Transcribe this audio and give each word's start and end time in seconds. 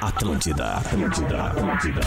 Atlântida, 0.00 0.74
Atlântida, 0.74 1.46
Atlântida. 1.46 2.00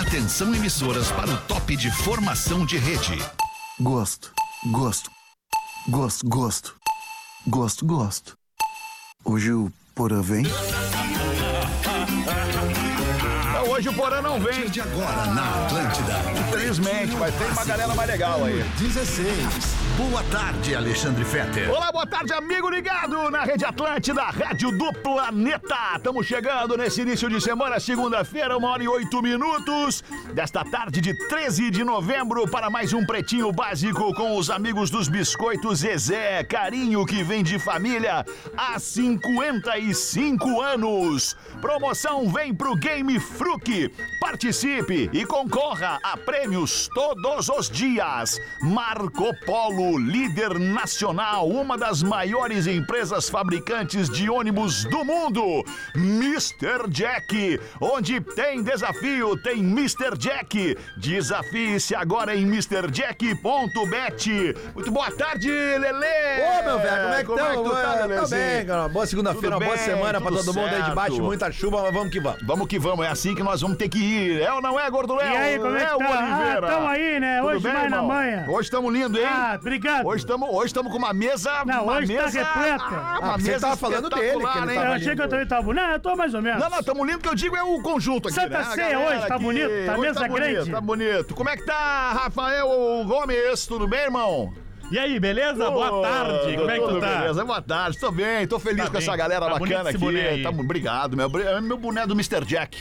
Atenção 0.00 0.52
emissoras 0.52 1.12
para 1.12 1.30
o 1.30 1.36
top 1.42 1.76
de 1.76 1.92
formação 1.92 2.66
de 2.66 2.76
rede. 2.76 3.22
Gosto, 3.78 4.32
gosto, 4.72 5.12
gosto, 5.88 6.26
gosto, 6.28 6.74
gosto, 7.46 7.86
gosto. 7.86 8.36
Hoje 9.24 9.52
o 9.52 9.72
Porã 9.94 10.20
vem. 10.20 10.44
Hoje 13.68 13.88
o 13.88 13.94
Porã 13.94 14.20
não 14.20 14.40
vem. 14.40 14.68
De 14.68 14.80
agora 14.80 15.26
na 15.26 15.64
Atlântida. 15.66 16.18
Infelizmente, 16.48 17.14
mas 17.16 17.32
tem 17.36 17.48
uma 17.48 17.64
galera 17.64 17.94
mais 17.94 18.10
legal 18.10 18.44
aí. 18.44 18.64
16. 18.78 19.81
Boa 19.96 20.22
tarde, 20.24 20.74
Alexandre 20.74 21.22
Fetter. 21.22 21.70
Olá, 21.70 21.92
boa 21.92 22.06
tarde, 22.06 22.32
amigo 22.32 22.70
ligado 22.70 23.30
na 23.30 23.44
Rede 23.44 23.66
Atlântida, 23.66 24.22
Rádio 24.22 24.72
do 24.72 24.90
Planeta. 24.90 25.96
Estamos 25.96 26.26
chegando 26.26 26.78
nesse 26.78 27.02
início 27.02 27.28
de 27.28 27.38
semana, 27.42 27.78
segunda-feira, 27.78 28.56
uma 28.56 28.70
hora 28.70 28.82
e 28.82 28.88
oito 28.88 29.20
minutos, 29.20 30.02
desta 30.32 30.64
tarde 30.64 30.98
de 31.02 31.12
13 31.28 31.70
de 31.70 31.84
novembro, 31.84 32.48
para 32.48 32.70
mais 32.70 32.94
um 32.94 33.04
Pretinho 33.04 33.52
Básico 33.52 34.14
com 34.14 34.38
os 34.38 34.48
amigos 34.48 34.88
dos 34.88 35.08
Biscoitos 35.08 35.80
Zezé. 35.80 36.42
Carinho 36.44 37.04
que 37.04 37.22
vem 37.22 37.42
de 37.42 37.58
família 37.58 38.24
há 38.56 38.78
55 38.78 40.60
anos. 40.62 41.36
Promoção 41.60 42.30
vem 42.30 42.54
pro 42.54 42.74
Game 42.76 43.20
Fruc. 43.20 43.94
Participe 44.20 45.10
e 45.12 45.26
concorra 45.26 45.98
a 46.02 46.16
prêmios 46.16 46.88
todos 46.94 47.50
os 47.50 47.68
dias. 47.68 48.38
Marco 48.62 49.34
Polo, 49.44 49.81
líder 49.98 50.58
nacional, 50.58 51.48
uma 51.48 51.76
das 51.76 52.02
maiores 52.02 52.66
empresas 52.66 53.28
fabricantes 53.28 54.08
de 54.08 54.28
ônibus 54.30 54.84
do 54.84 55.04
mundo. 55.04 55.64
Mr. 55.94 56.88
Jack, 56.88 57.60
onde 57.80 58.20
tem 58.20 58.62
desafio, 58.62 59.36
tem 59.42 59.58
Mr. 59.60 60.16
Jack. 60.18 60.76
Desafie-se 60.96 61.94
agora 61.94 62.34
em 62.36 62.44
MrJack.bet. 63.32 64.54
Muito 64.74 64.90
boa 64.90 65.10
tarde, 65.10 65.48
Lele. 65.50 66.60
Ô, 66.60 66.64
meu 66.64 66.78
velho, 66.78 67.02
como 67.02 67.14
é 67.14 67.18
que 67.18 67.24
Como 67.26 67.40
é 67.40 67.56
que 67.56 67.62
tu 67.62 67.70
tá, 67.70 67.82
Tá 67.82 68.06
Lelezinho? 68.06 68.40
bem, 68.40 68.66
cara. 68.66 68.88
Boa 68.88 69.06
segunda-feira, 69.06 69.56
uma 69.56 69.64
boa 69.66 69.76
semana 69.76 70.20
pra 70.20 70.30
todo 70.30 70.54
mundo 70.54 70.74
aí 70.74 70.82
de 70.82 70.90
baixo, 70.94 71.12
certo. 71.12 71.24
muita 71.24 71.52
chuva, 71.52 71.82
mas 71.82 71.94
vamos 71.94 72.12
que 72.12 72.20
vamos. 72.20 72.42
Vamos 72.46 72.66
que 72.68 72.78
vamos, 72.78 73.06
é 73.06 73.08
assim 73.08 73.34
que 73.34 73.42
nós 73.42 73.60
vamos 73.60 73.76
ter 73.76 73.88
que 73.88 73.98
ir. 73.98 74.40
É 74.40 74.52
ou 74.52 74.60
não 74.60 74.78
é, 74.78 74.88
Gordo 74.90 75.14
Léo? 75.14 75.32
E 75.32 75.36
aí, 75.36 75.58
como 75.58 75.76
é 75.76 75.86
que 75.86 75.94
o 75.94 75.98
tá? 75.98 76.10
Oliveira. 76.10 76.66
Ah, 76.66 76.70
tamo 76.70 76.88
aí, 76.88 77.20
né? 77.20 77.36
Tudo 77.40 77.48
Hoje 77.48 77.62
bem, 77.62 77.72
vai 77.72 77.88
na 77.88 77.96
irmão? 77.96 78.06
manhã. 78.08 78.44
Hoje 78.48 78.60
estamos 78.62 78.92
lindo, 78.92 79.18
hein? 79.18 79.26
Ah, 79.28 79.58
obrigado. 79.76 80.06
Hoje 80.06 80.22
estamos 80.24 80.48
hoje 80.50 80.74
tamo 80.74 80.90
com 80.90 80.98
uma 80.98 81.12
mesa. 81.12 81.64
Não, 81.64 81.84
uma 81.84 81.92
hoje 81.98 82.14
tá 82.14 82.22
mesa, 82.24 82.38
repleta. 82.44 82.84
Ah, 82.90 83.14
Ah, 83.16 83.18
uma 83.20 83.38
você 83.38 83.50
mesa 83.50 83.60
tava 83.60 83.76
falando 83.76 84.08
dele, 84.10 84.22
que 84.46 84.58
ele 84.58 84.76
Eu 84.76 84.92
achei 84.92 85.14
que 85.16 85.22
eu 85.22 85.28
também 85.28 85.46
tava 85.46 85.62
bonito. 85.62 85.82
Não, 85.82 85.90
eu 85.92 86.00
tô 86.00 86.16
mais 86.16 86.34
ou 86.34 86.42
menos. 86.42 86.60
Não, 86.62 86.70
não, 86.70 86.80
estamos 86.80 87.06
lindo 87.06 87.18
que 87.20 87.28
eu 87.28 87.34
digo 87.34 87.56
é 87.56 87.62
o 87.62 87.80
conjunto 87.82 88.28
aqui, 88.28 88.34
Santa 88.34 88.48
né? 88.50 88.58
A 88.58 88.64
Ceia 88.64 88.98
hoje, 88.98 89.26
tá 89.26 89.34
aqui. 89.34 89.44
bonito? 89.44 89.68
Tá 89.86 89.92
Hoje 89.92 90.00
mesa 90.00 90.20
tá 90.20 90.28
bonito, 90.28 90.50
grande? 90.52 90.70
Tá 90.70 90.80
bonito. 90.80 91.34
Como 91.34 91.48
é 91.50 91.56
que 91.56 91.64
tá, 91.64 92.12
Rafael 92.12 92.68
Gomes? 93.06 93.66
Tudo 93.66 93.88
bem, 93.88 94.00
irmão? 94.00 94.52
E 94.90 94.98
aí, 94.98 95.18
beleza? 95.18 95.70
Boa 95.70 96.02
tarde. 96.02 96.56
Como 96.56 96.70
é 96.70 96.78
que 96.78 96.86
tu 96.86 97.00
tá? 97.00 97.16
Beleza, 97.20 97.44
boa 97.46 97.62
tarde. 97.62 97.98
Tô 97.98 98.10
bem, 98.10 98.46
tô 98.46 98.58
feliz 98.60 98.80
Tá 98.84 98.86
com 98.90 98.92
bem. 98.92 99.02
essa 99.02 99.16
galera 99.16 99.46
Tá 99.46 99.58
bonito 99.58 99.70
bacana 99.72 99.88
esse 99.90 99.96
aqui. 99.96 100.04
boné 100.04 100.28
aí. 100.28 100.42
Tá, 100.42 100.50
obrigado, 100.50 101.16
meu. 101.16 101.30
É 101.40 101.60
meu 101.62 101.78
boné 101.78 102.06
do 102.06 102.12
Mr. 102.12 102.44
Jack. 102.44 102.76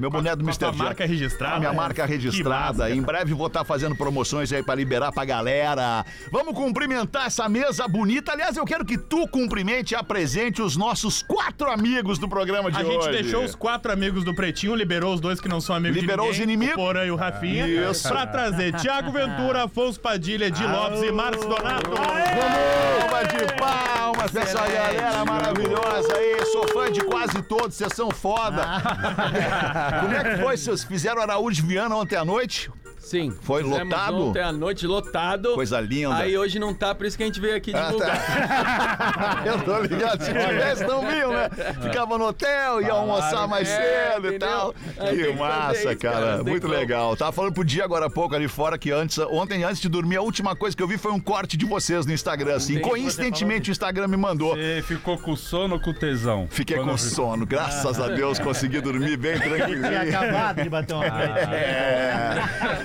Meu 0.00 0.10
boné 0.10 0.34
do 0.34 0.42
com 0.42 0.48
a 0.50 0.52
Mr. 0.52 0.64
Jack. 0.66 0.78
marca 0.78 1.06
registrada? 1.06 1.56
A 1.56 1.58
minha 1.58 1.70
É. 1.72 1.74
marca 1.74 2.06
registrada. 2.06 2.84
massa, 2.84 2.90
em 2.90 3.02
breve 3.02 3.34
vou 3.34 3.48
estar 3.48 3.64
fazendo 3.64 3.94
promoções 3.94 4.50
aí 4.52 4.62
pra 4.62 4.74
liberar 4.74 5.12
pra 5.12 5.24
galera. 5.26 6.04
Vamos 6.32 6.54
cumprimentar 6.54 7.26
essa 7.26 7.46
mesa 7.50 7.86
bonita. 7.86 8.32
Aliás, 8.32 8.56
eu 8.56 8.64
quero 8.64 8.84
que 8.84 8.96
tu 8.96 9.28
cumprimente 9.28 9.92
e 9.92 9.96
apresente 9.96 10.62
os 10.62 10.74
nossos 10.76 11.22
quatro 11.22 11.70
amigos 11.70 12.18
do 12.18 12.26
programa 12.28 12.70
de 12.70 12.78
A 12.78 12.80
hoje. 12.80 12.92
gente 12.92 13.10
deixou 13.22 13.44
os 13.44 13.54
quatro 13.54 13.92
amigos 13.92 14.24
do 14.24 14.34
Pretinho, 14.34 14.74
liberou 14.74 15.12
os 15.14 15.20
dois 15.20 15.38
que 15.40 15.48
não 15.48 15.60
são 15.60 15.76
amigos 15.76 15.98
Liberou 16.00 16.26
de 16.26 16.32
os 16.32 16.38
ninguém, 16.38 16.54
inimigos? 16.54 16.74
o 16.82 16.86
Porã 16.86 17.04
e 17.04 17.10
o 17.10 17.16
Rafinha, 17.16 17.66
Isso. 17.90 18.08
pra 18.08 18.26
trazer 18.26 18.72
Thiago 18.76 19.12
Ventura, 19.12 19.64
Afonso 19.64 20.00
Padilha, 20.00 20.50
Di 20.50 20.66
Lopes 20.66 21.02
e 21.02 21.12
Marcos 21.12 21.44
Donato. 21.44 21.90
Palmas 21.90 23.28
de 23.28 23.54
palmas 23.58 24.30
pra 24.30 24.42
essa 24.42 24.66
galera 24.66 25.24
maravilhosa 25.26 26.16
aí. 26.16 26.40
Sou 26.46 26.66
fã 26.68 26.90
de 26.90 27.00
quase 27.04 27.42
todos, 27.42 27.76
vocês 27.76 27.92
são 27.94 28.10
foda. 28.10 28.62
Como 30.00 30.14
é 30.14 30.22
que 30.36 30.42
foi? 30.42 30.56
Vocês 30.56 30.84
fizeram 30.84 31.22
Araújo 31.22 31.66
Viana 31.66 31.96
ontem 31.96 32.16
à 32.16 32.24
noite? 32.24 32.70
Sim. 33.00 33.32
Foi 33.42 33.62
Fizemos 33.64 33.84
lotado? 33.88 34.28
Ontem 34.28 34.42
à 34.42 34.52
noite, 34.52 34.86
lotado. 34.86 35.54
Coisa 35.54 35.80
linda. 35.80 36.14
Aí 36.16 36.36
hoje 36.36 36.58
não 36.58 36.72
tá, 36.74 36.94
por 36.94 37.06
isso 37.06 37.16
que 37.16 37.22
a 37.22 37.26
gente 37.26 37.40
veio 37.40 37.56
aqui 37.56 37.72
Ah, 37.74 37.86
divulgar. 37.86 38.16
tá. 38.26 39.42
Eu 39.46 39.58
tô 39.62 39.78
ligado. 39.80 40.22
Se 40.22 40.32
tivesse, 40.32 40.84
não 40.84 41.00
viu, 41.00 41.32
né? 41.32 41.48
Ficava 41.82 42.16
no 42.18 42.26
hotel, 42.28 42.80
ia 42.82 42.92
almoçar 42.92 43.48
mais 43.48 43.68
É, 43.68 44.12
cedo 44.12 44.26
e 44.26 44.36
entendeu? 44.36 44.48
tal. 44.48 44.74
Aí 44.98 45.16
Que 45.16 45.22
tem 45.24 45.32
que 45.32 45.38
massa, 45.38 45.74
isso, 45.92 45.96
cara. 45.98 46.20
cara, 46.20 46.44
Muito 46.44 46.68
legal. 46.68 47.16
Tava 47.16 47.32
falando 47.32 47.54
pro 47.54 47.64
dia 47.64 47.84
agora 47.84 48.06
há 48.06 48.10
pouco 48.10 48.34
ali 48.34 48.46
fora 48.48 48.76
que 48.78 48.90
antes, 48.92 49.18
ontem, 49.18 49.64
antes 49.64 49.80
de 49.80 49.88
dormir, 49.88 50.16
a 50.18 50.22
última 50.22 50.54
coisa 50.54 50.76
que 50.76 50.82
eu 50.82 50.86
vi 50.88 50.98
foi 50.98 51.10
um 51.10 51.18
corte 51.20 51.56
de 51.56 51.64
vocês 51.64 52.04
no 52.06 52.12
Instagram, 52.12 52.54
assim. 52.56 52.74
tem- 52.74 52.82
Coincidentemente, 52.82 53.70
o 53.70 53.72
Instagram 53.72 54.08
me 54.08 54.16
mandou. 54.16 54.54
Você 54.54 54.82
ficou 54.86 55.16
com 55.18 55.34
sono 55.34 55.74
ou 55.76 55.80
com 55.80 55.92
tesão? 55.94 56.46
Fiquei 56.50 56.76
Quando 56.76 56.90
com 56.90 56.98
sono, 56.98 57.46
graças 57.46 57.98
a 57.98 58.08
Deus 58.08 58.38
consegui 58.38 58.80
dormir 58.80 59.16
bem 59.16 59.38
tranquilo. 59.40 59.86
Tinha 59.88 60.02
acabado 60.02 60.62
de 60.62 60.68
bater 60.68 60.94
uma. 60.94 61.06
É. 61.50 62.34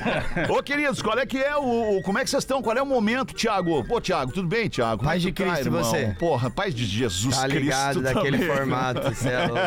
Ô, 0.50 0.62
queridos, 0.64 1.02
qual 1.02 1.18
é 1.18 1.26
que 1.26 1.38
é 1.38 1.56
o, 1.56 1.98
o- 1.98 2.02
Como 2.02 2.18
é 2.20 2.24
que 2.24 2.30
vocês 2.30 2.44
estão? 2.44 2.62
Qual 2.62 2.76
é 2.76 2.82
o 2.82 2.86
momento, 2.86 3.34
Thiago? 3.34 3.84
Pô, 3.86 4.00
Thiago, 4.02 4.32
tudo 4.32 4.48
bem, 4.48 4.70
Thiago? 4.70 4.98
Como 4.98 5.10
Paz 5.10 5.22
é 5.24 5.26
de 5.28 5.32
tá, 5.34 5.44
Cristo, 5.44 5.66
irmão? 5.68 5.84
você? 5.84 6.16
Porra, 6.20 6.50
paz 6.50 6.74
de 6.74 6.86
Jesus 6.86 7.36
Tá 7.38 7.48
ligado 7.48 8.00
Cristo. 8.00 8.14
daquele 8.14 8.38
também. 8.38 8.56
formato, 8.56 9.00
é 9.00 9.48
louco. 9.48 9.62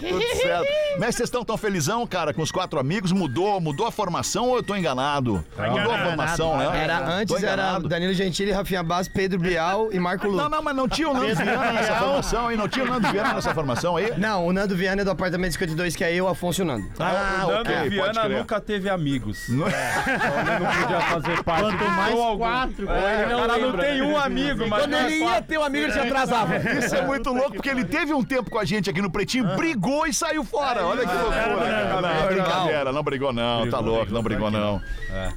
tudo 0.08 0.36
certo. 0.42 0.66
Mas 0.98 1.14
vocês 1.16 1.26
estão 1.28 1.44
tão 1.44 1.56
felizão, 1.56 2.06
cara, 2.06 2.32
com 2.34 2.42
os 2.42 2.50
quatro 2.52 2.78
amigos? 2.78 3.12
Mudou, 3.12 3.60
mudou 3.60 3.86
a 3.86 3.92
formação 3.92 4.48
ou 4.48 4.56
eu 4.56 4.62
tô 4.62 4.74
enganado? 4.76 5.44
mudou 5.56 5.64
a 5.64 5.68
enganado. 5.68 6.04
formação, 6.08 6.56
né? 6.56 6.70
Era, 6.82 6.98
antes 7.08 7.42
era. 7.42 7.78
Danilo 7.80 8.12
Gentili, 8.14 8.50
Rafinha 8.52 8.82
Bass, 8.82 9.08
Pedro 9.08 9.38
Bial 9.38 9.90
e 9.92 9.98
Marco 9.98 10.26
Não, 10.26 10.34
Luque. 10.44 10.50
não, 10.50 10.62
mas 10.62 10.76
não 10.76 10.88
tinha 10.88 11.08
o 11.08 11.14
Nando 11.14 11.34
Viana 11.36 11.72
nessa 11.72 11.94
formação 11.96 12.48
aí? 12.48 12.56
Não 12.56 12.68
tinha 12.68 12.84
o 12.84 12.88
Nando 12.88 13.08
Viana 13.08 13.34
nessa 13.34 13.54
formação 13.54 13.96
aí? 13.96 14.12
Não, 14.18 14.46
o 14.46 14.52
Nando 14.52 14.74
Viana 14.76 15.02
é 15.02 15.04
do 15.04 15.10
apartamento 15.10 15.52
52, 15.52 15.94
que 15.96 16.04
é 16.04 16.14
eu, 16.14 16.28
Afonso 16.28 16.60
e 16.60 16.64
o 16.64 16.66
Nando. 16.66 16.86
Ah, 16.98 17.42
o 17.44 17.50
Nando 17.50 17.60
ok, 17.60 17.74
pode 17.76 17.88
Viana 17.90 18.28
nunca 18.28 18.60
teve 18.60 18.88
amigos. 18.88 19.48
Não- 19.60 19.68
Então 19.68 20.40
ele 20.54 20.64
não 20.64 20.72
podia 20.82 21.00
fazer 21.00 21.44
parte 21.44 21.62
Quanto 21.62 21.78
de 21.78 21.84
mais 21.90 22.14
algum. 22.18 22.38
quatro, 22.38 22.90
É, 22.90 23.26
o 23.36 23.38
cara 23.40 23.58
não 23.58 23.72
tem 23.78 24.02
um 24.02 24.16
amigo, 24.16 24.66
mas 24.68 24.80
Quando 24.82 24.94
ele 24.94 25.16
ia 25.16 25.42
ter 25.42 25.58
um 25.58 25.64
amigo, 25.64 25.84
ele 25.84 25.92
se 25.92 25.98
atrasava. 25.98 26.56
Isso 26.56 26.94
é 26.96 27.02
muito 27.06 27.30
louco, 27.32 27.52
porque 27.54 27.68
ele 27.68 27.84
teve 27.84 28.12
um 28.14 28.24
tempo 28.24 28.50
com 28.50 28.58
a 28.58 28.64
gente 28.64 28.88
aqui 28.90 29.00
no 29.02 29.10
Pretinho, 29.10 29.44
brigou 29.56 30.06
e 30.06 30.12
saiu 30.14 30.44
fora. 30.44 30.84
Olha 30.86 31.06
que 31.06 31.14
loucura. 31.14 31.34
cara. 31.36 32.00
Não, 32.00 32.26
brincadeira, 32.26 32.92
não 32.92 33.02
brigou 33.02 33.32
não, 33.32 33.68
tá 33.70 33.78
louco, 33.78 34.12
não 34.12 34.22
brigou 34.22 34.50
não. 34.50 34.80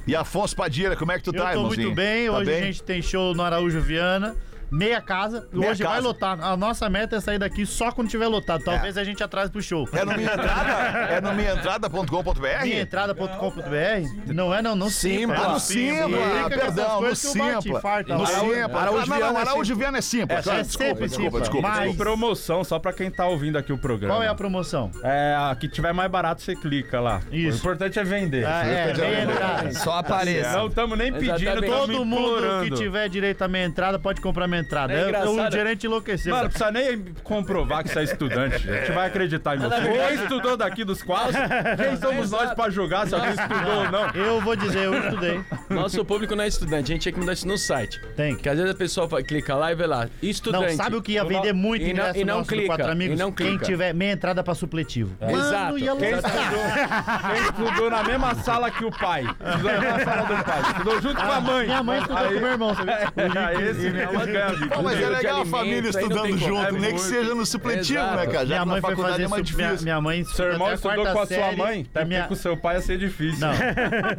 E 0.06 0.14
Afonso 0.16 0.54
Padilha, 0.56 0.96
como 0.96 1.12
é 1.12 1.18
que 1.18 1.24
tu 1.24 1.30
Eu 1.34 1.40
tá, 1.42 1.50
tô 1.50 1.56
irmãozinho? 1.58 1.86
muito 1.88 1.96
bem. 1.96 2.26
Tá 2.26 2.32
Hoje 2.32 2.54
a 2.54 2.60
gente 2.60 2.82
tem 2.82 3.02
show 3.02 3.34
no 3.34 3.42
Araújo 3.42 3.80
Viana. 3.80 4.34
Meia 4.74 5.00
casa. 5.00 5.46
Meia 5.52 5.70
Hoje 5.70 5.82
vai 5.84 5.94
casa. 5.96 6.06
lotar. 6.06 6.40
A 6.42 6.56
nossa 6.56 6.88
meta 6.90 7.16
é 7.16 7.20
sair 7.20 7.38
daqui 7.38 7.64
só 7.64 7.92
quando 7.92 8.08
tiver 8.08 8.26
lotado. 8.26 8.64
Talvez 8.64 8.98
a 8.98 9.04
gente 9.04 9.22
atrase 9.22 9.50
pro 9.52 9.62
show. 9.62 9.88
É 9.92 10.04
no 10.04 10.12
minha 10.16 10.32
entrada? 10.32 10.70
É 11.14 11.20
no 11.20 11.32
minhaentrada.com.br? 11.32 12.62
Minhaentrada.com.br? 12.62 14.32
Não 14.34 14.52
é, 14.54 14.60
não, 14.60 14.74
não 14.74 14.90
Simpla. 14.90 15.36
Ah, 15.36 15.48
no 15.52 15.60
Simpla. 15.60 16.18
Essas 16.18 16.48
perdão, 16.58 17.00
no 17.02 17.14
Simpla. 17.16 17.78
infarta. 17.78 18.18
No 18.18 18.26
Simpla. 18.26 18.80
Araújo 18.80 18.98
Ah, 19.12 19.16
Viana 19.16 19.32
não, 19.32 19.38
é 19.38 19.42
Araújo 19.42 19.76
Viana 19.76 19.98
é 19.98 20.00
Simpla. 20.00 20.38
É, 20.38 20.42
claro, 20.42 20.58
é 20.58 20.62
desculpa, 20.62 20.88
sempre 20.90 21.08
desculpa, 21.08 21.40
desculpa. 21.40 21.68
Mas- 21.68 21.84
Tem 21.84 21.94
promoção 21.96 22.64
só 22.64 22.78
pra 22.78 22.92
quem 22.92 23.10
tá 23.10 23.26
ouvindo 23.26 23.56
aqui 23.56 23.72
o 23.72 23.78
programa. 23.78 24.14
Qual 24.14 24.22
é 24.22 24.28
a 24.28 24.34
promoção? 24.34 24.90
É, 25.02 25.36
a 25.38 25.54
que 25.54 25.68
tiver 25.68 25.92
mais 25.92 26.10
barato, 26.10 26.42
você 26.42 26.56
clica 26.56 27.00
lá. 27.00 27.20
Isso. 27.30 27.56
O 27.56 27.60
importante 27.60 27.98
é 27.98 28.04
vender. 28.04 28.44
Ah, 28.44 28.66
é, 28.66 28.90
entrada. 29.22 29.72
Só 29.72 29.98
apareça. 29.98 30.52
Não 30.52 30.66
estamos 30.66 30.98
nem 30.98 31.12
pedindo, 31.12 31.62
Todo 31.64 32.04
mundo 32.04 32.64
que 32.64 32.70
tiver 32.72 33.08
direito 33.08 33.42
à 33.42 33.48
meia 33.48 33.64
entrada 33.66 33.98
pode 33.98 34.20
comprar 34.20 34.46
meia 34.48 34.63
entrada. 34.64 34.92
É 34.92 35.24
Eu- 35.24 35.30
o 35.30 35.50
gerente 35.50 35.86
enlouqueceu. 35.86 36.30
Mano, 36.32 36.44
não 36.44 36.50
precisa 36.50 36.70
nem 36.70 37.04
comprovar 37.22 37.82
que 37.84 37.90
você 37.90 38.00
é 38.00 38.04
estudante. 38.04 38.68
A 38.68 38.76
gente 38.78 38.92
vai 38.92 39.06
acreditar 39.06 39.56
em 39.56 39.58
você. 39.60 39.80
Quem 39.80 40.14
estudou 40.14 40.56
daqui 40.56 40.84
dos 40.84 41.02
quadros? 41.02 41.36
Quem 41.76 41.96
somos 41.96 42.30
nós 42.30 42.52
pra 42.54 42.70
julgar 42.70 43.06
se 43.06 43.14
alguém 43.14 43.30
estudou 43.30 43.76
ou 43.84 43.90
não? 43.90 44.10
Eu 44.10 44.40
vou 44.40 44.56
dizer, 44.56 44.84
eu 44.84 44.94
estudei. 44.98 45.40
Nosso 45.70 46.04
público 46.04 46.34
não 46.34 46.44
é 46.44 46.48
estudante, 46.48 46.90
a 46.90 46.94
gente 46.94 47.02
tinha 47.02 47.12
que 47.12 47.18
mudar 47.20 47.32
isso 47.32 47.46
no 47.46 47.56
site. 47.58 48.00
Tem 48.16 48.30
que. 48.30 48.34
Porque 48.36 48.48
às 48.48 48.56
vezes 48.58 48.72
a 48.74 48.76
pessoa 48.76 49.22
clica 49.22 49.54
lá 49.54 49.72
e 49.72 49.74
vê 49.74 49.86
lá, 49.86 50.08
estudante. 50.22 50.70
Não, 50.70 50.76
sabe 50.76 50.96
o 50.96 51.02
que 51.02 51.12
ia 51.12 51.24
vender 51.24 51.52
muito 51.52 51.82
E 51.82 51.86
não- 51.86 51.90
ingresso 51.92 52.18
e 52.18 52.24
não 52.24 52.44
clica, 52.44 52.66
Quatro 52.66 52.90
Amigos? 52.90 53.16
e 53.16 53.22
não 53.22 53.32
Quem 53.32 53.46
clica. 53.50 53.64
tiver 53.64 53.94
meia 53.94 54.12
entrada 54.12 54.42
pra 54.42 54.54
supletivo. 54.54 55.14
Mano, 55.20 55.38
Exato. 55.38 55.78
ia 55.78 55.96
Quem 55.96 56.10
estudou, 56.10 57.30
quem 57.30 57.42
estudou 57.42 57.90
na 57.90 58.02
mesma 58.02 58.34
sala 58.36 58.70
que 58.70 58.84
o 58.84 58.90
pai. 58.90 59.22
Estudou 59.22 59.72
na 59.72 59.80
mesma 59.80 60.04
sala 60.04 60.22
do 60.22 60.44
pai. 60.44 60.60
Estudou 60.70 61.00
junto 61.02 61.16
com 61.22 61.32
a 61.32 61.40
mãe. 61.40 61.66
Minha 61.66 61.82
mãe 61.82 61.98
estudou 62.00 62.18
Aí- 62.24 62.34
com 62.34 62.40
meu 62.40 62.50
irmão, 62.50 62.74
sabe? 62.74 62.90
É, 62.92 63.70
esse 63.70 63.90
mesmo 63.90 64.20
amigo. 64.44 64.68
Pô, 64.68 64.82
mas 64.82 65.00
é 65.00 65.08
legal 65.08 65.42
a 65.42 65.46
família 65.46 65.90
estudando 65.90 66.38
junto, 66.38 66.62
É 66.62 66.72
nem 66.72 66.94
que 66.94 67.00
seja 67.00 67.34
no 67.34 67.46
supletivo, 67.46 68.02
né, 68.02 68.26
cara? 68.26 68.44
Já 68.44 68.44
Minha 68.44 68.60
que 68.60 68.66
na 68.66 68.66
mãe 68.66 68.80
foi 68.80 68.90
faculdade 68.90 69.12
fazer 69.12 69.24
é 69.24 69.28
mais. 69.28 69.50
Minha, 69.50 69.66
difícil. 69.66 69.84
minha 69.84 70.00
mãe 70.00 70.24
Seu 70.24 70.46
irmão 70.46 70.72
estudou 70.72 71.06
com 71.06 71.20
a 71.20 71.26
sua 71.26 71.52
mãe? 71.52 71.86
Até 71.90 72.04
minha... 72.04 72.26
com 72.26 72.34
o 72.34 72.36
seu 72.36 72.56
pai 72.56 72.76
ia 72.76 72.82
ser 72.82 72.98
difícil. 72.98 73.40
Não, 73.40 73.52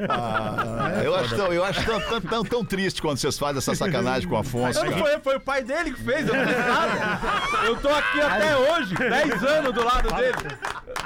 Ah, 0.09 1.01
eu 1.03 1.15
acho, 1.15 1.35
tão, 1.35 1.53
eu 1.53 1.63
acho 1.63 1.83
tão, 1.83 1.99
tão, 1.99 2.21
tão, 2.21 2.43
tão 2.43 2.65
triste 2.65 3.01
quando 3.01 3.17
vocês 3.17 3.37
fazem 3.37 3.57
essa 3.57 3.75
sacanagem 3.75 4.27
com 4.27 4.35
o 4.35 4.37
Afonso. 4.37 4.83
Não 4.83 4.91
cara. 4.91 5.03
foi, 5.03 5.19
foi 5.19 5.35
o 5.35 5.39
pai 5.39 5.63
dele 5.63 5.91
que 5.91 6.01
fez, 6.01 6.27
eu 6.27 6.35
não 6.35 6.45
fiz 6.45 6.57
nada. 6.57 7.65
Eu 7.65 7.75
tô 7.77 7.89
aqui 7.89 8.21
até 8.21 8.57
hoje, 8.57 8.95
10 8.95 9.43
anos 9.43 9.73
do 9.73 9.83
lado 9.83 10.13
dele. 10.13 10.35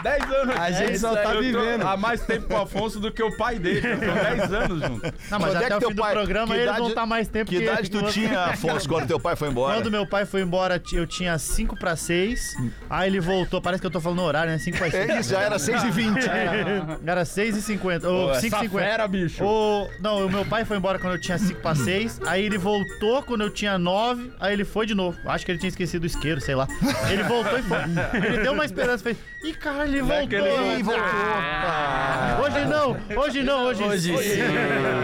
10 0.03 0.23
anos. 0.31 0.55
A 0.55 0.71
gente 0.71 0.99
só 0.99 1.15
tá 1.15 1.33
vivendo. 1.33 1.85
Há 1.85 1.97
mais 1.97 2.21
tempo 2.21 2.47
com 2.47 2.53
o 2.53 2.61
Afonso 2.61 2.99
do 2.99 3.11
que 3.11 3.21
o 3.23 3.35
pai 3.37 3.59
dele. 3.59 3.81
Tô 3.81 4.37
10 4.37 4.53
anos 4.53 4.81
junto. 4.81 5.13
não 5.29 5.39
mas 5.39 5.55
é 5.55 5.57
até 5.57 5.67
que 5.67 5.85
o 5.85 5.89
fim 5.89 5.95
do 5.95 6.01
programa 6.03 6.55
que 6.55 6.61
eles 6.61 6.77
vão 6.77 6.89
estar 6.89 7.05
mais 7.05 7.27
tempo 7.27 7.49
Que 7.49 7.57
idade 7.57 7.89
tu 7.89 8.03
tinha, 8.11 8.45
Afonso, 8.45 8.87
quando 8.87 9.08
teu 9.09 9.19
pai 9.19 9.35
foi 9.35 9.49
embora? 9.49 9.73
Quando 9.75 9.89
meu 9.89 10.05
pai 10.05 10.23
foi 10.23 10.41
embora, 10.41 10.81
eu 10.93 11.07
tinha 11.07 11.35
5 11.37 11.75
pra 11.77 11.95
6. 11.95 12.55
Aí 12.87 13.09
ele 13.09 13.19
voltou, 13.19 13.59
parece 13.59 13.81
que 13.81 13.87
eu 13.87 13.91
tô 13.91 13.99
falando 13.99 14.19
no 14.19 14.25
horário, 14.25 14.51
né? 14.51 14.59
5 14.59 14.77
pra 14.77 14.91
6. 14.91 15.09
É 15.09 15.19
isso, 15.19 15.29
já 15.31 15.41
era 15.41 15.57
6 15.57 15.83
e 15.83 15.91
20 15.91 16.19
Era 17.05 17.25
6 17.25 17.57
e 17.57 17.61
50 17.61 18.07
ou 18.07 18.27
Pô, 18.27 18.35
5 18.35 18.45
essa 18.55 18.65
e 18.65 18.67
50 18.67 18.85
fera, 18.85 19.07
bicho. 19.07 19.43
O, 19.43 19.89
não, 19.99 20.27
o 20.27 20.29
meu 20.29 20.45
pai 20.45 20.63
foi 20.63 20.77
embora 20.77 20.99
quando 20.99 21.13
eu 21.13 21.21
tinha 21.21 21.39
5 21.39 21.59
pra 21.59 21.73
6. 21.73 22.21
Aí 22.27 22.45
ele 22.45 22.59
voltou 22.59 23.23
quando 23.23 23.41
eu 23.41 23.49
tinha 23.49 23.79
9. 23.79 24.31
Aí 24.39 24.53
ele 24.53 24.63
foi 24.63 24.85
de 24.85 24.93
novo. 24.93 25.17
Acho 25.25 25.43
que 25.43 25.51
ele 25.51 25.59
tinha 25.59 25.69
esquecido 25.69 26.03
o 26.03 26.05
isqueiro, 26.05 26.39
sei 26.39 26.53
lá. 26.53 26.67
Ele 27.11 27.23
voltou 27.23 27.57
e 27.57 27.63
foi. 27.63 27.79
Ele 28.13 28.43
deu 28.43 28.53
uma 28.53 28.65
esperança. 28.65 29.03
Fez. 29.03 29.17
Ih, 29.43 29.53
cara, 29.53 29.87
ele 29.87 30.01
voltou. 30.01 30.77
Ih, 30.77 30.83
voltou. 30.83 31.03
Ah, 31.03 32.41
Hoje 32.41 32.65
não, 32.65 32.97
hoje 33.17 33.43
não, 33.43 33.63
hoje, 33.65 33.83
Hoje 33.83 34.13
sim. 34.21 34.41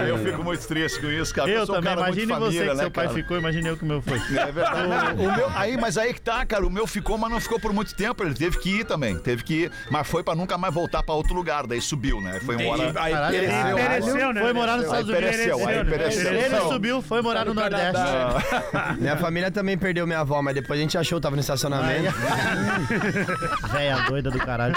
Eu 0.08 0.18
fico 0.18 0.44
muito 0.44 0.66
triste 0.66 1.00
com 1.00 1.10
isso, 1.10 1.34
cara. 1.34 1.50
Eu 1.50 1.64
sou 1.66 1.74
um 1.74 1.78
também, 1.78 1.94
muito 1.94 2.08
imagine 2.08 2.32
família, 2.32 2.50
você 2.50 2.68
que 2.68 2.74
né, 2.74 2.82
seu 2.82 2.90
pai 2.90 3.04
cara? 3.06 3.16
ficou, 3.16 3.38
imagine 3.38 3.68
eu 3.68 3.76
que 3.76 3.84
o 3.84 3.86
meu 3.96 4.02
foi. 4.02 4.38
É 4.38 4.52
verdade. 4.52 5.20
o 5.22 5.36
meu, 5.36 5.50
aí, 5.54 5.76
mas 5.76 5.98
aí 5.98 6.14
que 6.14 6.20
tá, 6.20 6.44
cara. 6.46 6.66
O 6.66 6.70
meu 6.70 6.86
ficou, 6.86 7.18
mas 7.18 7.30
não 7.30 7.40
ficou 7.40 7.58
por 7.58 7.72
muito 7.72 7.94
tempo. 7.94 8.22
Ele 8.22 8.34
teve 8.34 8.58
que 8.58 8.80
ir 8.80 8.84
também. 8.84 9.18
Teve 9.18 9.42
que 9.42 9.54
ir, 9.64 9.72
mas 9.90 10.06
foi 10.06 10.22
pra 10.22 10.34
nunca 10.34 10.56
mais 10.58 10.72
voltar 10.72 11.02
pra 11.02 11.14
outro 11.14 11.34
lugar. 11.34 11.66
Daí 11.66 11.80
subiu, 11.80 12.20
né? 12.20 12.40
Foi 12.40 12.54
embora. 12.54 12.92
Aí 13.00 13.12
Caralho, 13.12 13.36
ele 13.36 13.46
pereceu. 13.46 13.76
pereceu, 13.76 14.32
né? 14.32 14.40
Foi 14.40 14.52
morar 14.52 14.76
nos 14.76 14.84
Aí 14.86 14.90
Estados 14.90 15.08
Unidos. 15.10 15.30
pereceu, 15.30 15.68
aí 15.68 15.84
pereceu. 15.84 16.32
Ele 16.34 16.60
subiu, 16.68 17.02
foi 17.02 17.22
morar 17.22 17.44
no 17.44 17.54
no 17.54 17.60
Nordeste. 17.60 18.02
Minha 18.98 19.16
família 19.16 19.50
também 19.50 19.76
perdeu 19.78 20.06
minha 20.06 20.20
avó, 20.20 20.42
mas 20.42 20.54
depois 20.54 20.78
a 20.78 20.82
gente 20.82 20.98
achou, 20.98 21.20
tava 21.20 21.36
no 21.36 21.40
estacionamento. 21.40 22.12
Véia 23.72 23.96
doida 24.08 24.30
do 24.30 24.38
caralho. 24.38 24.74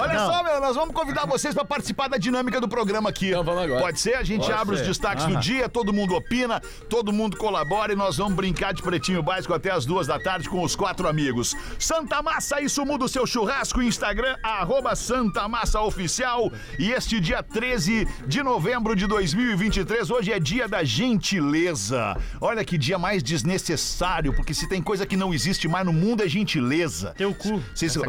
Olha 0.00 0.14
Não. 0.14 0.32
só, 0.32 0.42
meu, 0.42 0.60
nós 0.60 0.76
vamos 0.76 0.94
convidar 0.94 1.26
vocês 1.26 1.54
pra 1.54 1.64
participar 1.64 2.08
da 2.08 2.16
dinâmica 2.16 2.60
do 2.60 2.68
programa 2.68 3.10
aqui. 3.10 3.28
Então 3.30 3.44
vamos 3.44 3.62
agora. 3.64 3.80
Pode 3.80 4.00
ser? 4.00 4.14
A 4.14 4.22
gente 4.22 4.42
Pode 4.46 4.52
abre 4.52 4.74
os 4.74 4.80
ser. 4.80 4.86
destaques 4.86 5.24
do 5.26 5.36
dia, 5.36 5.68
todo 5.68 5.92
mundo 5.92 6.14
opina, 6.14 6.60
todo 6.88 7.12
mundo 7.12 7.36
colabora 7.36 7.92
e 7.92 7.96
nós 7.96 8.03
vamos 8.12 8.34
brincar 8.34 8.74
de 8.74 8.82
pretinho 8.82 9.22
básico 9.22 9.54
até 9.54 9.70
as 9.70 9.86
duas 9.86 10.06
da 10.06 10.18
tarde 10.18 10.48
com 10.48 10.62
os 10.62 10.76
quatro 10.76 11.08
amigos. 11.08 11.56
Santa 11.78 12.22
Massa, 12.22 12.60
isso 12.60 12.84
muda 12.84 13.06
o 13.06 13.08
seu 13.08 13.26
churrasco. 13.26 13.82
Instagram, 13.82 14.36
arroba 14.42 14.94
Santa 14.94 15.48
Massa 15.48 15.80
Oficial. 15.80 16.52
E 16.78 16.90
este 16.90 17.18
dia 17.18 17.42
13 17.42 18.06
de 18.26 18.42
novembro 18.42 18.94
de 18.94 19.06
2023, 19.06 20.10
hoje 20.10 20.32
é 20.32 20.38
dia 20.38 20.68
da 20.68 20.84
gentileza. 20.84 22.16
Olha 22.40 22.64
que 22.64 22.76
dia 22.76 22.98
mais 22.98 23.22
desnecessário, 23.22 24.34
porque 24.34 24.52
se 24.52 24.68
tem 24.68 24.82
coisa 24.82 25.06
que 25.06 25.16
não 25.16 25.32
existe 25.32 25.66
mais 25.66 25.86
no 25.86 25.92
mundo 25.92 26.22
é 26.22 26.28
gentileza. 26.28 27.14
Teu 27.16 27.34
cu. 27.34 27.62
Vocês... 27.74 27.96
Aí. 27.96 28.02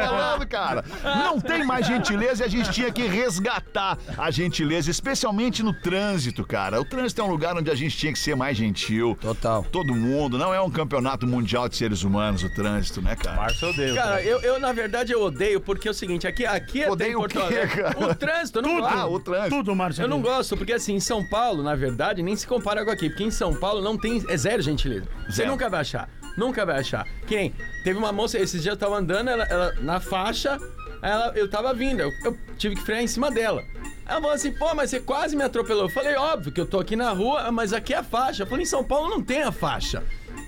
Tô 0.00 0.08
falando, 0.08 0.48
cara. 0.48 0.84
Não 1.02 1.40
tem 1.40 1.64
mais 1.64 1.86
gentileza 1.86 2.44
e 2.44 2.46
a 2.46 2.48
gente 2.48 2.70
tinha 2.70 2.90
que 2.90 3.02
resgatar 3.06 3.98
a 4.16 4.30
gentileza, 4.30 4.90
especialmente 4.90 5.62
no 5.62 5.72
trânsito, 5.72 6.44
cara. 6.44 6.80
O 6.80 6.84
trânsito 6.84 7.20
é 7.20 7.24
um 7.24 7.30
lugar 7.30 7.49
onde 7.58 7.70
a 7.70 7.74
gente 7.74 7.96
tinha 7.96 8.12
que 8.12 8.18
ser 8.18 8.34
mais 8.36 8.56
gentil. 8.56 9.16
Total. 9.20 9.64
Todo 9.70 9.94
mundo. 9.94 10.38
Não 10.38 10.54
é 10.54 10.60
um 10.60 10.70
campeonato 10.70 11.26
mundial 11.26 11.68
de 11.68 11.76
seres 11.76 12.02
humanos, 12.02 12.42
o 12.42 12.54
trânsito, 12.54 13.00
né, 13.02 13.16
cara? 13.16 13.36
Márcio 13.36 13.68
odeio. 13.70 13.94
Cara, 13.94 14.22
eu, 14.22 14.40
eu, 14.40 14.58
na 14.60 14.72
verdade 14.72 15.12
eu 15.12 15.22
odeio, 15.22 15.60
porque 15.60 15.88
é 15.88 15.90
o 15.90 15.94
seguinte, 15.94 16.26
aqui, 16.26 16.44
aqui 16.46 16.82
até 16.82 16.90
Odeio 16.90 17.20
o 17.20 17.28
quê, 17.28 17.66
cara? 17.66 17.98
O 17.98 18.14
trânsito, 18.14 18.58
eu 18.58 18.62
não 18.62 18.84
Ah, 18.84 18.90
gosto. 18.92 19.12
o 19.14 19.20
trânsito. 19.20 19.56
Tudo, 19.56 19.74
Márcio. 19.74 20.02
Eu 20.02 20.08
não 20.08 20.20
gosto, 20.20 20.56
porque 20.56 20.72
assim, 20.72 20.94
em 20.94 21.00
São 21.00 21.24
Paulo, 21.28 21.62
na 21.62 21.74
verdade, 21.74 22.22
nem 22.22 22.36
se 22.36 22.46
compara 22.46 22.84
com 22.84 22.90
aqui. 22.90 23.08
Porque 23.08 23.24
em 23.24 23.30
São 23.30 23.54
Paulo 23.54 23.80
não 23.82 23.96
tem. 23.98 24.22
É 24.28 24.36
zero 24.36 24.62
gentileza. 24.62 25.06
Você 25.26 25.32
Zero. 25.36 25.50
nunca 25.50 25.68
vai 25.68 25.80
achar. 25.80 26.08
Nunca 26.36 26.64
vai 26.64 26.78
achar. 26.78 27.06
Que 27.26 27.34
nem, 27.36 27.54
teve 27.84 27.98
uma 27.98 28.12
moça, 28.12 28.38
esses 28.38 28.62
dias 28.62 28.74
eu 28.74 28.78
tava 28.78 28.96
andando, 28.96 29.28
ela, 29.28 29.44
ela- 29.44 29.72
na 29.80 29.98
faixa, 30.00 30.58
ela, 31.02 31.32
eu 31.36 31.48
tava 31.50 31.74
vindo, 31.74 32.00
eu, 32.00 32.10
eu 32.24 32.38
tive 32.56 32.76
que 32.76 32.82
frear 32.82 33.02
em 33.02 33.06
cima 33.06 33.30
dela. 33.30 33.62
Ela 34.10 34.20
falou 34.20 34.34
assim, 34.34 34.50
pô, 34.50 34.74
mas 34.74 34.90
você 34.90 34.98
quase 34.98 35.36
me 35.36 35.44
atropelou. 35.44 35.84
Eu 35.84 35.88
falei, 35.88 36.16
óbvio 36.16 36.50
que 36.50 36.60
eu 36.60 36.66
tô 36.66 36.80
aqui 36.80 36.96
na 36.96 37.10
rua, 37.10 37.52
mas 37.52 37.72
aqui 37.72 37.94
é 37.94 37.98
a 37.98 38.02
faixa. 38.02 38.42
Eu 38.42 38.46
falei, 38.48 38.64
em 38.64 38.66
São 38.66 38.82
Paulo 38.82 39.08
não 39.08 39.22
tem 39.22 39.44
a 39.44 39.52
faixa. 39.52 40.02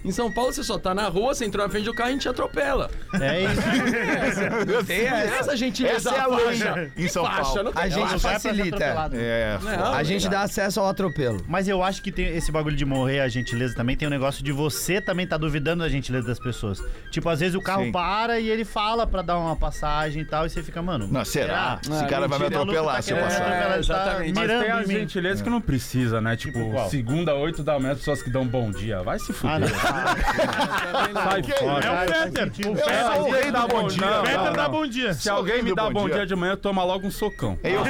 Em 0.04 0.10
São 0.10 0.32
Paulo 0.32 0.52
você 0.52 0.64
só 0.64 0.78
tá 0.78 0.94
na 0.94 1.08
rua, 1.08 1.34
você 1.34 1.44
entrou 1.44 1.64
na 1.64 1.70
frente 1.70 1.84
do 1.84 1.94
carro 1.94 2.08
e 2.08 2.10
a 2.10 2.12
gente 2.12 2.22
te 2.22 2.28
atropela. 2.28 2.90
É 3.20 3.42
isso. 3.42 3.62
Tem 4.86 5.06
essa 5.06 5.56
gentileza 5.56 6.10
Essa 6.10 6.16
é 6.16 6.20
a 6.20 6.28
faixa. 6.28 6.90
em 6.96 7.08
São 7.08 7.24
Faixa, 7.24 7.42
Paulo. 7.42 7.62
não 7.64 7.72
tem 7.72 7.82
A 7.82 7.88
gente 7.88 8.18
facilita. 8.18 8.84
É, 9.14 9.58
Não, 9.62 9.94
A 9.94 10.02
gente 10.02 10.28
dá 10.28 10.42
acesso 10.42 10.80
ao 10.80 10.88
atropelo. 10.88 11.44
Mas 11.48 11.68
eu 11.68 11.82
acho 11.82 12.02
que 12.02 12.10
tem 12.10 12.36
esse 12.36 12.50
bagulho 12.50 12.76
de 12.76 12.84
morrer 12.84 13.20
a 13.20 13.28
gentileza 13.28 13.74
também 13.74 13.96
tem 13.96 14.06
um 14.08 14.10
negócio 14.10 14.42
de 14.42 14.52
você 14.52 15.00
também 15.00 15.26
tá 15.26 15.36
duvidando 15.36 15.82
da 15.82 15.88
gentileza 15.88 16.26
das 16.26 16.38
pessoas. 16.38 16.82
Tipo, 17.10 17.28
às 17.28 17.40
vezes 17.40 17.54
o 17.54 17.60
carro 17.60 17.84
Sim. 17.84 17.92
para 17.92 18.40
e 18.40 18.48
ele 18.48 18.64
fala 18.64 19.06
pra 19.06 19.22
dar 19.22 19.38
uma 19.38 19.56
passagem 19.56 20.22
e 20.22 20.24
tal, 20.24 20.46
e 20.46 20.50
você 20.50 20.62
fica, 20.62 20.82
mano. 20.82 21.06
Não, 21.10 21.24
será? 21.24 21.78
Esse 21.82 21.92
Ah, 22.04 22.06
cara 22.06 22.26
vai 22.28 22.38
me 22.38 22.44
mentira. 22.44 22.60
atropelar 22.62 22.84
maluco 22.86 23.02
se 23.02 23.10
eu 23.12 23.16
tá 23.16 23.22
passar. 23.24 23.68
tá 23.68 23.78
exatamente. 23.78 24.34
Mas 24.34 24.48
tem 24.48 24.86
mim. 24.88 25.00
gentilezas 25.00 25.42
que 25.42 25.50
não 25.50 25.60
precisa, 25.60 26.20
né? 26.20 26.36
Tipo, 26.36 26.70
qual? 26.70 26.90
segunda, 26.90 27.34
oito 27.34 27.62
da 27.62 27.78
manhã, 27.78 27.94
pessoas 27.94 28.22
que 28.22 28.30
dão 28.30 28.46
bom 28.46 28.70
dia. 28.70 29.02
Vai 29.02 29.18
se 29.18 29.30
Ah, 29.30 29.34
fuder. 29.34 29.60
não. 29.60 29.91
Sai 29.92 31.42
fora. 31.42 31.86
É 31.86 31.90
o 31.90 32.30
Peter. 32.30 32.48
O 32.70 32.74
Peter. 32.74 33.12
sou 33.14 33.28
o 33.28 33.30
rei 33.30 33.50
do 33.50 33.68
bom 33.68 33.86
dia. 33.88 34.06
Não, 34.06 34.22
Peter 34.22 34.38
não, 34.38 34.52
dá 34.52 34.68
bom 34.68 34.86
dia. 34.86 35.14
Se 35.14 35.30
alguém 35.30 35.62
me 35.62 35.74
dá 35.74 35.90
bom 35.90 36.08
dia 36.08 36.26
de 36.26 36.34
manhã, 36.34 36.56
toma 36.56 36.84
logo 36.84 37.06
um 37.06 37.10
socão. 37.10 37.58
Eu 37.62 37.82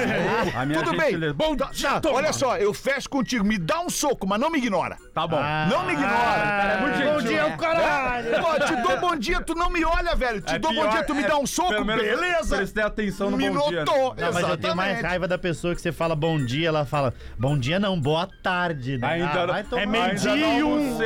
A 0.57 0.67
minha 0.67 0.83
Tudo 0.83 0.97
bem. 0.97 1.33
Bom 1.33 1.57
dia, 1.73 2.01
tá, 2.01 2.11
olha 2.11 2.33
só, 2.33 2.57
eu 2.57 2.73
fecho 2.75 3.09
contigo. 3.09 3.45
Me 3.45 3.59
dá 3.59 3.81
um 3.81 3.91
soco, 3.91 4.27
mas 4.27 4.41
não 4.41 4.51
me 4.51 4.59
ignora. 4.59 4.97
Tá 5.15 5.27
bom. 5.27 5.41
Não 5.69 5.85
me 5.87 5.93
ignora. 5.93 6.13
Ah, 6.13 6.79
muito 6.81 7.05
bom 7.05 7.23
dia, 7.23 7.47
o 7.47 7.57
caralho. 7.57 8.31
Pô, 8.41 8.65
te 8.67 8.77
dou 8.83 9.01
bom 9.01 9.17
dia, 9.17 9.41
tu 9.41 9.55
não 9.55 9.71
me 9.71 9.85
olha, 9.85 10.15
velho. 10.15 10.41
Te 10.41 10.55
É 10.55 10.59
dou 10.59 10.73
bom 10.75 10.89
dia, 10.89 11.03
tu 11.05 11.15
me 11.15 11.23
é- 11.23 11.29
dá 11.29 11.39
um 11.39 11.47
soco, 11.47 11.85
beleza? 11.85 12.57
Prestei 12.57 12.83
atenção 12.85 13.31
no 13.31 13.37
Me 13.37 13.51
bom 13.51 13.69
dia. 13.69 13.85
né? 13.85 13.85
notou. 13.85 14.15
Mas 14.33 14.49
eu 14.49 14.57
tenho 14.57 14.77
mais 14.77 15.01
raiva 15.01 15.29
da 15.29 15.39
pessoa 15.39 15.75
que 15.75 15.81
você 15.81 15.93
fala 15.93 16.15
bom 16.15 16.43
dia, 16.45 16.69
ela 16.69 16.85
fala 16.85 17.13
bom 17.39 17.59
dia 17.59 17.79
não, 17.79 17.99
boa 18.01 18.29
tarde. 18.43 18.99
Né? 18.99 19.07
Ainda 19.07 19.31
ah, 19.31 19.47
não- 19.47 19.53
vai 19.55 19.65
tomar 19.65 19.83
é 19.83 19.87
meio-dia 19.87 20.37
e 20.37 20.63
um. 20.63 20.99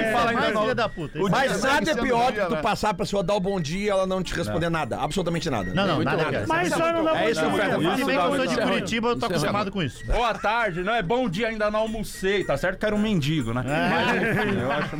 É 0.00 0.08
É 0.08 0.12
fala 0.12 0.30
ainda 0.30 0.42
mais 0.42 0.54
não. 0.54 0.62
filha 0.62 0.74
da 0.74 0.88
puta. 0.88 1.18
O 1.18 1.30
Mas 1.30 1.62
nada 1.62 1.90
é 1.90 1.94
sendo 1.94 2.02
pior 2.02 2.32
dia, 2.32 2.46
que 2.46 2.48
tu 2.54 2.62
passar 2.62 2.94
pra 2.94 3.04
pessoa 3.04 3.22
dar 3.22 3.34
o 3.34 3.40
bom 3.40 3.60
dia 3.60 3.86
e 3.86 3.88
ela 3.88 4.06
não 4.06 4.22
te 4.22 4.34
responder 4.34 4.68
nada. 4.70 4.98
Absolutamente 4.98 5.48
nada. 5.50 5.72
Não, 5.74 5.86
não, 5.86 5.96
Muito 5.96 6.16
nada. 6.16 6.44
Mas 6.46 6.68
só 6.70 6.92
não 6.92 7.04
dá 7.04 7.22
É 7.22 7.30
isso 7.30 7.40
que 7.40 7.50
Fred 7.50 7.70
Se 7.70 8.04
bem 8.04 8.18
que 8.18 8.24
eu 8.24 8.36
sou 8.36 8.46
de 8.46 8.60
é 8.60 8.64
ruim. 8.64 8.72
Curitiba, 8.72 9.08
eu 9.08 9.18
tô 9.18 9.26
é 9.26 9.28
acostumado 9.28 9.70
com 9.70 9.82
isso. 9.82 10.04
Boa 10.06 10.34
tarde, 10.34 10.82
não 10.82 10.94
é 10.94 11.02
bom 11.02 11.28
dia, 11.28 11.48
ainda 11.48 11.70
não 11.70 11.80
almocei, 11.80 12.44
tá 12.44 12.56
certo 12.56 12.78
que 12.78 12.86
era 12.86 12.94
um 12.94 12.98
mendigo, 12.98 13.52
né? 13.52 13.62
Mas 13.64 14.16
enfim, 14.16 14.60
eu 14.60 14.72
acho. 14.72 14.90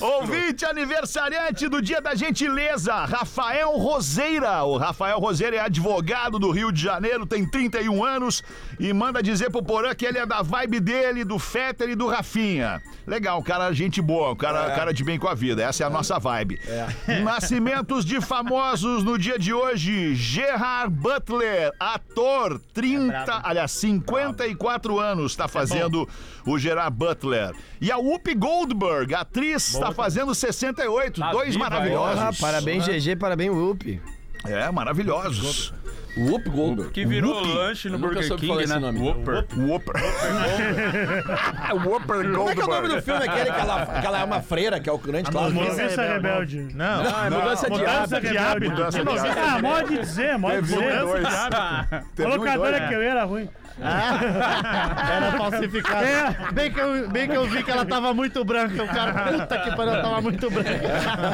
Ouvinte 0.04 0.64
aniversariante 0.64 1.68
do 1.68 1.80
Dia 1.80 2.00
da 2.00 2.14
Gentileza, 2.14 2.94
Rafael 3.04 3.70
Roseira. 3.72 4.62
O 4.64 4.76
Rafael 4.76 5.18
Roseira 5.18 5.56
é 5.56 5.60
advogado 5.60 6.38
do 6.38 6.50
Rio 6.50 6.72
de 6.72 6.82
Janeiro, 6.82 7.26
tem 7.26 7.46
31 7.46 8.04
anos 8.04 8.42
e 8.78 8.92
manda 8.92 9.22
dizer 9.22 9.50
pro 9.50 9.62
Porã 9.62 9.94
que 9.94 10.04
ele 10.04 10.18
é 10.18 10.26
da 10.26 10.42
vibe 10.42 10.80
dele, 10.80 11.24
do 11.24 11.38
Fetter 11.38 11.90
e 11.90 11.94
do 11.94 12.06
Rafinha. 12.06 12.82
Legal, 13.06 13.42
cara 13.42 13.72
gente 13.72 14.00
boa, 14.00 14.34
cara, 14.36 14.74
cara 14.74 14.92
de 14.92 15.04
bem 15.04 15.18
com 15.18 15.28
a 15.28 15.34
vida. 15.34 15.62
Essa 15.62 15.84
é 15.84 15.86
a 15.86 15.90
nossa 15.90 16.18
vibe. 16.18 16.60
Nascimentos 17.22 18.04
de 18.04 18.20
famosos 18.20 19.04
no 19.04 19.18
dia 19.18 19.38
de 19.38 19.52
hoje. 19.52 20.14
Gerard 20.14 20.94
Butler, 20.94 21.72
ator, 21.78 22.60
30, 22.72 23.40
aliás, 23.42 23.70
54 23.72 24.98
anos, 24.98 25.32
está 25.32 25.48
fazendo 25.48 26.08
o 26.46 26.58
Gerard 26.58 26.96
Butler. 26.96 27.52
E 27.80 27.90
a 27.90 27.96
Whoopi 27.96 28.34
Goldberg, 28.34 29.14
atriz, 29.14 29.74
está 29.74 29.92
fazendo 29.92 30.34
68. 30.34 31.20
Tá 31.20 31.30
dois 31.32 31.54
viva, 31.54 31.58
maravilhosos. 31.58 32.20
Ah, 32.20 32.30
parabéns, 32.40 32.86
GG, 32.86 33.16
parabéns, 33.16 33.50
Whoop. 33.50 34.00
É, 34.44 34.70
maravilhosos. 34.70 35.72
Whoop 36.16 36.48
Goldberg. 36.48 36.90
Que 36.92 37.04
virou 37.04 37.34
Whoopi. 37.34 37.52
lanche 37.54 37.88
no 37.88 37.94
Eu 37.96 37.98
nunca 37.98 38.14
Burger 38.14 38.28
soube 38.28 38.40
King, 38.40 38.52
falar 38.52 38.66
né? 38.66 38.72
esse 38.72 38.78
nome. 38.80 38.98
Whopper. 39.00 39.44
Whooper. 39.56 39.94
Whooper 41.84 42.30
Goldberg. 42.30 42.34
Como 42.36 42.50
é 42.50 42.54
que 42.54 42.60
é 42.60 42.64
o 42.64 42.68
nome 42.68 42.88
do 42.88 43.02
filme 43.02 43.24
aquele 43.28 43.50
que 43.52 43.60
ela, 43.60 43.86
que 44.00 44.06
ela 44.06 44.20
é 44.20 44.24
uma 44.24 44.40
freira, 44.42 44.80
que 44.80 44.88
é 44.88 44.92
o 44.92 44.98
grande 44.98 45.30
clássico? 45.30 45.60
Noviça 45.64 46.02
rebelde. 46.02 46.68
Não, 46.74 47.02
Ah, 47.04 47.26
é 47.26 47.30
mudança 47.30 47.66
de 47.66 47.70
mudança 47.78 48.16
hábito. 48.16 48.32
de 48.32 48.38
hábito. 48.38 48.70
Mudança 48.70 49.02
de 49.04 49.08
hábito. 49.10 49.38
Ah, 49.40 49.58
pode 49.62 49.98
dizer, 49.98 50.40
pode 50.40 50.54
Teve 50.56 50.74
um 50.74 50.80
e 50.80 50.84
dizer. 50.84 51.00
dois. 51.00 51.22
Teve 52.14 52.28
um 52.28 52.46
e 52.46 52.56
dois. 52.56 52.82
era 53.04 53.24
ruim. 53.24 53.48
Era 53.80 55.32
falsificado. 55.36 56.04
Bem, 56.52 56.72
que 56.72 56.80
eu, 56.80 57.08
bem 57.08 57.28
que 57.28 57.36
eu 57.36 57.46
vi 57.46 57.62
que 57.62 57.70
ela 57.70 57.84
tava 57.84 58.12
muito 58.14 58.44
branca. 58.44 58.82
O 58.82 58.86
cara, 58.88 59.32
puta 59.32 59.58
que 59.58 59.70
pariu, 59.76 59.92
ela 59.94 60.02
tava 60.02 60.20
muito 60.20 60.50
branca. 60.50 60.70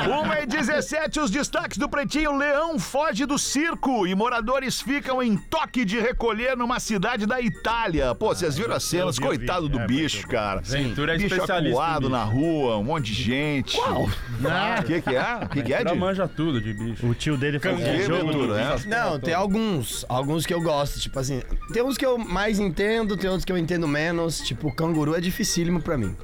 Uma 0.09 0.41
e 0.41 0.47
17, 0.47 1.21
os 1.21 1.31
destaques 1.31 1.79
do 1.79 1.89
Pretinho. 1.89 2.37
Leão 2.37 2.79
foge 2.79 3.27
do 3.27 3.39
circo 3.39 4.07
e 4.07 4.15
moradores 4.15 4.81
ficam 4.81 5.23
em 5.23 5.37
toque 5.37 5.85
de 5.85 5.99
recolher 6.01 6.57
numa 6.57 6.81
cidade 6.81 7.27
da 7.27 7.41
Itália. 7.41 8.15
Pô, 8.15 8.29
vocês 8.29 8.57
viram 8.57 8.75
as 8.75 8.85
cenas? 8.85 9.17
vi, 9.19 9.25
eu 9.25 9.31
vi. 9.33 9.37
Coitado 9.39 9.69
do 9.69 9.81
É, 9.81 9.87
bicho, 9.87 10.27
cara. 10.27 10.61
Ventura 10.63 11.15
é 11.15 11.19
bicho 11.19 11.35
especialista 11.35 11.81
acuado 11.83 12.09
na 12.09 12.23
rua, 12.25 12.77
um 12.79 12.85
monte 12.85 13.13
de 13.13 13.23
gente. 13.23 13.77
Qual? 13.77 14.03
O 14.05 14.83
que 14.85 15.01
que 15.03 15.17
é? 15.17 15.41
O 15.43 15.49
que 15.49 15.63
que 15.63 15.75
é, 15.75 15.85
Di? 15.85 15.95
manja 15.99 16.27
tudo 16.29 16.61
de 16.61 16.73
bicho. 16.73 17.07
O 17.07 17.15
tio 17.15 17.37
dele 17.37 17.59
Que, 17.61 17.69
um 17.69 18.03
jogo. 18.03 18.33
Ventura, 18.33 18.61
é? 18.61 18.87
Não, 18.87 19.19
tem 19.19 19.35
alguns. 19.35 20.05
Alguns 20.09 20.47
que 20.47 20.55
eu 20.55 20.61
gosto. 20.63 20.99
Tipo 21.01 21.19
assim, 21.19 21.43
tem 21.73 21.83
uns 21.83 21.97
que 21.97 22.07
eu 22.07 22.19
mais 22.31 22.59
entendo, 22.59 23.17
tem 23.17 23.29
outros 23.29 23.45
que 23.45 23.53
eu 23.53 23.59
entendo 23.59 23.87
menos. 23.89 24.41
Tipo, 24.41 24.69
o 24.69 24.73
canguru 24.73 25.15
é 25.15 25.21
dificílimo 25.21 25.83
pra 25.83 25.99
mim. 25.99 26.17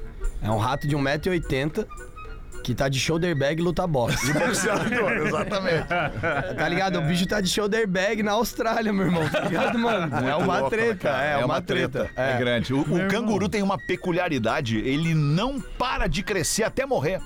É 0.43 0.51
um 0.51 0.59
rato 0.59 0.87
de 0.87 0.97
1,80m 0.97 1.87
que 2.63 2.75
tá 2.75 2.89
de 2.89 2.99
shoulder 2.99 3.37
bag 3.37 3.61
e 3.61 3.65
luta 3.65 3.87
boxe. 3.87 4.33
Boxeador, 4.35 5.13
exatamente. 5.13 5.87
Tá 5.87 6.69
ligado? 6.69 6.99
O 6.99 7.03
bicho 7.03 7.25
tá 7.25 7.41
de 7.41 7.49
shoulder 7.49 7.87
bag 7.87 8.25
na 8.25 8.33
Austrália, 8.33 8.93
meu 8.93 9.07
irmão. 9.07 9.29
Tá 9.29 9.41
ligado, 9.43 9.79
mano? 9.79 10.17
é 10.17 10.35
uma 10.35 10.59
louco, 10.59 10.71
treta. 10.71 10.97
cara? 10.97 11.25
é, 11.25 11.45
uma 11.45 11.63
treta. 11.63 12.11
É, 12.17 12.37
grande. 12.37 12.75
O, 12.75 12.81
o 12.81 13.09
canguru 13.09 13.49
tem 13.49 13.63
uma 13.63 13.79
peculiaridade, 13.79 14.79
ele 14.79 15.15
não 15.15 15.61
para 15.61 16.09
de 16.09 16.25
crescer 16.25 16.65
até 16.65 16.85
morrer. 16.85 17.21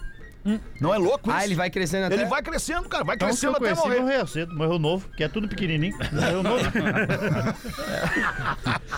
Não 0.80 0.94
é 0.94 0.98
louco 0.98 1.28
isso? 1.28 1.38
Ah, 1.38 1.44
ele 1.44 1.54
vai 1.54 1.68
crescendo 1.70 2.06
até. 2.06 2.14
Ele 2.14 2.24
vai 2.24 2.42
crescendo, 2.42 2.88
cara, 2.88 3.04
vai 3.04 3.16
Então, 3.16 3.28
que 3.28 3.34
crescendo 3.34 3.52
eu 3.52 3.56
até 3.56 3.74
conheci, 3.74 3.88
morrer. 3.88 4.00
morreu 4.00 4.26
cedo. 4.26 4.54
Morreu 4.56 4.78
novo, 4.78 5.08
que 5.16 5.22
é 5.24 5.28
tudo 5.28 5.48
pequenininho. 5.48 5.94
Morreu 6.12 6.42
novo. 6.42 6.64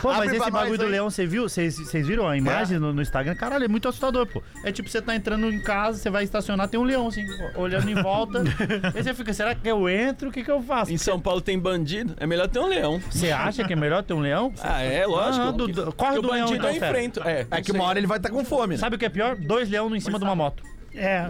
pô, 0.01 0.09
mas 0.13 0.27
pra 0.29 0.37
esse 0.37 0.51
bagulho 0.51 0.79
do 0.79 0.85
aí. 0.85 0.91
leão, 0.91 1.11
você 1.11 1.27
viu? 1.27 1.49
Vocês 1.49 1.77
vocês 1.77 2.07
viram 2.07 2.29
a 2.29 2.37
imagem 2.37 2.79
no, 2.79 2.93
no 2.93 3.03
Instagram? 3.03 3.35
Caralho, 3.35 3.65
é 3.65 3.69
muito 3.69 3.89
assustador, 3.89 4.27
pô. 4.27 4.43
É 4.65 4.73
tipo, 4.73 4.89
você 4.89 5.01
tá 5.03 5.15
entrando 5.15 5.51
em 5.53 5.61
casa, 5.61 5.99
você 5.99 6.11
vai 6.11 6.25
estacionar, 6.25 6.69
tem 6.69 6.79
um 6.79 6.85
leão, 6.85 7.09
assim, 7.09 7.25
olhando 7.57 7.91
em 7.91 7.95
volta. 8.01 8.43
aí 8.95 9.03
você 9.03 9.15
fica, 9.15 9.33
será 9.33 9.55
que 9.55 9.69
eu 9.69 9.89
entro? 9.89 10.29
O 10.29 10.33
que 10.33 10.43
que 10.45 10.51
eu 10.51 10.63
faço? 10.63 10.93
Em 10.93 10.99
São 10.99 11.21
Paulo 11.21 11.41
tem 11.41 11.59
bandido, 11.59 12.15
é 12.19 12.27
melhor 12.27 12.49
ter 12.49 12.59
um 12.59 12.67
leão. 12.69 13.01
Você 13.11 13.31
acha 13.31 13.65
que 13.65 13.73
é 13.73 13.77
melhor 13.77 14.03
ter 14.03 14.15
um 14.15 14.21
leão? 14.21 14.53
Ah, 14.63 14.83
é, 14.83 15.07
lógico. 15.07 15.45
Ah, 15.47 15.51
do- 15.51 15.69
do- 15.69 15.93
corre 15.93 16.21
do 16.21 16.29
o 16.29 16.33
leão, 16.33 16.47
bandido 16.47 16.59
então, 16.59 16.71
eu 16.71 16.81
fera. 16.81 16.91
enfrento. 16.91 17.23
É, 17.29 17.47
É 17.51 17.61
que 17.63 17.73
uma 17.73 17.85
hora 17.85 17.99
ele 17.99 18.07
vai 18.07 18.19
estar 18.19 18.31
com 18.31 18.45
fome, 18.45 18.75
né? 18.75 18.81
Sabe 18.81 18.97
o 18.97 18.99
que 18.99 19.05
é 19.05 19.09
pior? 19.09 19.37
Dois 19.37 19.69
leões 19.69 19.93
em 19.95 20.01
cima 20.01 20.19
de 20.19 20.25
uma 20.25 20.35
moto. 20.35 20.63
É. 20.95 21.27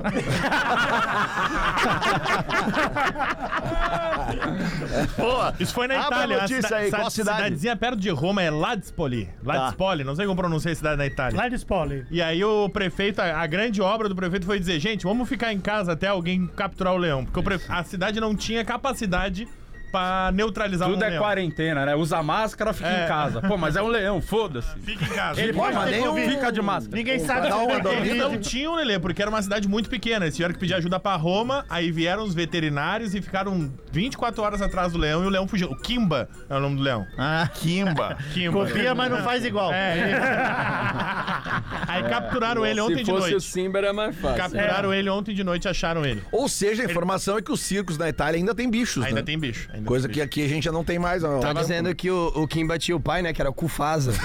Isso 5.60 5.72
foi 5.74 5.86
na 5.86 5.94
Abre 6.00 6.04
a 6.14 6.24
Itália. 6.24 6.40
notícia 6.42 6.76
aí, 6.76 6.90
qual 6.90 7.10
cidade? 7.10 7.36
Cidadezinha 7.38 7.76
perto 7.76 7.98
de 7.98 8.10
Roma, 8.10 8.42
é 8.42 8.50
Ladispoli. 8.50 9.28
Ladispoli, 9.42 10.04
não 10.04 10.14
sei 10.16 10.26
como 10.26 10.36
pronunciar 10.36 10.72
a 10.72 10.76
cidade 10.76 10.96
na 10.96 11.06
Itália. 11.06 11.36
Lá 11.36 11.48
de 11.48 11.54
spoiler. 11.56 12.06
E 12.10 12.20
aí 12.20 12.42
o 12.44 12.68
prefeito, 12.68 13.20
a, 13.20 13.40
a 13.40 13.46
grande 13.46 13.80
obra 13.80 14.08
do 14.08 14.16
prefeito 14.16 14.46
foi 14.46 14.58
dizer, 14.58 14.78
gente, 14.80 15.04
vamos 15.04 15.28
ficar 15.28 15.52
em 15.52 15.60
casa 15.60 15.92
até 15.92 16.08
alguém 16.08 16.46
capturar 16.46 16.94
o 16.94 16.96
leão. 16.98 17.24
Porque 17.24 17.38
o 17.38 17.42
pre- 17.42 17.60
a 17.68 17.82
cidade 17.84 18.20
não 18.20 18.34
tinha 18.34 18.64
capacidade 18.64 19.46
pra 19.92 20.30
neutralizar 20.32 20.88
Tudo 20.88 21.00
um 21.00 21.04
é 21.04 21.10
leão. 21.10 21.22
quarentena, 21.22 21.84
né? 21.86 21.94
Usa 21.94 22.22
máscara, 22.22 22.72
fica 22.72 22.88
É. 22.88 23.04
em 23.04 23.08
casa. 23.08 23.42
Pô, 23.42 23.56
mas 23.58 23.76
é 23.76 23.82
um 23.82 23.86
leão, 23.88 24.20
foda-se. 24.22 24.74
Fica 24.80 25.04
em 25.04 25.08
casa. 25.08 25.40
Ele 25.40 25.52
pode 25.52 25.74
mas 25.76 25.84
ter 25.84 25.90
nem 25.96 26.02
Covid. 26.06 26.30
Fica 26.30 26.50
de 26.50 26.62
máscara. 26.62 26.96
Ninguém 26.96 27.18
sabe 27.20 27.48
Dá 27.48 27.50
se 27.56 27.62
uma 27.62 27.66
tem 27.74 27.82
dor. 27.82 27.92
Eles 27.92 28.08
Covid. 28.08 28.18
não 28.18 28.38
tinham, 28.40 28.74
Lelê, 28.74 28.98
porque 28.98 29.20
era 29.22 29.30
uma 29.30 29.42
cidade 29.42 29.68
muito 29.68 29.88
pequena. 29.90 30.24
Eles 30.24 30.34
tiveram 30.34 30.54
que 30.54 30.60
pedir 30.60 30.74
ajuda 30.74 30.98
pra 30.98 31.14
Roma, 31.16 31.64
aí 31.68 31.90
vieram 31.92 32.24
os 32.24 32.34
veterinários 32.34 33.14
e 33.14 33.20
ficaram 33.22 33.70
24 33.92 34.42
horas 34.42 34.62
atrás 34.62 34.92
do 34.92 34.98
leão 34.98 35.22
e 35.22 35.26
o 35.26 35.30
leão 35.30 35.46
fugiu. 35.46 35.68
O 35.70 35.76
Kimba 35.76 36.28
é 36.48 36.56
o 36.56 36.60
nome 36.60 36.76
do 36.76 36.82
leão. 36.82 37.06
Ah, 37.18 37.48
Kimba. 37.52 38.16
Kimba. 38.32 38.64
copia, 38.66 38.94
mas 38.94 39.10
não 39.10 39.18
faz 39.22 39.44
igual. 39.44 39.72
É, 39.72 39.98
ele- 39.98 40.12
Aí 41.88 42.02
capturaram 42.04 42.64
ele 42.64 42.80
ontem 42.80 42.98
Se 42.98 43.04
de 43.04 43.10
fosse 43.10 43.26
o 43.28 43.30
noite. 43.32 43.46
Simba 43.46 43.78
era 43.78 43.92
mais 43.92 44.16
fácil. 44.16 44.36
Capturaram 44.36 44.94
ele 44.94 45.10
ontem 45.10 45.34
de 45.34 45.44
noite 45.44 45.64
e 45.64 45.68
acharam 45.68 46.04
ele. 46.06 46.22
Ou 46.32 46.48
seja, 46.48 46.82
a 46.82 46.86
informação 46.86 47.36
é 47.36 47.42
que 47.42 47.52
os 47.52 47.60
circos 47.60 47.98
na 47.98 48.08
Itália 48.08 48.38
ainda 48.38 48.54
tem 48.54 48.70
bichos, 48.70 49.04
Ainda 49.04 49.16
né? 49.16 49.22
tem 49.22 49.38
bicho. 49.38 49.68
ainda 49.72 49.81
Coisa 49.84 50.08
tem 50.08 50.14
que 50.14 50.20
aqui 50.22 50.44
a 50.44 50.48
gente 50.48 50.64
já 50.64 50.72
não 50.72 50.84
tem 50.84 50.98
mais. 50.98 51.22
Tá 51.22 51.52
dizendo 51.52 51.94
que 51.94 52.10
o, 52.10 52.32
o 52.34 52.48
Kim 52.48 52.66
batia 52.66 52.96
o 52.96 53.00
pai, 53.00 53.22
né? 53.22 53.32
Que 53.32 53.40
era 53.40 53.50
o 53.50 53.54
Kufasa. 53.54 54.12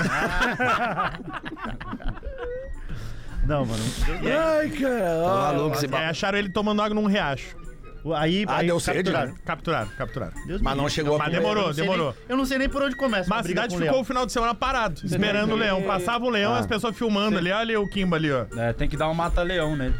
Não, 3.47 3.65
mano. 3.65 3.83
Ai, 4.59 4.69
cara. 4.71 5.23
Tá 5.23 5.53
maluco 5.53 5.75
esse 5.77 5.85
É, 5.85 6.07
acharam 6.07 6.37
ele 6.37 6.49
tomando 6.49 6.81
água 6.81 6.93
num 6.93 7.07
riacho. 7.07 7.55
Aí, 8.15 8.45
Ah, 8.47 8.57
aí 8.57 8.67
deu 8.67 8.79
sede, 8.79 8.97
capturaram. 9.03 9.31
né? 9.31 9.37
Capturaram, 9.45 9.87
capturaram. 9.97 10.33
Deus 10.45 10.61
Mas 10.61 10.73
me 10.73 10.77
não 10.77 10.85
livre. 10.85 10.93
chegou 10.95 11.15
a 11.15 11.19
Mas 11.19 11.31
demorou, 11.31 11.63
Eu 11.63 11.67
não 11.67 11.73
sei 11.73 11.83
demorou. 11.83 12.05
nem- 12.11 12.15
eu 12.29 12.37
não 12.37 12.45
sei 12.45 12.57
nem 12.57 12.69
por 12.69 12.83
onde 12.83 12.95
começa. 12.95 13.29
Mas 13.29 13.45
a 13.45 13.49
cidade 13.49 13.75
com 13.75 13.81
ficou 13.81 14.01
o 14.01 14.03
final 14.03 14.25
de 14.25 14.31
semana 14.31 14.53
parado, 14.55 15.01
esperando 15.03 15.53
o 15.53 15.55
leão. 15.55 15.81
Passava 15.83 16.25
o 16.25 16.29
leão 16.29 16.55
e 16.55 16.59
as 16.59 16.65
pessoas 16.65 16.95
filmando 16.97 17.37
ali. 17.37 17.51
Olha 17.51 17.79
o 17.81 17.87
Kimba 17.89 18.15
ali, 18.17 18.31
ó. 18.31 18.45
É, 18.57 18.73
tem 18.73 18.87
que 18.89 18.95
dar 18.97 19.09
um 19.09 19.13
mata-leão 19.13 19.75
nele. 19.75 19.95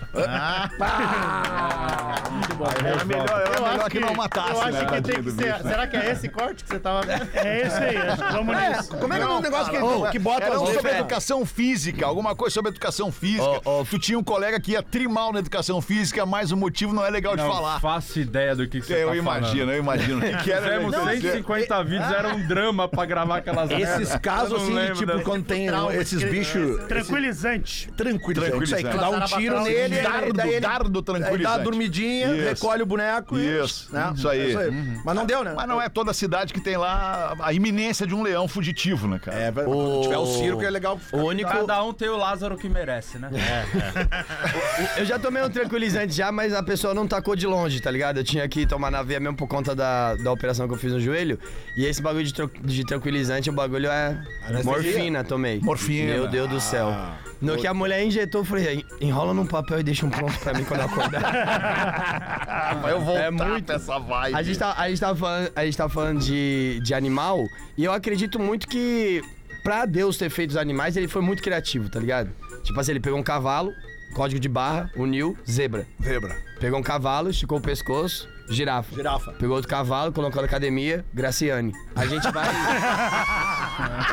Era 2.86 3.06
melhor, 3.06 3.28
era 3.30 3.56
Eu 3.58 3.62
melhor 3.64 3.80
acho 3.82 3.90
que, 3.90 4.00
não 4.00 4.14
matasse, 4.14 4.52
Eu 4.52 4.62
acho 4.62 4.72
né, 4.72 4.80
que 4.80 4.86
tem 4.92 5.02
tadinho 5.02 5.16
que 5.18 5.22
do 5.24 5.32
ser. 5.32 5.54
bicho. 5.54 5.68
Será 5.68 5.88
que 5.88 5.98
é 5.98 6.12
esse 6.12 6.30
corte 6.30 6.64
que 6.64 6.70
você 6.70 6.80
tava 6.80 7.02
vendo? 7.02 7.28
É 7.34 7.62
esse 7.68 7.78
aí, 7.84 7.98
acho 7.98 8.24
que 8.26 8.32
vamos 8.34 8.56
nisso. 8.58 8.98
Como 8.98 9.14
é 9.14 9.18
que 9.18 9.24
é 9.24 9.28
um 9.28 9.42
negócio 9.42 9.72
que, 9.72 10.12
que 10.12 10.20
bota 10.20 10.44
Era 10.46 10.56
as 10.56 10.62
um 10.62 10.66
sobre 10.66 10.78
letras? 10.78 10.96
educação 11.00 11.46
física, 11.46 12.06
alguma 12.06 12.36
coisa 12.36 12.54
sobre 12.54 12.72
educação 12.72 13.12
física. 13.12 13.62
Tu 13.90 14.00
tinha 14.00 14.18
um 14.20 14.24
colega 14.24 14.60
que 14.60 14.72
ia 14.72 14.82
trimal 14.84 15.32
na 15.34 15.40
educação 15.40 15.82
física, 15.82 16.26
mas 16.26 16.52
o 16.52 16.58
motivo 16.58 16.94
não 16.94 17.06
é 17.06 17.10
legal 17.10 17.36
de 17.36 17.44
Não 17.44 17.52
falar. 17.52 17.80
Faço 18.02 18.20
ideia 18.20 18.56
do 18.56 18.68
que, 18.68 18.80
que 18.82 18.88
você 18.88 19.04
Eu 19.04 19.10
tá 19.10 19.16
imagino, 19.16 19.50
falando. 19.58 19.72
eu 19.72 19.80
imagino. 19.80 20.18
O 20.20 20.22
que, 20.38 20.44
que 20.44 20.52
era? 20.52 20.62
Fizemos 20.68 20.92
Não, 20.92 21.08
150 21.08 21.84
vídeos, 21.84 22.12
era 22.12 22.36
um 22.36 22.48
drama 22.48 22.88
pra 22.88 23.06
gravar 23.06 23.38
aquelas 23.38 23.70
Esses 23.72 24.16
casos, 24.18 24.52
Eu 24.52 24.58
assim, 24.58 24.94
de, 24.94 25.00
tipo, 25.00 25.22
quando 25.22 25.46
tem 25.46 25.68
esses 26.00 26.24
bichos... 26.24 26.84
Tranquilizante. 26.88 27.92
Tranquilizante. 27.96 28.64
Isso 28.64 28.76
aí, 28.76 28.84
tu 28.84 28.98
dá 28.98 29.10
um 29.10 29.22
tiro 29.26 29.62
nele, 29.62 30.02
dardo, 30.02 30.34
daí 30.34 30.50
ele, 30.52 30.60
dardo 30.60 30.98
Aí 31.00 31.04
dá 31.04 31.14
tranquilizante. 31.14 31.58
uma 31.58 31.64
dormidinha, 31.64 32.28
Isso. 32.34 32.44
recolhe 32.50 32.84
o 32.84 32.86
boneco 32.86 33.38
e... 33.38 33.64
Isso, 33.64 33.94
né? 33.94 34.14
isso 34.16 34.28
aí. 34.30 34.56
Mas 35.04 35.16
não 35.16 35.26
deu, 35.26 35.44
né? 35.44 35.54
Mas 35.56 35.68
não 35.68 35.82
é 35.82 35.90
toda 35.90 36.14
cidade 36.14 36.54
que 36.54 36.60
tem 36.62 36.78
lá 36.78 37.36
a 37.40 37.54
iminência 37.54 38.06
de 38.06 38.14
um 38.14 38.22
leão 38.24 38.48
fugitivo, 38.48 39.08
né, 39.08 39.20
cara? 39.20 39.38
É, 39.38 39.52
vai- 39.52 39.66
quando 39.66 40.02
tiver 40.04 40.18
o 40.18 40.26
circo 40.26 40.64
é 40.64 40.70
legal. 40.70 41.00
O 41.12 41.18
único. 41.18 41.50
Cada 41.50 41.84
um 41.84 41.94
tem 41.94 42.10
o 42.10 42.18
Lázaro 42.18 42.58
que 42.58 42.68
merece, 42.70 43.18
né? 43.18 43.30
Eu 44.98 45.06
já 45.06 45.18
tomei 45.20 45.42
um 45.44 45.50
tranquilizante 45.50 46.14
já, 46.14 46.32
mas 46.32 46.54
a 46.54 46.62
pessoa 46.64 46.94
não 46.94 47.08
tacou 47.08 47.36
de 47.36 47.46
longe, 47.48 47.77
tá 47.82 47.90
ligado? 47.92 48.18
Eu 48.18 48.24
tinha 48.24 48.48
que 48.48 48.66
tomar 48.66 48.90
na 48.92 49.02
veia 49.04 49.20
mesmo 49.20 49.36
por 49.38 49.48
conta 49.48 49.76
da, 49.76 50.16
da 50.16 50.32
operação 50.32 50.68
que 50.68 50.74
eu 50.74 50.78
fiz 50.78 50.92
no 50.94 51.00
joelho. 51.00 51.40
E 51.76 51.86
esse 51.86 52.02
bagulho 52.02 52.24
de, 52.26 52.34
de 52.64 52.86
tranquilizante, 52.86 53.50
o 53.50 53.54
bagulho 53.54 53.90
é 53.90 54.18
morfina, 54.64 55.24
tomei. 55.24 55.60
Morfina. 55.62 56.14
Meu 56.14 56.28
Deus 56.28 56.50
do 56.50 56.60
céu. 56.60 56.94
No 57.40 57.56
que 57.56 57.68
a 57.68 57.74
mulher 57.74 58.04
injetou, 58.04 58.42
eu 58.42 58.46
falei, 58.46 58.84
enrola 59.00 59.34
num 59.34 59.46
papel 59.46 59.80
e 59.80 59.84
deixa 59.84 60.06
um 60.06 60.10
pronto 60.10 60.38
pra 60.40 60.54
mim 60.56 60.64
quando 60.64 60.80
eu 60.80 60.86
acordar. 60.88 62.78
Eu 62.90 63.02
voltar 63.02 63.24
É 63.24 63.32
muito. 63.32 63.72
essa 63.72 64.00
vibe. 64.00 64.36
A 64.36 64.42
gente, 64.44 64.58
tá, 64.60 64.74
a 64.78 64.90
gente 64.90 65.00
tava 65.00 65.16
falando, 65.18 65.52
a 65.56 65.66
gente 65.66 65.78
tava 65.78 65.90
falando 65.94 66.20
de, 66.20 66.80
de 66.84 66.94
animal, 66.94 67.44
e 67.78 67.84
eu 67.84 67.92
acredito 67.92 68.40
muito 68.40 68.68
que 68.68 69.22
pra 69.64 69.86
Deus 69.86 70.18
ter 70.18 70.30
feito 70.30 70.52
os 70.52 70.58
animais, 70.58 70.96
ele 70.98 71.08
foi 71.08 71.22
muito 71.22 71.42
criativo, 71.44 71.90
tá 71.90 72.00
ligado? 72.00 72.30
Tipo 72.64 72.80
assim, 72.80 72.92
ele 72.92 73.00
pegou 73.00 73.20
um 73.20 73.24
cavalo, 73.24 73.72
código 74.18 74.40
de 74.40 74.50
barra, 74.50 74.90
uniu, 74.96 75.38
zebra. 75.48 75.86
Zebra. 76.04 76.36
Pegou 76.60 76.80
um 76.80 76.84
cavalo, 76.84 77.30
esticou 77.30 77.60
o 77.60 77.62
pescoço, 77.62 78.28
girafa. 78.50 78.96
Girafa. 78.96 79.32
Pegou 79.34 79.56
outro 79.56 79.70
cavalo, 79.70 80.12
colocou 80.12 80.42
na 80.42 80.48
academia, 80.48 81.06
Graciane. 81.14 81.72
A 81.96 82.08
gente 82.08 82.24
vai. 82.32 82.48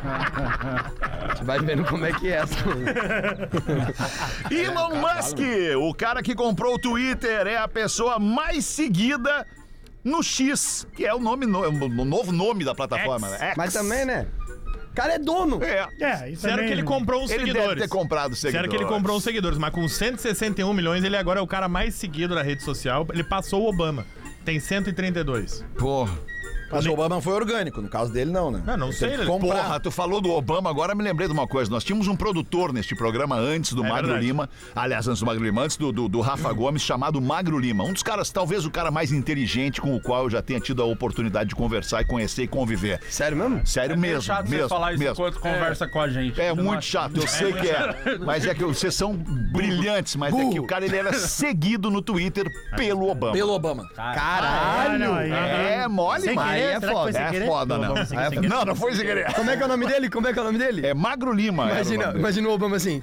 a 0.04 1.28
gente 1.34 1.44
vai 1.44 1.58
vendo 1.61 1.84
como 1.87 2.04
é 2.04 2.12
que 2.12 2.28
é 2.30 2.37
essa 2.37 2.62
coisa. 2.62 2.84
Elon 4.52 4.96
Musk, 4.96 5.38
o 5.80 5.94
cara 5.94 6.23
que 6.23 6.34
comprou 6.34 6.75
o 6.75 6.78
Twitter, 6.78 7.46
é 7.46 7.56
a 7.56 7.66
pessoa 7.66 8.18
mais 8.18 8.66
seguida 8.66 9.46
no 10.04 10.23
X, 10.23 10.87
que 10.94 11.06
é 11.06 11.14
o 11.14 11.18
nome 11.18 11.46
no- 11.46 11.66
o 11.66 12.04
novo 12.04 12.30
nome 12.30 12.62
da 12.62 12.75
plataforma. 12.75 13.30
né? 13.30 13.38
X. 13.38 13.54
Mas 13.56 13.73
também, 13.73 14.04
né? 14.04 14.26
O 14.94 14.96
cara 14.96 15.14
é 15.14 15.18
dono. 15.18 15.60
É. 15.60 15.88
É, 15.98 16.12
isso 16.28 16.34
Disseram 16.36 16.54
também- 16.54 16.66
que 16.68 16.72
ele 16.72 16.82
comprou 16.84 17.24
uns 17.24 17.30
Ele 17.30 17.40
seguidores. 17.40 17.68
deve 17.70 17.80
ter 17.80 17.88
comprado 17.88 18.36
seguidores. 18.36 18.52
Disseram 18.52 18.68
que 18.68 18.76
ele 18.76 18.84
comprou 18.96 19.16
uns 19.16 19.24
seguidores, 19.24 19.58
mas 19.58 19.70
com 19.74 19.88
161 19.88 20.72
milhões, 20.72 21.02
ele 21.02 21.16
agora 21.16 21.40
é 21.40 21.42
o 21.42 21.46
cara 21.48 21.68
mais 21.68 21.96
seguido 21.96 22.32
na 22.32 22.42
rede 22.42 22.62
social. 22.62 23.04
Ele 23.12 23.24
passou 23.24 23.62
o 23.64 23.68
Obama. 23.68 24.06
Tem 24.44 24.60
132. 24.60 25.64
Porra. 25.76 26.16
Mas 26.75 26.87
o 26.87 26.93
Obama 26.93 27.21
foi 27.21 27.33
orgânico, 27.35 27.81
no 27.81 27.88
caso 27.88 28.12
dele 28.12 28.31
não, 28.31 28.50
né? 28.50 28.62
Não 28.76 28.88
Ele 28.88 28.93
sei, 28.97 29.14
ele-. 29.14 29.26
Porra, 29.26 29.78
tu 29.81 29.90
falou 29.90 30.21
do 30.21 30.31
Obama, 30.31 30.69
agora 30.71 30.95
me 30.95 31.02
lembrei 31.02 31.26
de 31.28 31.33
uma 31.33 31.47
coisa. 31.47 31.71
Nós 31.71 31.85
tínhamos 31.85 32.07
um 32.09 32.16
produtor 32.16 32.73
neste 32.73 32.95
programa 32.95 33.37
antes 33.37 33.73
do 33.73 33.85
É 33.85 33.88
Magro 33.88 34.07
verdade. 34.07 34.26
Lima. 34.26 34.49
Aliás, 34.75 35.07
antes 35.09 35.21
do 35.21 35.26
Magro 35.26 35.45
Lima, 35.45 35.62
antes 35.62 35.76
do, 35.76 35.93
do, 35.93 36.09
do 36.09 36.21
Rafa 36.21 36.52
Gomes, 36.52 36.83
chamado 36.83 37.21
Magro 37.21 37.59
Lima. 37.59 37.85
Um 37.85 37.93
dos 37.93 38.02
caras, 38.02 38.31
talvez 38.31 38.64
o 38.64 38.71
cara 38.71 38.90
mais 38.90 39.12
inteligente 39.12 39.81
com 39.81 39.95
o 39.95 40.00
qual 40.00 40.25
eu 40.25 40.31
já 40.31 40.43
tenha 40.43 40.61
tido 40.61 40.83
a 40.83 40.87
oportunidade 40.87 41.50
de 41.50 41.54
conversar 41.54 42.02
e 42.02 42.04
conhecer 42.04 42.43
e 42.45 42.49
conviver. 42.49 43.00
Sério 43.09 43.37
mesmo? 43.37 43.66
Sério 43.66 43.99
mesmo, 43.99 44.23
chato 44.23 44.49
mesmo, 44.49 44.64
você 44.64 44.69
falar 44.69 44.93
isso 44.93 44.99
mesmo. 45.02 45.12
enquanto 45.14 45.40
conversa 45.40 45.87
com 45.88 46.00
a 46.00 46.09
gente. 46.09 46.40
É 46.40 46.54
não 46.54 46.64
muito 46.64 46.78
acha? 46.78 46.88
chato, 46.90 47.16
eu 47.16 47.26
sei 47.28 47.52
que 47.52 47.69
é. 47.69 48.19
Mas 48.25 48.47
é 48.47 48.54
que 48.54 48.64
vocês 48.64 48.95
são 48.95 49.14
brilhantes, 49.14 50.16
mas 50.16 50.35
é 50.35 50.49
que 50.50 50.61
o 50.61 50.66
cara 50.66 50.85
ele 50.85 50.97
era 50.97 51.12
seguido 51.14 51.90
no 51.90 52.00
Twitter 52.02 52.50
pelo 52.76 53.09
Obama. 53.09 53.33
Pelo 53.33 53.52
Obama. 53.52 53.88
Caralho! 53.95 54.99
não, 54.99 55.14
aí- 55.14 55.31
É 55.31 55.88
mole, 55.88 56.28
aí 56.28 56.62
é 56.64 56.80
Será 56.80 56.80
que 56.80 56.87
foi 56.87 56.94
foda. 56.94 57.12
sem 57.12 57.23
É 57.23 57.30
querer? 57.30 57.47
foda, 57.47 57.78
né? 57.78 57.88
É. 58.12 58.40
Não, 58.49 58.64
não 58.64 58.75
foi 58.76 58.94
sem 58.94 59.06
querer. 59.06 59.33
Como 59.35 59.50
é 59.50 59.56
que 59.56 59.62
é 59.62 59.66
o 59.66 59.68
nome 59.68 59.87
dele? 59.87 60.11
Como 60.11 60.28
é 60.28 60.33
que 60.33 60.38
é 60.38 60.42
o 60.42 60.44
nome 60.44 60.59
dele? 60.59 60.87
É 60.87 60.94
Magro 60.94 61.33
Lima. 61.33 61.64
era 61.64 61.73
o 61.73 61.76
Imagina, 61.76 61.97
nome 62.02 62.12
dele. 62.12 62.18
imagina 62.25 62.49
o 62.49 62.52
Obama 62.52 62.76
assim. 62.76 63.02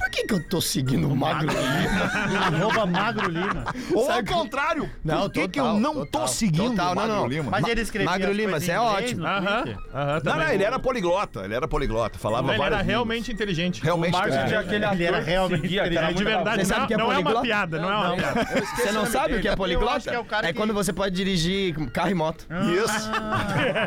Por 0.00 0.10
que, 0.10 0.24
que 0.24 0.34
eu 0.34 0.42
tô 0.48 0.60
seguindo 0.60 1.08
o 1.08 1.14
Magro 1.14 1.46
Lima? 1.48 2.40
Arroba 2.46 2.86
Magro 2.86 3.28
Lima. 3.30 3.64
Ou 3.94 4.00
ao 4.02 4.16
Sabe- 4.16 4.30
contrário. 4.32 4.90
Não, 5.04 5.22
por 5.22 5.30
que, 5.32 5.48
que 5.48 5.60
eu 5.60 5.64
total, 5.64 5.80
não 5.80 5.94
tô 5.94 6.06
total, 6.06 6.28
seguindo 6.28 6.70
total, 6.70 6.92
o 6.92 6.94
não, 6.94 7.02
Magro 7.02 7.16
não. 7.16 7.26
Lima? 7.28 7.50
Mas 7.50 7.64
ele 7.68 7.80
escrevia 7.82 8.10
Magro 8.10 8.32
Lima, 8.32 8.58
você 8.60 8.72
é 8.72 8.80
ótimo. 8.80 9.26
Aham, 9.26 9.64
aham, 9.94 10.12
Não, 10.14 10.20
também. 10.20 10.46
não, 10.46 10.52
ele 10.54 10.64
era 10.64 10.78
poliglota. 10.78 11.40
Ele 11.44 11.54
era 11.54 11.68
poliglota. 11.68 12.18
Falava 12.18 12.48
Ele 12.48 12.58
várias 12.58 12.66
era 12.66 12.76
línguas. 12.78 12.86
realmente 12.86 13.32
inteligente. 13.32 13.82
Realmente 13.82 14.12
Márcio 14.12 14.40
é. 14.40 14.46
tinha 14.46 14.60
aquele 14.60 14.84
Ele 14.86 15.04
era 15.04 15.20
realmente 15.20 15.78
É 15.78 15.82
muito 16.02 16.16
de 16.16 16.24
verdade, 16.24 16.64
Você 16.64 16.74
não, 16.74 16.84
é 16.84 16.96
não 16.96 17.12
é 17.12 17.18
uma 17.18 17.42
piada, 17.42 17.78
não 17.78 17.92
é 17.92 17.96
uma 17.96 18.16
piada. 18.16 18.46
Você 18.76 18.92
não 18.92 19.06
sabe 19.06 19.34
o 19.36 19.40
que 19.40 19.48
é 19.48 19.52
Eu 19.52 19.56
poliglota? 19.56 20.10
é 20.10 20.48
É 20.48 20.52
quando 20.52 20.72
você 20.74 20.92
pode 20.92 21.14
dirigir 21.14 21.74
carro 21.92 22.10
e 22.10 22.14
moto. 22.14 22.46
Isso. 22.84 23.10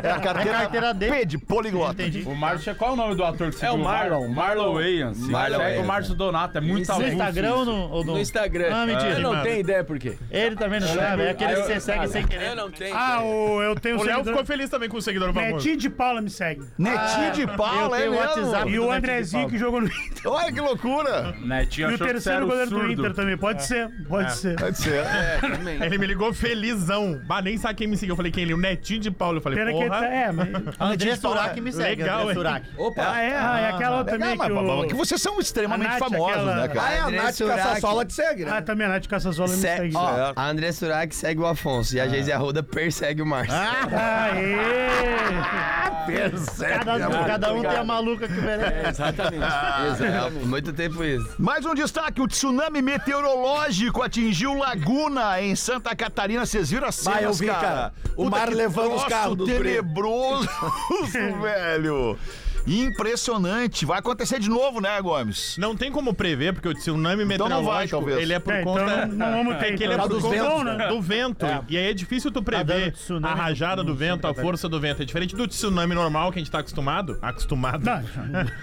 É 0.02 0.10
a 0.10 0.18
carteira, 0.20 0.50
É 0.50 0.54
a 0.54 0.60
carteira 0.60 0.94
dele. 0.94 1.12
P 1.12 1.24
de 1.26 1.38
poliglota. 1.38 2.02
Entendi. 2.02 2.22
O 2.26 2.34
Márcio, 2.34 2.74
qual 2.76 2.90
é 2.90 2.92
o 2.94 2.96
nome 2.96 3.14
do 3.14 3.24
ator 3.24 3.50
que 3.52 3.64
É 3.64 3.70
o 3.70 3.78
Marlon. 3.78 4.28
Marlon 4.28 4.74
Wayans. 4.74 5.18
Marlon 5.18 5.58
Wayans. 5.58 5.86
O 6.04 6.14
Márcio 6.14 6.14
Donato, 6.14 6.58
é 6.58 6.60
muito 6.60 6.92
No 6.92 7.06
Instagram 7.06 7.54
ou 7.54 7.62
isso. 7.62 7.70
no, 7.72 7.90
ou 7.90 8.04
no... 8.04 8.12
No 8.14 8.20
Instagram. 8.20 8.68
Ah, 8.72 8.86
mentira. 8.86 9.10
Eu 9.14 9.20
não 9.20 9.42
tenho 9.42 9.60
ideia 9.60 9.84
por 9.84 9.98
quê. 9.98 10.16
Ele 10.30 10.56
também 10.56 10.80
não 10.80 10.88
sabe. 10.88 11.22
É 11.22 11.30
aquele 11.30 11.54
que 11.54 11.62
você 11.62 11.80
segue 11.80 12.08
sem 12.08 12.26
querer. 12.26 12.48
Eu 12.50 12.56
não 12.56 12.70
tenho. 12.70 12.94
Ah, 12.96 13.22
o, 13.22 13.62
eu 13.62 13.74
tenho 13.74 13.98
O 13.98 14.02
Léo 14.04 14.24
ficou 14.24 14.44
feliz 14.44 14.68
também 14.70 14.88
com 14.88 14.96
o 14.96 15.02
seguidor 15.02 15.32
famoso. 15.32 15.54
Netinho 15.56 15.76
de 15.76 15.90
Paula 15.90 16.20
me 16.20 16.30
segue. 16.30 16.62
Netinho 16.78 17.32
de 17.32 17.42
eu 17.42 17.48
Paula, 17.48 17.96
é 17.96 18.00
tenho 18.02 18.12
o 18.12 18.14
mesmo? 18.16 18.26
WhatsApp. 18.28 18.70
E 18.70 18.76
do 18.76 18.82
o 18.82 18.86
Netinho 18.86 18.90
de 18.90 18.96
Andrezinho 18.96 19.42
Paula. 19.42 19.50
que 19.52 19.58
jogou 19.58 19.80
no 19.80 19.86
Inter. 19.86 20.32
Olha 20.32 20.52
que 20.52 20.60
loucura. 20.60 21.34
Netinho 21.40 21.88
E 21.88 21.92
o 21.92 21.94
achou 21.94 22.06
que 22.06 22.12
você 22.12 22.12
terceiro 22.12 22.44
o 22.44 22.48
goleiro 22.48 22.70
do 22.70 22.76
surdo. 22.76 22.92
Inter 22.92 23.14
também. 23.14 23.36
Pode 23.36 23.64
ser, 23.64 23.88
pode 24.08 24.34
ser. 24.34 24.56
Pode 24.58 24.78
ser. 24.78 24.94
É, 25.04 25.38
também. 25.40 25.82
Ele 25.82 25.98
me 25.98 26.06
ligou 26.06 26.32
felizão. 26.32 27.20
Bah, 27.26 27.42
nem 27.42 27.56
sabe 27.56 27.74
quem 27.74 27.86
me 27.86 27.96
seguiu. 27.96 28.12
Eu 28.12 28.16
falei, 28.16 28.30
quem 28.32 28.44
ele? 28.44 28.54
O 28.54 28.58
Netinho 28.58 29.00
de 29.00 29.10
Paulo. 29.10 29.38
Eu 29.38 29.42
falei, 29.42 29.58
Pena 29.58 29.70
que 29.72 29.78
ele 29.78 29.88
porra. 29.88 30.00
tá. 30.00 30.06
É, 30.06 30.32
mas. 30.32 30.48
André 30.80 31.16
Surak 31.16 31.60
me 31.60 31.72
segue. 31.72 32.02
Legal, 32.02 32.20
André 32.20 32.30
hein? 32.30 32.34
Surak. 32.36 32.66
Opa. 32.76 33.02
Ah, 33.06 33.22
é, 33.22 33.36
ah, 33.36 33.60
é 33.60 33.70
aquela 33.70 33.98
outra 33.98 34.18
também 34.18 34.36
mas, 34.36 34.48
que 34.48 34.54
mas- 34.54 34.86
que 34.86 34.94
vocês 34.94 35.20
são 35.20 35.38
extremamente 35.38 35.93
Nath, 35.98 36.10
famosos, 36.10 36.30
aquela- 36.36 36.54
né, 36.56 36.68
cara? 36.68 36.86
Ah, 36.86 36.92
é, 36.92 36.98
a 36.98 37.04
André 37.06 37.22
Nath 37.22 37.34
Surak. 37.34 37.56
Casassola 37.62 38.04
te 38.04 38.12
segue, 38.14 38.44
né? 38.44 38.50
Ah, 38.54 38.62
também 38.62 38.86
a 38.86 38.90
Nath 38.90 39.06
Cassasola 39.06 39.48
me 39.48 39.54
Se- 39.56 39.60
segue. 39.62 39.96
ó, 39.96 40.14
Certo. 40.14 40.38
a 40.38 40.48
André 40.48 40.72
Surak 40.72 41.14
segue 41.14 41.40
o 41.40 41.46
Afonso 41.46 41.96
e 41.96 42.00
a 42.00 42.08
Geise 42.08 42.32
Arruda 42.32 42.62
persegue 42.62 43.22
o 43.22 43.26
Márcio. 43.26 43.54
Aê! 43.54 44.56
Cada, 46.84 46.98
cada 47.26 47.54
um 47.54 47.62
tem 47.62 47.76
a 47.78 47.84
maluca 47.84 48.28
que 48.28 48.34
merece. 48.38 48.88
Exatamente. 48.90 49.36
Exatamente. 49.90 50.46
Muito 50.46 50.72
tempo 50.74 51.02
isso. 51.02 51.34
Mais 51.38 51.64
um 51.64 51.74
destaque: 51.74 52.20
o 52.20 52.28
tsunami 52.28 52.82
meteorológico 52.82 54.02
atingiu 54.02 54.52
Laguna, 54.52 55.40
em 55.40 55.56
Santa 55.56 55.96
Catarina. 55.96 56.44
Vocês 56.44 56.70
viram 56.70 56.88
as 56.88 56.96
cenas, 56.96 57.22
eu 57.22 57.32
vi, 57.32 57.46
cara. 57.46 57.90
O 58.16 58.24
Puta 58.24 58.30
mar 58.36 58.48
que 58.48 58.54
levando 58.54 58.88
os 58.88 58.92
troço 58.96 59.08
carros 59.08 59.36
dos 59.38 59.48
tenebroso, 59.48 60.46
velho. 61.40 62.18
Impressionante. 62.66 63.84
Vai 63.84 63.98
acontecer 63.98 64.38
de 64.38 64.48
novo, 64.48 64.80
né, 64.80 65.00
Gomes? 65.00 65.56
Não 65.58 65.76
tem 65.76 65.90
como 65.90 66.14
prever, 66.14 66.52
porque 66.54 66.68
o 66.68 66.74
tsunami 66.74 67.24
Então 67.24 67.48
não 67.48 67.62
vai, 67.64 67.84
meteorológico, 67.84 67.96
talvez. 67.98 68.18
ele 68.18 68.32
é 68.32 68.38
por 68.38 68.52
É, 68.54 68.60
então 68.60 68.72
conta... 68.74 69.06
não- 69.06 69.14
não 69.16 69.32
vamos 69.44 69.56
ter, 69.58 69.64
é 69.64 69.68
que 69.68 69.74
então. 69.74 69.86
ele 69.86 69.94
é 69.94 69.98
Por 69.98 70.22
conta 70.22 70.28
ventos, 70.30 70.64
né? 70.78 70.88
do 70.88 71.02
vento. 71.02 71.46
E 71.68 71.76
aí 71.76 71.90
é 71.90 71.94
difícil 71.94 72.30
tu 72.30 72.40
dando 72.40 72.44
prever 72.44 72.92
tsunami 72.92 73.26
a 73.32 73.34
rajada 73.34 73.82
do 73.84 73.94
vento, 73.94 74.26
a 74.26 74.30
Santa 74.30 74.42
força 74.42 74.68
do 74.68 74.80
vento. 74.80 75.02
É 75.02 75.04
diferente 75.04 75.34
do 75.36 75.46
tsunami 75.46 75.94
normal 75.94 76.32
que 76.32 76.38
a 76.38 76.42
gente 76.42 76.50
tá 76.50 76.60
acostumado. 76.60 77.18
Acostumado. 77.20 77.84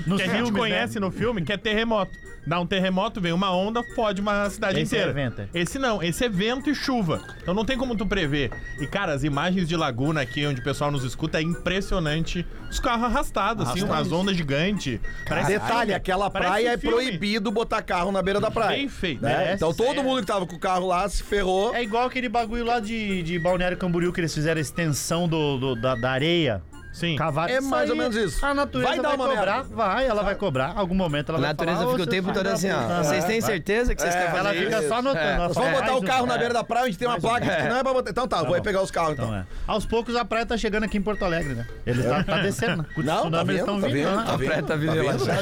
Não, 0.05 0.17
que 0.17 0.23
a 0.23 0.25
gente 0.25 0.35
filmes, 0.35 0.51
conhece 0.51 0.99
né? 0.99 1.05
no 1.05 1.11
filme, 1.11 1.41
que 1.43 1.51
é 1.53 1.57
terremoto. 1.57 2.11
Dá 2.45 2.59
um 2.59 2.65
terremoto, 2.65 3.21
vem 3.21 3.31
uma 3.33 3.55
onda, 3.55 3.83
fode 3.95 4.19
uma 4.19 4.49
cidade 4.49 4.79
Esse 4.79 4.95
inteira. 4.95 5.11
é 5.11 5.13
vento, 5.13 5.41
é. 5.41 5.47
Esse 5.53 5.77
não, 5.77 6.01
esse 6.01 6.25
é 6.25 6.29
vento 6.29 6.71
e 6.71 6.75
chuva. 6.75 7.21
Então 7.39 7.53
não 7.53 7.63
tem 7.63 7.77
como 7.77 7.95
tu 7.95 8.03
prever. 8.03 8.49
E, 8.79 8.87
cara, 8.87 9.13
as 9.13 9.23
imagens 9.23 9.67
de 9.69 9.75
Laguna 9.77 10.21
aqui, 10.21 10.43
onde 10.47 10.59
o 10.59 10.63
pessoal 10.63 10.89
nos 10.89 11.03
escuta, 11.03 11.37
é 11.37 11.43
impressionante. 11.43 12.43
Os 12.67 12.79
carros 12.79 13.05
arrastados, 13.05 13.67
assim, 13.69 13.81
umas 13.91 14.11
ondas 14.11 14.35
gigantes. 14.37 14.99
Parece 15.27 15.47
Detalhe, 15.53 15.79
filme. 15.79 15.93
aquela 15.93 16.29
Parece 16.29 16.49
praia 16.51 16.69
é 16.73 16.77
filme. 16.77 16.95
proibido 16.95 17.51
botar 17.51 17.81
carro 17.81 18.11
na 18.11 18.21
beira 18.21 18.39
da 18.39 18.49
praia. 18.51 18.77
Bem 18.77 18.89
feito. 18.89 19.21
né? 19.21 19.51
É, 19.51 19.53
Então 19.53 19.73
todo 19.73 19.87
sério. 19.87 20.03
mundo 20.03 20.21
que 20.21 20.27
tava 20.27 20.45
com 20.45 20.55
o 20.55 20.59
carro 20.59 20.87
lá 20.87 21.07
se 21.09 21.23
ferrou. 21.23 21.73
É 21.75 21.81
igual 21.83 22.05
aquele 22.07 22.29
bagulho 22.29 22.65
lá 22.65 22.79
de, 22.79 23.21
de 23.23 23.37
Balneário 23.39 23.77
Camboriú 23.77 24.11
que 24.13 24.21
eles 24.21 24.33
fizeram 24.33 24.57
a 24.57 24.61
extensão 24.61 25.27
do, 25.27 25.57
do- 25.57 25.75
da, 25.75 25.95
da 25.95 26.11
areia. 26.11 26.61
Sim. 26.91 27.15
Cavaram. 27.15 27.53
É 27.53 27.61
mais 27.61 27.89
ou 27.89 27.95
menos 27.95 28.15
isso. 28.15 28.45
A 28.45 28.53
natureza 28.53 28.87
Vai 28.89 28.99
vai, 28.99 29.05
dar 29.11 29.15
uma 29.15 29.27
cobrar. 29.29 29.55
merda. 29.63 29.75
Vai, 29.75 30.07
ela 30.07 30.23
vai 30.23 30.35
cobrar. 30.35 30.73
Algum 30.75 30.93
momento 30.95 31.29
ela 31.29 31.37
A 31.37 31.41
vai 31.41 31.49
natureza 31.51 31.77
falar, 31.79 31.91
fica 31.91 32.01
"Ô, 32.03 32.05
o 32.05 32.09
tempo 32.09 32.27
todo 32.33 32.37
filhos 32.45 32.53
assim, 32.53 32.71
ó. 32.71 32.81
puta." 32.81 33.03
Vocês 33.03 33.23
têm 33.25 33.39
Vai. 33.39 33.49
certeza 33.51 33.95
que 33.95 34.01
vocês 34.01 34.13
É, 34.13 34.17
querem 34.17 34.35
ela 34.37 34.49
fazer 34.49 34.65
fica 34.65 34.79
isso? 34.79 34.87
só 34.87 34.95
anotando. 34.95 35.19
É. 35.25 35.33
ela 35.33 35.47
vamos 35.49 35.71
botar 35.71 35.85
"Mais 35.91 35.97
o 35.97 36.05
carro 36.05 36.23
um." 36.23 36.27
na 36.27 36.35
É. 36.35 36.37
beira 36.37 36.53
da 36.53 36.63
praia, 36.63 36.83
a 36.83 36.87
gente 36.87 36.99
tem 36.99 37.07
uma 37.07 37.19
placa 37.19 37.45
que 37.55 37.69
não 37.69 37.77
é 37.77 37.83
pra 37.83 37.93
botar. 37.93 38.09
Então 38.11 38.27
tá, 38.27 38.43
vou 38.43 38.55
aí 38.55 38.61
pegar 38.61 38.81
os 38.81 38.91
carros 38.91 39.13
então. 39.13 39.25
Então. 39.27 39.45
Aos 39.67 39.85
poucos 39.85 40.15
a 40.15 40.25
praia 40.25 40.45
tá 40.45 40.57
chegando 40.57 40.83
aqui 40.83 40.97
em 40.97 41.01
Porto 41.01 41.23
Alegre, 41.23 41.53
né? 41.55 41.65
Ele 41.85 42.03
tá, 42.03 42.23
tá 42.23 42.37
descendo. 42.39 42.81
né? 42.83 42.85
Não, 42.97 43.31
tá 43.31 43.41
eles 43.41 43.55
vendo, 43.55 43.65
tá 43.65 43.71
vindo, 43.73 43.91
vendo, 43.93 44.15
né? 44.17 44.23
tá 44.25 44.35
vendo. 44.35 44.49
Preta 44.51 44.77
vida 44.77 44.93
relaxada. 44.93 45.41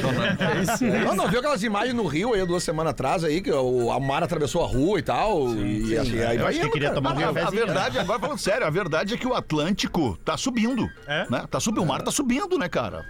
Não, 1.04 1.14
não 1.16 1.28
viu 1.28 1.38
aquelas 1.40 1.62
imagens 1.62 1.94
no 1.94 2.06
Rio 2.06 2.34
aí 2.34 2.46
duas 2.46 2.62
semanas 2.62 2.90
atrás 2.92 3.24
aí, 3.24 3.40
que 3.40 3.50
o, 3.52 3.90
a 3.90 3.98
mar 4.00 4.22
atravessou 4.22 4.62
a 4.64 4.66
rua 4.66 4.98
e 4.98 5.02
tal. 5.02 5.48
e 5.56 5.96
assim, 5.96 6.22
aí 6.22 6.38
vai 6.38 6.54
indo, 6.56 6.70
queria 6.70 6.90
tomar 6.92 7.14
um 7.16 7.20
A, 7.24 7.28
a 7.28 7.50
verdade, 7.50 7.98
agora 7.98 8.18
falando 8.18 8.38
sério, 8.38 8.66
a 8.66 8.70
verdade 8.70 9.14
é 9.14 9.16
que 9.16 9.26
o 9.26 9.34
Atlântico 9.34 10.16
tá 10.24 10.36
subindo. 10.36 10.88
É? 11.06 11.26
Tá 11.48 11.60
subindo, 11.60 11.82
o 11.82 11.86
mar 11.86 12.02
tá 12.02 12.10
subindo, 12.10 12.58
né, 12.58 12.68
cara? 12.68 13.04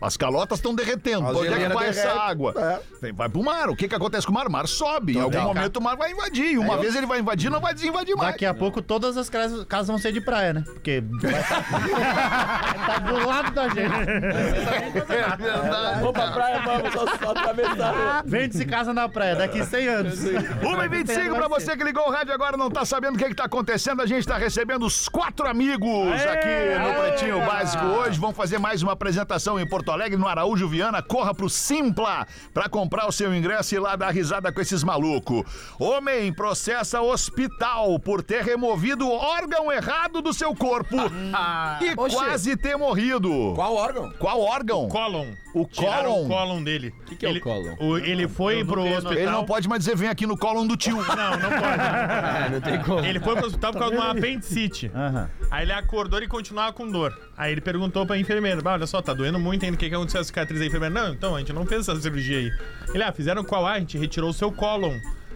As 0.00 0.16
calotas 0.16 0.58
estão 0.58 0.74
derretendo. 0.74 1.26
Onde 1.26 1.52
é 1.52 1.68
que 1.68 1.74
vai 1.74 1.88
essa 1.88 2.12
água? 2.12 2.54
É. 3.02 3.12
Vai 3.12 3.28
pro 3.28 3.42
mar. 3.42 3.68
O 3.68 3.76
que 3.76 3.88
que 3.88 3.94
acontece 3.94 4.26
com 4.26 4.32
o 4.32 4.34
mar? 4.34 4.46
O 4.46 4.50
mar 4.50 4.66
sobe. 4.66 5.16
Em 5.16 5.20
algum 5.20 5.40
momento 5.40 5.76
o 5.76 5.82
mar 5.82 5.96
vai 5.96 6.12
invadir. 6.12 6.52
E 6.52 6.58
uma 6.58 6.76
vez 6.76 6.94
ele 6.94 7.06
vai 7.06 7.20
invadir, 7.20 7.50
não 7.50 7.60
vai 7.60 7.74
desinvadir 7.74 8.16
mais. 8.16 8.32
Daqui 8.32 8.46
a 8.46 8.54
pouco 8.54 8.80
todas 8.80 9.16
as 9.16 9.28
casas, 9.28 9.64
casas 9.64 9.88
vão 9.88 9.98
ser 9.98 10.12
de 10.12 10.20
praia, 10.20 10.52
né? 10.52 10.62
Porque 10.64 11.02
vai 11.22 11.42
tá, 11.42 11.62
tá 12.86 12.98
do 13.00 13.26
lado 13.26 13.50
da 13.52 13.68
gente. 13.68 13.94
É 13.94 14.90
verdade. 14.90 16.00
Vou 16.00 16.12
pra 16.12 16.30
praia, 16.30 16.60
vamos 16.60 16.92
só, 16.92 17.06
só 17.18 17.30
atravessar. 17.30 18.22
Vende-se 18.24 18.64
casa 18.64 18.92
na 18.92 19.08
praia 19.08 19.36
daqui 19.36 19.64
100 19.64 19.88
anos. 19.88 20.18
1h25 20.20 21.34
pra 21.34 21.48
você 21.48 21.76
que 21.76 21.84
ligou 21.84 22.06
o 22.08 22.10
rádio 22.10 22.32
agora 22.32 22.56
não 22.56 22.70
tá 22.70 22.84
sabendo 22.84 23.16
o 23.16 23.18
que, 23.18 23.26
que 23.26 23.34
tá 23.34 23.44
acontecendo. 23.44 24.02
A 24.02 24.06
gente 24.06 24.26
tá 24.26 24.36
recebendo 24.36 24.86
os 24.86 25.08
quatro 25.08 25.46
amigos 25.48 26.08
aqui 26.22 26.78
no 26.80 26.94
Pretinho 27.02 27.44
Básico 27.44 27.65
hoje. 27.74 28.20
Vão 28.20 28.32
fazer 28.32 28.58
mais 28.58 28.82
uma 28.82 28.92
apresentação 28.92 29.58
em 29.58 29.68
Porto 29.68 29.90
Alegre, 29.90 30.16
no 30.16 30.28
Araújo 30.28 30.68
Viana. 30.68 31.02
Corra 31.02 31.34
pro 31.34 31.48
Simpla 31.50 32.26
pra 32.52 32.68
comprar 32.68 33.06
o 33.06 33.12
seu 33.12 33.34
ingresso 33.34 33.74
e 33.74 33.76
ir 33.76 33.80
lá 33.80 33.96
dar 33.96 34.10
risada 34.10 34.52
com 34.52 34.60
esses 34.60 34.84
malucos. 34.84 35.42
Homem 35.78 36.32
processa 36.32 37.00
hospital 37.00 37.98
por 37.98 38.22
ter 38.22 38.42
removido 38.44 39.06
o 39.06 39.12
órgão 39.12 39.72
errado 39.72 40.20
do 40.22 40.32
seu 40.32 40.54
corpo 40.54 40.96
e 40.96 41.94
Oxê. 41.98 42.16
quase 42.16 42.56
ter 42.56 42.76
morrido. 42.76 43.52
Qual 43.54 43.74
órgão? 43.74 44.12
Qual 44.18 44.40
órgão? 44.40 44.88
Colon. 44.88 45.32
O 45.58 45.64
Tiraram 45.64 46.10
cólon. 46.10 46.24
o 46.24 46.28
cólon 46.28 46.62
dele. 46.62 46.94
O 47.10 47.16
que 47.16 47.24
é 47.24 47.30
o 47.30 47.40
cólon? 47.40 47.96
ele 48.04 48.28
foi 48.28 48.62
pro 48.62 48.82
hospital. 48.84 49.14
Ele 49.14 49.30
não 49.30 49.46
pode 49.46 49.66
mais 49.66 49.82
dizer 49.82 49.96
vem 49.96 50.06
aqui 50.10 50.26
no 50.26 50.36
cólon 50.36 50.66
do 50.66 50.76
tio. 50.76 50.96
Não, 50.96 51.30
não 51.38 51.48
pode. 51.48 51.80
É, 51.80 52.48
não 52.52 52.60
tem 52.60 52.82
como. 52.82 53.00
Ele 53.06 53.18
foi 53.18 53.36
pro 53.36 53.46
hospital 53.46 53.72
por 53.72 53.78
causa 53.78 53.94
de 53.94 54.00
uma 54.02 54.10
apendicite. 54.10 54.90
Aham. 54.94 55.30
Aí 55.50 55.64
ele 55.64 55.72
acordou 55.72 56.22
e 56.22 56.28
continuava 56.28 56.74
com 56.74 56.86
dor. 56.86 57.18
Aí 57.34 57.52
ele 57.52 57.62
perguntou 57.62 58.04
pra 58.04 58.18
enfermeira: 58.18 58.60
"Bah, 58.60 58.74
olha 58.74 58.86
só, 58.86 59.00
tá 59.00 59.14
doendo 59.14 59.38
muito 59.38 59.64
ainda. 59.64 59.76
O 59.76 59.78
que, 59.78 59.88
que 59.88 59.94
aconteceu 59.94 60.18
com 60.18 60.22
a 60.22 60.24
cicatriz? 60.24 60.60
A 60.60 60.66
enfermeira: 60.66 60.94
Não, 60.94 61.14
então, 61.14 61.34
a 61.34 61.38
gente 61.38 61.54
não 61.54 61.64
fez 61.64 61.88
essa 61.88 61.98
cirurgia 61.98 62.36
aí. 62.36 62.52
Ele: 62.92 63.02
Ah, 63.02 63.10
fizeram 63.10 63.42
qual? 63.42 63.66
Ah, 63.66 63.72
a 63.72 63.78
gente 63.78 63.96
retirou 63.96 64.28
o 64.28 64.34
seu 64.34 64.52
cólon. 64.52 64.92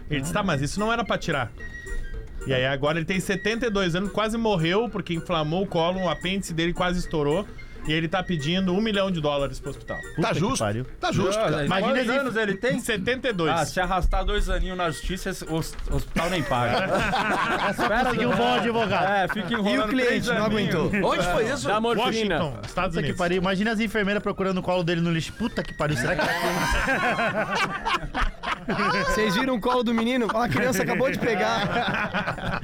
Ele 0.07 0.21
disse: 0.21 0.31
Tá, 0.31 0.43
mas 0.43 0.61
isso 0.61 0.79
não 0.79 0.93
era 0.93 1.03
pra 1.03 1.17
tirar. 1.17 1.51
E 2.45 2.53
aí 2.53 2.65
agora 2.67 2.99
ele 2.99 3.05
tem 3.05 3.19
72 3.19 3.95
anos, 3.95 4.11
quase 4.11 4.37
morreu 4.37 4.87
porque 4.87 5.15
inflamou 5.15 5.63
o 5.63 5.67
cólon, 5.67 6.03
o 6.03 6.09
apêndice 6.09 6.53
dele 6.53 6.73
quase 6.73 6.99
estourou. 6.99 7.47
E 7.87 7.91
ele 7.93 8.07
tá 8.07 8.21
pedindo 8.21 8.73
um 8.73 8.79
milhão 8.81 9.09
de 9.09 9.19
dólares 9.19 9.59
pro 9.59 9.71
hospital. 9.71 9.97
Tá 10.21 10.29
que 10.33 10.39
justo. 10.39 10.59
pariu. 10.63 10.85
Tá 10.99 11.11
justo. 11.11 11.41
cara. 11.41 11.65
Imagina 11.65 11.93
Quantos 11.93 12.09
ele- 12.09 12.17
anos 12.19 12.35
ele 12.35 12.53
tem? 12.55 12.79
72. 12.79 13.51
Ah, 13.51 13.65
se 13.65 13.79
arrastar 13.79 14.23
dois 14.23 14.49
aninhos 14.49 14.77
na 14.77 14.89
justiça, 14.91 15.31
esse- 15.31 15.43
o 15.45 15.55
hos- 15.55 15.73
hospital 15.89 16.29
nem 16.29 16.43
paga. 16.43 16.87
Espera 17.71 18.03
Conseguiu 18.05 18.29
um 18.29 18.35
bom 18.35 18.53
advogado. 18.53 19.11
É, 19.11 19.27
fica 19.27 19.53
enrolando 19.53 19.75
E 19.75 19.79
o 19.79 19.87
cliente 19.87 20.07
três 20.07 20.27
não 20.27 20.45
aninhos. 20.45 20.75
aguentou. 20.75 21.09
Onde 21.11 21.23
foi 21.25 21.49
isso? 21.51 21.67
Da 21.67 21.79
morfina. 21.81 22.05
Washington, 22.05 22.59
Estados 22.65 22.89
Puta 22.89 22.91
que 22.91 22.97
Unidos. 22.99 23.17
pariu. 23.17 23.37
Imagina 23.41 23.71
as 23.71 23.79
enfermeiras 23.79 24.21
procurando 24.21 24.59
o 24.59 24.61
colo 24.61 24.83
dele 24.83 25.01
no 25.01 25.11
lixo. 25.11 25.33
Puta 25.33 25.63
que 25.63 25.73
pariu. 25.73 25.97
Será 25.97 26.15
que 26.15 26.21
Vocês 29.11 29.35
viram 29.35 29.55
o 29.55 29.59
colo 29.59 29.83
do 29.83 29.93
menino? 29.93 30.27
Ó, 30.33 30.41
A 30.43 30.47
criança 30.47 30.83
acabou 30.83 31.11
de 31.11 31.17
pegar. 31.19 32.61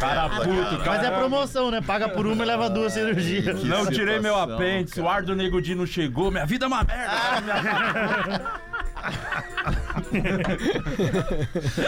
Cara 0.00 0.28
puto, 0.30 0.78
cara. 0.78 0.84
Mas 0.86 1.04
é 1.04 1.10
promoção, 1.10 1.70
né? 1.70 1.80
Paga 1.80 2.08
por 2.08 2.26
uma 2.26 2.42
e 2.42 2.46
leva 2.46 2.68
duas 2.70 2.92
cirurgias. 2.94 3.62
Não 3.62 3.86
tirei 3.86 4.18
meu 4.20 4.34
apêndice, 4.54 5.00
o 5.00 5.08
ar 5.08 5.22
do 5.22 5.34
Nego 5.36 5.60
Di 5.60 5.74
não 5.74 5.86
chegou, 5.86 6.30
minha 6.30 6.46
vida 6.46 6.64
é 6.66 6.68
uma 6.68 6.84
merda. 6.84 8.60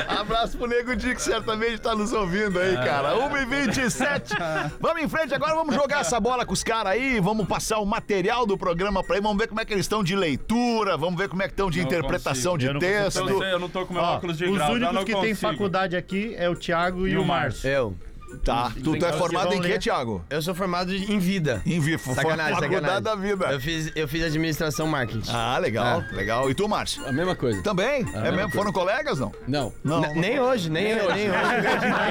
Abraço 0.09 0.57
pro 0.59 0.67
Nego 0.67 0.95
Di, 0.97 1.15
que 1.15 1.23
certamente 1.23 1.79
tá 1.79 1.95
nos 1.95 2.13
ouvindo 2.13 2.59
aí, 2.59 2.75
cara. 2.77 3.15
1h27. 3.17 4.37
Vamos 4.81 5.03
em 5.03 5.09
frente 5.09 5.35
agora, 5.35 5.55
vamos 5.55 5.75
jogar 5.75 6.01
essa 6.01 6.19
bola 6.21 6.45
com 6.45 6.53
os 6.53 6.63
caras 6.63 6.93
aí, 6.93 7.19
vamos 7.21 7.47
passar 7.47 7.79
o 7.79 7.87
material 7.87 8.47
do 8.47 8.57
programa 8.59 9.03
pra 9.03 9.17
aí, 9.17 9.21
vamos 9.23 9.39
ver 9.39 9.49
como 9.49 9.61
é 9.61 9.65
que 9.65 9.73
eles 9.73 9.85
estão 9.85 10.03
de 10.05 10.15
leitura, 10.17 10.97
vamos 10.97 11.19
ver 11.19 11.29
como 11.29 11.43
é 11.43 11.47
que 11.47 11.53
estão 11.53 11.71
de 11.71 11.79
Não 11.81 11.87
interpretação 11.87 12.53
consigo. 12.53 12.59
de 12.59 12.67
Eu 12.67 12.73
não 12.75 12.81
texto. 12.81 13.17
Eu 13.19 13.27
não 13.27 13.39
sei, 13.39 13.53
eu 13.53 13.59
não 13.59 13.69
tô 13.69 13.87
com 13.87 13.95
meu 13.95 14.03
Ó, 14.03 14.15
óculos 14.17 14.37
de 14.39 14.45
os 14.45 14.55
grau, 14.57 14.67
já 14.69 14.73
únicos 14.75 14.95
não 14.95 15.05
que 15.05 15.13
tem 15.13 15.21
consigo. 15.35 15.41
faculdade 15.53 15.97
aqui 15.97 16.35
é 16.37 16.49
o 16.49 16.55
Thiago 16.57 17.07
e, 17.07 17.13
E 17.13 17.17
o 17.17 17.23
o 17.23 17.27
Márcio. 17.27 17.69
Eu. 17.69 17.97
Tá. 18.45 18.73
Tu, 18.83 18.99
tu 18.99 19.07
é 19.07 19.13
formado 19.13 19.55
em 19.55 19.61
quê. 19.61 19.79
Thiago? 19.79 20.25
Eu 20.29 20.43
sou 20.43 20.55
formado 20.55 20.95
em 20.95 21.19
vida. 21.19 21.63
Em 21.65 21.81
vivo. 21.81 22.15
Sacanagem, 22.15 22.59
sacanagem. 22.59 23.03
da 23.03 23.15
vida. 23.15 23.47
Eu 23.47 23.61
fiz, 23.61 23.93
eu 23.95 24.09
fiz 24.09 24.25
administração 24.25 24.87
marketing. 24.87 25.31
Ah, 25.33 25.59
legal, 25.59 26.03
legal. 26.13 26.51
E 26.51 26.55
tu, 26.55 26.69
Márcio? 26.69 27.07
A 27.07 27.13
mesma 27.13 27.35
coisa. 27.35 27.63
Também? 27.63 28.03
é 28.03 28.21
mesma 28.21 28.33
mesmo? 28.33 28.51
Foram 28.51 28.73
colegas, 28.73 29.19
não? 29.19 29.33
Não. 29.47 29.73
Não. 29.85 30.01
Nem 30.15 30.41
hoje, 30.41 30.71
nem, 30.71 30.95
nem 30.95 31.03
hoje. 31.03 31.29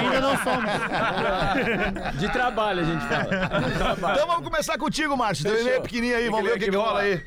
Ainda 0.00 0.20
não 0.20 0.36
somos. 0.38 0.70
De 2.18 2.28
trabalho 2.30 2.80
a 2.80 2.84
gente 2.84 3.06
fala. 3.06 3.60
De 3.60 3.76
trabalho. 3.76 4.14
Então 4.14 4.26
vamos 4.26 4.44
começar 4.44 4.78
contigo, 4.78 5.16
Márcio. 5.16 5.44
Teu 5.44 5.60
e-mail 5.60 5.82
pequenininho 5.82 6.16
aí, 6.16 6.22
Tem 6.22 6.30
vamos 6.30 6.46
ver 6.46 6.56
o 6.56 6.58
que, 6.58 6.70
que 6.70 6.76
rola 6.76 7.00
aí. 7.00 7.22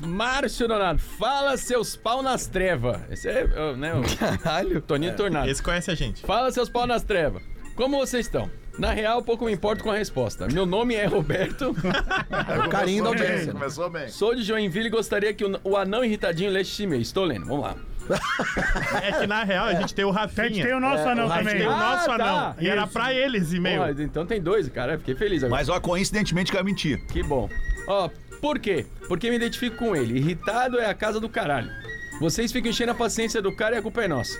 Márcio 0.00 0.68
Donato, 0.68 1.00
fala 1.00 1.56
seus 1.56 1.96
pau 1.96 2.22
nas 2.22 2.46
trevas. 2.46 3.00
Esse 3.10 3.28
é, 3.28 3.46
né, 3.76 3.94
o 3.94 4.02
Caralho. 4.16 4.80
Toninho 4.82 5.16
Tornado. 5.16 5.48
Esse 5.48 5.62
conhece 5.62 5.90
a 5.90 5.94
gente. 5.94 6.22
Fala 6.22 6.50
seus 6.50 6.68
pau 6.68 6.86
nas 6.86 7.02
trevas. 7.02 7.42
Como 7.76 7.98
vocês 7.98 8.26
estão? 8.26 8.50
Na 8.78 8.90
real, 8.92 9.22
pouco 9.22 9.44
me 9.46 9.52
importo 9.52 9.82
com 9.84 9.90
a 9.90 9.96
resposta. 9.96 10.46
Meu 10.48 10.66
nome 10.66 10.94
é 10.94 11.06
Roberto, 11.06 11.74
É 12.54 12.58
o 12.66 12.68
carinho 12.68 13.02
da 13.04 13.10
audiência. 13.10 13.52
Começou 13.52 13.88
bem. 13.88 14.08
sou 14.08 14.34
de 14.34 14.42
Joinville 14.42 14.86
e 14.88 14.90
gostaria 14.90 15.32
que 15.32 15.44
o, 15.44 15.58
o 15.64 15.76
anão 15.76 16.04
irritadinho 16.04 16.50
lesse 16.50 16.72
esse 16.72 16.82
e-mail. 16.82 17.00
Estou 17.02 17.24
lendo, 17.24 17.46
vamos 17.46 17.62
lá. 17.64 17.76
É 19.02 19.12
que 19.12 19.26
na 19.26 19.42
real 19.44 19.66
a 19.66 19.74
gente 19.74 19.92
tem 19.94 20.04
o 20.04 20.10
A 20.10 20.26
gente 20.26 20.34
tem 20.34 20.44
Rafinha. 20.62 20.76
o 20.76 20.80
nosso 20.80 21.08
anão 21.08 21.24
A 21.24 21.36
gente 21.38 21.44
também. 21.46 21.58
tem 21.58 21.66
o 21.66 21.70
nosso 21.70 22.10
Ah, 22.10 22.16
tá. 22.18 22.24
anão. 22.24 22.54
E 22.60 22.68
era 22.68 22.82
Isso. 22.84 22.92
pra 22.92 23.12
eles 23.14 23.52
e-mail. 23.52 23.82
Então 24.00 24.24
tem 24.26 24.40
dois, 24.40 24.68
cara. 24.68 24.96
Fiquei 24.98 25.14
feliz 25.14 25.42
agora. 25.42 25.58
Mas, 25.60 25.68
ó, 25.68 25.80
coincidentemente 25.80 26.52
que 26.52 26.56
é 26.58 26.62
mentira. 26.62 27.00
Que 27.12 27.22
bom. 27.22 27.48
Ó, 27.88 28.08
por 28.40 28.58
quê? 28.58 28.86
Porque 29.08 29.28
me 29.30 29.36
identifico 29.36 29.76
com 29.76 29.96
ele. 29.96 30.18
Irritado 30.18 30.78
é 30.78 30.86
a 30.86 30.94
casa 30.94 31.18
do 31.18 31.28
caralho. 31.28 31.68
Vocês 32.20 32.52
ficam 32.52 32.70
enchendo 32.70 32.92
a 32.92 32.94
paciência 32.94 33.42
do 33.42 33.54
cara 33.54 33.74
e 33.76 33.78
a 33.78 33.82
culpa 33.82 34.02
é 34.04 34.08
nossa. 34.08 34.38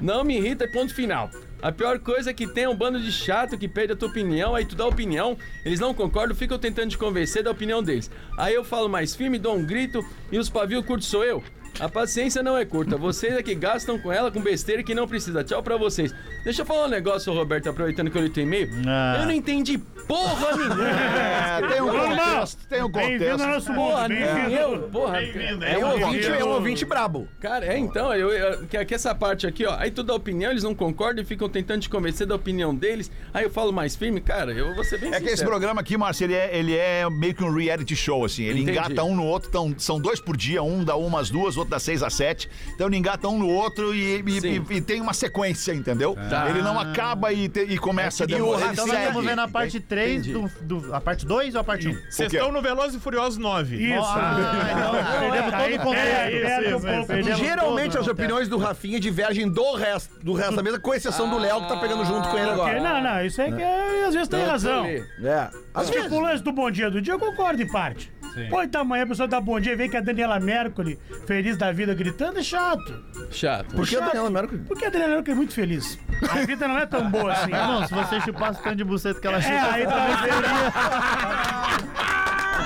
Não 0.00 0.24
me 0.24 0.36
irrita, 0.38 0.66
ponto 0.72 0.92
final. 0.94 1.30
A 1.62 1.70
pior 1.70 1.98
coisa 1.98 2.30
é 2.30 2.32
que 2.32 2.46
tem 2.46 2.66
um 2.66 2.74
bando 2.74 2.98
de 2.98 3.12
chato 3.12 3.58
que 3.58 3.68
pede 3.68 3.92
a 3.92 3.96
tua 3.96 4.08
opinião, 4.08 4.54
aí 4.54 4.64
tu 4.64 4.74
dá 4.74 4.86
opinião, 4.86 5.36
eles 5.62 5.78
não 5.78 5.92
concordam, 5.92 6.34
ficam 6.34 6.58
tentando 6.58 6.88
te 6.88 6.96
convencer 6.96 7.42
da 7.42 7.50
opinião 7.50 7.82
deles. 7.82 8.10
Aí 8.38 8.54
eu 8.54 8.64
falo 8.64 8.88
mais 8.88 9.14
firme, 9.14 9.38
dou 9.38 9.56
um 9.56 9.66
grito 9.66 10.02
e 10.32 10.38
os 10.38 10.48
pavios 10.48 10.86
curtos 10.86 11.08
sou 11.08 11.22
eu. 11.22 11.42
A 11.78 11.88
paciência 11.88 12.42
não 12.42 12.56
é 12.58 12.64
curta, 12.64 12.96
vocês 12.96 13.34
é 13.34 13.42
que 13.42 13.54
gastam 13.54 13.98
com 13.98 14.12
ela 14.12 14.30
com 14.30 14.40
besteira 14.40 14.82
que 14.82 14.94
não 14.94 15.06
precisa. 15.08 15.42
Tchau 15.44 15.62
pra 15.62 15.76
vocês. 15.76 16.12
Deixa 16.44 16.62
eu 16.62 16.66
falar 16.66 16.86
um 16.86 16.90
negócio, 16.90 17.32
Roberto, 17.32 17.68
aproveitando 17.68 18.10
que 18.10 18.18
eu 18.18 18.22
li 18.22 18.28
teu 18.30 18.42
e-mail. 18.42 18.68
Ah. 18.86 19.18
Eu 19.20 19.26
não 19.26 19.32
entendi 19.32 19.78
porra 19.78 20.56
nenhuma. 20.56 20.90
É, 21.60 21.66
tem 21.68 21.80
um 21.82 21.88
contexto, 21.88 22.66
tem 22.68 22.82
um 22.82 22.88
Bem-vindo 22.90 23.24
ao 23.32 23.38
contexto. 23.38 23.46
nosso 23.46 23.74
Porra, 23.74 24.02
mundo. 24.02 24.08
nem 24.08 24.20
Bem-vindo. 24.34 24.54
eu, 24.56 24.78
porra. 24.88 25.18
É 25.22 25.78
um 25.78 25.90
ouvinte, 26.04 26.26
é 26.26 26.44
um 26.44 26.48
ouvinte 26.48 26.84
brabo. 26.84 27.28
Cara, 27.40 27.66
é 27.66 27.78
então, 27.78 28.14
eu, 28.14 28.30
eu- 28.30 28.66
que, 28.66 28.84
que 28.84 28.94
essa 28.94 29.14
parte 29.14 29.46
aqui, 29.46 29.64
ó. 29.66 29.74
Aí 29.78 29.90
tu 29.90 30.02
dá 30.02 30.14
opinião, 30.14 30.50
eles 30.50 30.62
não 30.62 30.74
concordam 30.74 31.22
e 31.22 31.26
ficam 31.26 31.48
tentando 31.48 31.82
te 31.82 31.88
convencer 31.88 32.26
da 32.26 32.34
opinião 32.34 32.74
deles. 32.74 33.10
Aí 33.32 33.44
eu 33.44 33.50
falo 33.50 33.72
mais 33.72 33.94
firme, 33.96 34.20
cara, 34.20 34.52
eu 34.52 34.74
vou 34.74 34.84
ser 34.84 34.98
bem 34.98 35.10
É 35.12 35.18
que 35.18 35.24
esse 35.24 35.30
sincero. 35.36 35.50
programa 35.50 35.80
aqui, 35.80 35.96
Márcio, 35.96 36.24
ele 36.24 36.34
é, 36.34 36.56
ele 36.56 36.76
é 36.76 37.08
meio 37.10 37.34
que 37.34 37.44
um 37.44 37.52
reality 37.54 37.94
show, 37.96 38.24
assim. 38.24 38.44
Ele 38.44 38.60
Entendi. 38.62 38.78
engata 38.78 39.04
um 39.04 39.14
no 39.14 39.24
outro, 39.24 39.48
então, 39.48 39.74
são 39.78 40.00
dois 40.00 40.20
por 40.20 40.36
dia, 40.36 40.62
um 40.62 40.82
dá 40.84 40.96
umas 40.96 41.30
duas, 41.30 41.56
outro 41.60 41.70
dá 41.70 41.78
seis 41.78 42.02
a 42.02 42.10
sete. 42.10 42.48
Então 42.74 42.86
ele 42.88 42.96
engata 42.96 43.28
um 43.28 43.38
no 43.38 43.48
outro 43.48 43.94
e, 43.94 44.20
e- 44.20 44.38
e- 44.70 44.76
e 44.76 44.80
tem 44.80 45.00
uma 45.00 45.12
sequência, 45.12 45.72
entendeu? 45.72 46.16
Tá. 46.28 46.48
Ele 46.50 46.60
não 46.62 46.78
acaba 46.78 47.32
e, 47.32 47.48
te- 47.48 47.60
e 47.68 47.78
começa 47.78 48.24
a 48.24 48.26
E 48.26 48.34
o 48.34 48.36
demorar. 48.36 48.72
então 48.72 48.84
Ele 48.86 48.92
nós 48.96 49.02
estamos 49.06 49.24
vendo 49.24 49.38
a 49.40 49.48
parte 49.48 49.80
3 49.80 50.26
do, 50.26 50.50
do- 50.62 50.94
A 50.94 51.00
parte 51.00 51.24
2 51.26 51.54
ou 51.54 51.60
a 51.60 51.64
parte 51.64 51.88
1? 51.88 51.92
Vocês 52.10 52.32
estão 52.32 52.50
no 52.52 52.60
Velozes 52.60 52.96
e 52.96 53.00
Furiosos 53.00 53.38
9. 53.38 53.76
Isso. 53.76 54.04
Ah, 54.04 54.36
então 54.72 54.90
perdemos 55.20 55.52
todo 55.52 55.74
o 55.74 55.78
contexto. 55.84 57.10
Isso, 57.10 57.30
isso, 57.30 57.38
Geralmente 57.44 57.98
as 57.98 58.06
opiniões 58.06 58.48
do 58.48 58.58
Rafinha 58.58 58.98
divergem 59.00 59.48
do 59.48 59.74
resto, 59.74 60.18
do 60.22 60.32
resto 60.32 60.56
da 60.56 60.62
mesa, 60.62 60.78
com 60.78 60.94
exceção 60.94 61.28
do 61.30 61.38
Léo 61.38 61.62
que 61.62 61.68
tá 61.68 61.76
pegando 61.76 62.04
junto 62.04 62.28
com 62.28 62.36
ele 62.38 62.46
Porque- 62.48 62.60
agora. 62.60 62.80
Não, 62.80 63.02
não, 63.02 63.24
isso 63.24 63.40
aí 63.40 63.52
que 63.52 63.62
é- 63.62 64.04
às 64.06 64.14
vezes 64.14 64.28
tem 64.28 64.40
Então, 64.40 64.50
razão. 64.52 64.84
É. 64.86 65.50
Às 65.74 65.86
Tipo, 65.86 65.98
vezes. 66.02 66.12
o 66.12 66.20
lance 66.20 66.42
do 66.42 66.52
bom 66.52 66.70
dia 66.70 66.90
do 66.90 67.00
dia, 67.00 67.14
eu 67.14 67.18
concordo 67.18 67.62
em 67.62 67.66
parte. 67.70 68.12
Pô, 68.48 68.62
então 68.62 68.82
amanhã 68.82 69.04
a 69.04 69.06
pessoa 69.06 69.26
dá 69.28 69.40
bom 69.40 69.58
dia 69.60 69.72
e 69.72 69.76
vê 69.76 69.88
que 69.88 69.96
a 69.96 70.00
Daniela 70.00 70.38
Mercury, 70.40 70.98
feliz 71.26 71.56
da 71.56 71.72
vida, 71.72 71.94
gritando, 71.94 72.38
é 72.38 72.42
chato. 72.42 72.94
Chato. 73.30 73.74
Por 73.74 73.86
que 73.86 73.96
a 73.96 74.00
Daniela 74.00 74.30
Mercury? 74.30 74.58
Porque 74.66 74.84
a 74.84 74.90
Daniela 74.90 75.14
Mercury 75.14 75.32
é 75.32 75.34
muito 75.34 75.52
feliz. 75.54 75.98
A 76.30 76.44
vida 76.46 76.66
não 76.68 76.78
é 76.78 76.86
tão 76.86 77.08
boa 77.10 77.32
assim. 77.32 77.50
Irmão, 77.54 77.86
se 77.86 77.94
você 77.94 78.20
chupasse 78.20 78.60
o 78.60 78.62
tanto 78.62 78.76
de 78.76 78.84
buceta 78.84 79.20
que 79.20 79.26
ela 79.26 79.38
É, 79.38 79.42
chupa, 79.42 79.74
aí 79.74 79.86
talvez 79.86 80.18
seria. 80.20 80.70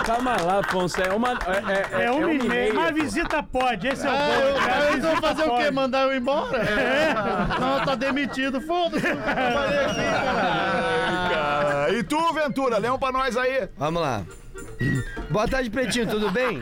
Calma 0.05 0.37
lá, 0.43 0.59
Afonso. 0.61 1.01
É 1.01 1.11
uma. 1.15 1.31
É, 1.31 2.03
é, 2.03 2.05
É 2.07 2.13
um 2.13 2.25
e-mail. 2.31 2.45
e-mail, 2.45 2.73
Uma 2.75 2.93
visita 2.93 3.43
pode, 3.43 3.89
esse 3.89 4.07
é 4.07 4.11
o 4.11 4.13
Ah, 4.13 4.17
bom. 4.19 4.33
eu, 4.35 4.55
cara. 4.57 4.85
eu 4.91 5.01
vou 5.01 5.17
fazer 5.17 5.43
o 5.45 5.57
quê? 5.57 5.63
Pode. 5.63 5.71
Mandar 5.71 6.03
eu 6.03 6.15
embora? 6.15 6.61
Não, 7.59 7.85
tá 7.87 7.95
demitido. 7.95 8.61
Foda-se. 8.61 9.07
E 11.99 12.03
tu, 12.03 12.33
Ventura, 12.35 12.79
lê 12.79 12.91
um 12.91 12.99
pra 12.99 13.13
nós 13.13 13.35
aí. 13.37 13.69
Vamos 13.79 14.03
lá. 14.03 14.23
Boa 15.35 15.49
tarde, 15.49 15.69
Pretinho, 15.69 16.07
tudo 16.09 16.31
bem? 16.31 16.61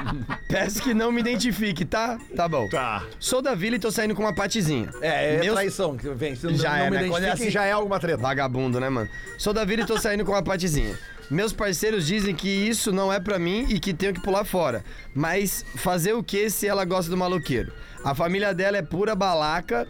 Peço 0.48 0.80
que 0.82 0.94
não 0.94 1.12
me 1.12 1.20
identifique, 1.20 1.84
tá? 1.84 2.18
Tá 2.34 2.48
bom. 2.48 2.66
Tá. 2.70 3.04
Sou 3.20 3.42
da 3.42 3.54
vila 3.54 3.76
e 3.76 3.78
tô 3.78 3.90
saindo 3.90 4.14
com 4.14 4.22
uma 4.22 4.34
patizinha. 4.34 4.88
É, 5.02 5.34
é 5.34 5.40
Meus- 5.40 5.52
traição 5.54 5.94
que 5.94 6.08
vem. 6.08 6.34
Se 6.34 6.54
Já 6.54 6.70
não 6.70 6.84
é, 6.86 6.90
me 6.90 6.96
né? 6.96 7.08
Quando 7.08 7.24
é 7.24 7.30
assim- 7.32 7.50
já 7.50 7.66
é 7.66 7.72
alguma 7.72 8.00
treta. 8.00 8.16
Vagabundo, 8.16 8.80
né, 8.80 8.88
mano? 8.88 9.10
Sou 9.36 9.52
da 9.52 9.62
vila 9.66 9.82
e 9.82 9.86
tô 9.86 9.98
saindo 9.98 10.24
com 10.24 10.32
uma 10.32 10.42
patizinha. 10.42 10.98
Meus 11.30 11.52
parceiros 11.52 12.06
dizem 12.06 12.34
que 12.34 12.48
isso 12.48 12.90
não 12.92 13.12
é 13.12 13.20
pra 13.20 13.38
mim 13.38 13.66
e 13.68 13.78
que 13.78 13.92
tenho 13.92 14.14
que 14.14 14.22
pular 14.22 14.46
fora. 14.46 14.82
Mas 15.14 15.62
fazer 15.76 16.14
o 16.14 16.24
que 16.24 16.48
se 16.48 16.66
ela 16.66 16.86
gosta 16.86 17.10
do 17.10 17.18
maloqueiro? 17.18 17.74
A 18.02 18.14
família 18.14 18.54
dela 18.54 18.78
é 18.78 18.82
pura 18.82 19.14
balaca. 19.14 19.86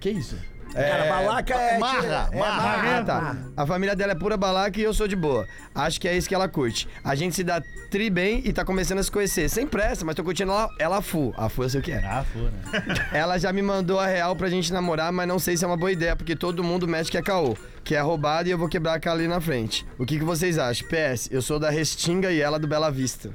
Que 0.00 0.10
isso? 0.10 0.36
Cara, 0.76 1.08
balaca 1.08 1.54
é. 1.54 1.78
Marra, 1.78 2.28
é, 2.32 2.38
marra. 2.38 2.98
Ah, 2.98 3.04
tá. 3.04 3.36
A 3.56 3.66
família 3.66 3.96
dela 3.96 4.12
é 4.12 4.14
pura 4.14 4.36
balaca 4.36 4.78
e 4.78 4.82
eu 4.82 4.92
sou 4.92 5.08
de 5.08 5.16
boa. 5.16 5.46
Acho 5.74 6.00
que 6.00 6.06
é 6.06 6.16
isso 6.16 6.28
que 6.28 6.34
ela 6.34 6.48
curte. 6.48 6.88
A 7.02 7.14
gente 7.14 7.34
se 7.34 7.42
dá 7.42 7.62
tri 7.90 8.10
bem 8.10 8.42
e 8.44 8.52
tá 8.52 8.64
começando 8.64 8.98
a 8.98 9.02
se 9.02 9.10
conhecer. 9.10 9.48
Sem 9.48 9.66
pressa, 9.66 10.04
mas 10.04 10.14
tô 10.14 10.22
curtindo 10.22 10.52
ela, 10.52 10.68
ela 10.78 11.02
full. 11.02 11.34
A 11.36 11.48
full 11.48 11.64
eu 11.64 11.70
sei 11.70 11.80
o 11.80 11.82
que 11.82 11.92
é. 11.92 12.04
Ah, 12.04 12.24
fura. 12.24 12.52
Ela 13.12 13.38
já 13.38 13.52
me 13.52 13.62
mandou 13.62 13.98
a 13.98 14.06
real 14.06 14.36
pra 14.36 14.48
gente 14.48 14.72
namorar, 14.72 15.12
mas 15.12 15.26
não 15.26 15.38
sei 15.38 15.56
se 15.56 15.64
é 15.64 15.66
uma 15.66 15.76
boa 15.76 15.92
ideia, 15.92 16.14
porque 16.14 16.36
todo 16.36 16.62
mundo 16.62 16.86
mexe 16.86 17.10
que 17.10 17.18
é 17.18 17.22
caô. 17.22 17.56
Que 17.82 17.94
é 17.94 18.00
roubado 18.00 18.48
e 18.48 18.52
eu 18.52 18.58
vou 18.58 18.68
quebrar 18.68 18.94
a 18.94 19.00
cara 19.00 19.16
ali 19.16 19.28
na 19.28 19.40
frente. 19.40 19.86
O 19.98 20.04
que, 20.04 20.18
que 20.18 20.24
vocês 20.24 20.58
acham? 20.58 20.86
PS, 20.88 21.28
eu 21.30 21.40
sou 21.40 21.58
da 21.58 21.70
Restinga 21.70 22.30
e 22.32 22.40
ela 22.40 22.58
do 22.58 22.66
Bela 22.66 22.90
Vista. 22.90 23.30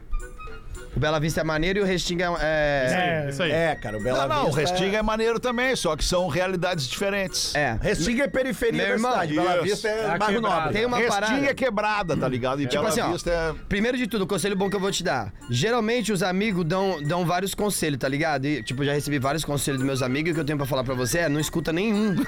O 0.95 0.99
Bela 0.99 1.19
Vista 1.19 1.41
é 1.41 1.43
maneiro 1.43 1.79
e 1.79 1.81
o 1.81 1.85
Restinga 1.85 2.25
é. 2.41 3.25
É, 3.25 3.29
Isso 3.29 3.41
aí. 3.43 3.51
É, 3.51 3.75
cara, 3.75 3.97
o 3.97 4.01
Bela 4.03 4.27
Não, 4.27 4.35
não, 4.35 4.41
o 4.43 4.45
Vista 4.51 4.61
Restinga 4.61 4.97
é 4.97 5.01
maneiro 5.01 5.39
também, 5.39 5.75
só 5.75 5.95
que 5.95 6.03
são 6.03 6.27
realidades 6.27 6.85
diferentes. 6.87 7.55
É. 7.55 7.61
É. 7.61 7.77
Restinga 7.81 8.23
é 8.23 8.27
periferia 8.27 8.77
Meu 8.77 8.87
da 8.87 8.93
irmão, 8.93 9.11
cidade. 9.11 9.33
Bela 9.35 9.55
isso. 9.55 9.63
Vista 9.63 9.87
é 9.87 9.91
É 10.01 10.05
a 10.09 10.17
bairro 10.17 10.33
quebrada. 10.35 10.55
nobre. 10.55 10.73
Tem 10.73 10.85
uma 10.85 10.97
Restinga 10.97 11.21
parada. 11.21 11.45
é 11.45 11.53
quebrada, 11.53 12.17
tá 12.17 12.27
ligado? 12.27 12.61
E 12.61 12.65
Tipo 12.65 12.75
Bela 12.83 12.89
assim, 12.89 13.01
ó, 13.01 13.11
Vista 13.11 13.29
é... 13.31 13.53
primeiro 13.69 13.97
de 13.97 14.05
tudo, 14.07 14.23
o 14.23 14.27
conselho 14.27 14.55
bom 14.55 14.69
que 14.69 14.75
eu 14.75 14.79
vou 14.79 14.91
te 14.91 15.03
dar. 15.03 15.31
Geralmente 15.49 16.11
os 16.11 16.21
amigos 16.21 16.65
dão, 16.65 17.01
dão 17.01 17.25
vários 17.25 17.53
conselhos, 17.55 17.97
tá 17.99 18.07
ligado? 18.09 18.45
E, 18.45 18.61
tipo, 18.61 18.83
já 18.83 18.91
recebi 18.93 19.17
vários 19.17 19.45
conselhos 19.45 19.79
dos 19.79 19.87
meus 19.87 20.01
amigos 20.01 20.29
e 20.29 20.31
o 20.31 20.35
que 20.35 20.41
eu 20.41 20.45
tenho 20.45 20.57
pra 20.57 20.67
falar 20.67 20.83
pra 20.83 20.93
você 20.93 21.19
é 21.19 21.29
não 21.29 21.39
escuta 21.39 21.71
nenhum. 21.71 22.15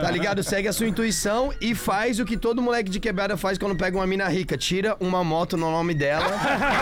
tá 0.00 0.10
ligado? 0.10 0.42
Segue 0.42 0.68
a 0.68 0.72
sua 0.72 0.86
intuição 0.86 1.52
e 1.60 1.74
faz 1.74 2.18
o 2.18 2.24
que 2.24 2.36
todo 2.36 2.60
moleque 2.60 2.90
de 2.90 3.00
quebrada 3.00 3.36
faz 3.36 3.56
quando 3.56 3.74
pega 3.76 3.96
uma 3.96 4.06
mina 4.06 4.28
rica. 4.28 4.56
Tira 4.58 4.96
uma 5.00 5.24
moto 5.24 5.56
no 5.56 5.70
nome 5.70 5.94
dela. 5.94 6.26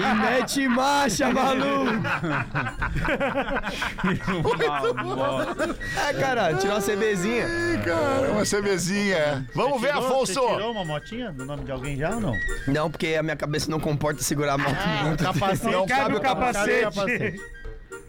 e 0.00 0.14
mete 0.16 0.68
marcha, 0.68 1.32
maluco! 1.32 1.90
É, 6.08 6.12
cara, 6.14 6.54
tira 6.54 6.74
uma 6.74 6.80
CBzinha. 6.80 7.46
Cara, 7.84 8.32
uma 8.32 8.44
cervezinha. 8.44 9.16
é. 9.16 9.42
Vamos 9.54 9.80
ver, 9.80 9.90
Afonso. 9.90 10.34
Você 10.34 10.52
tirou 10.54 10.72
uma 10.72 10.84
motinha 10.84 11.32
do 11.32 11.44
nome 11.44 11.64
de 11.64 11.72
alguém 11.72 11.96
já 11.96 12.10
ou 12.14 12.20
não? 12.20 12.34
Não, 12.66 12.90
porque 12.90 13.16
a 13.18 13.22
minha 13.22 13.36
cabeça 13.36 13.70
não 13.70 13.80
comporta 13.80 14.22
segurar 14.22 14.54
a 14.54 14.58
moto 14.58 14.76
muito. 15.04 15.22
Capacete. 15.22 15.72
Não 15.72 15.86
cabe 15.86 16.16
o 16.16 16.20
capacete. 16.20 16.82
capacete. 16.82 17.40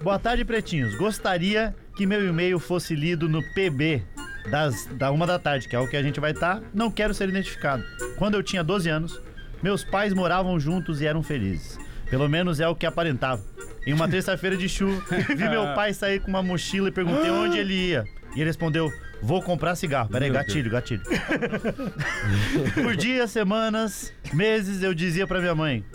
Boa 0.01 0.19
tarde, 0.19 0.45
pretinhos. 0.45 0.95
Gostaria 0.95 1.75
que 1.95 2.05
meu 2.05 2.25
e-mail 2.27 2.59
fosse 2.59 2.95
lido 2.95 3.29
no 3.29 3.41
PB 3.53 4.03
das, 4.49 4.85
da 4.93 5.11
uma 5.11 5.27
da 5.27 5.37
tarde, 5.37 5.67
que 5.67 5.75
é 5.75 5.79
o 5.79 5.87
que 5.87 5.97
a 5.97 6.03
gente 6.03 6.19
vai 6.19 6.31
estar. 6.31 6.61
Não 6.73 6.89
quero 6.89 7.13
ser 7.13 7.29
identificado. 7.29 7.83
Quando 8.17 8.35
eu 8.35 8.43
tinha 8.43 8.63
12 8.63 8.89
anos, 8.89 9.21
meus 9.61 9.83
pais 9.83 10.13
moravam 10.13 10.59
juntos 10.59 11.01
e 11.01 11.05
eram 11.05 11.21
felizes. 11.23 11.77
Pelo 12.09 12.27
menos 12.27 12.59
é 12.59 12.67
o 12.67 12.75
que 12.75 12.85
aparentava. 12.85 13.41
Em 13.85 13.93
uma 13.93 14.07
terça-feira 14.07 14.55
de 14.55 14.67
chuva, 14.69 15.01
vi 15.35 15.49
meu 15.49 15.73
pai 15.73 15.93
sair 15.93 16.19
com 16.19 16.27
uma 16.27 16.43
mochila 16.43 16.89
e 16.89 16.91
perguntei 16.91 17.31
onde 17.31 17.57
ele 17.57 17.73
ia. 17.73 18.05
E 18.35 18.39
ele 18.39 18.45
respondeu: 18.45 18.91
Vou 19.21 19.41
comprar 19.41 19.75
cigarro. 19.75 20.09
Peraí, 20.09 20.29
gatilho, 20.29 20.69
gatilho. 20.69 21.01
Por 22.81 22.95
dias, 22.95 23.31
semanas, 23.31 24.13
meses, 24.33 24.83
eu 24.83 24.93
dizia 24.93 25.25
pra 25.25 25.39
minha 25.39 25.55
mãe: 25.55 25.85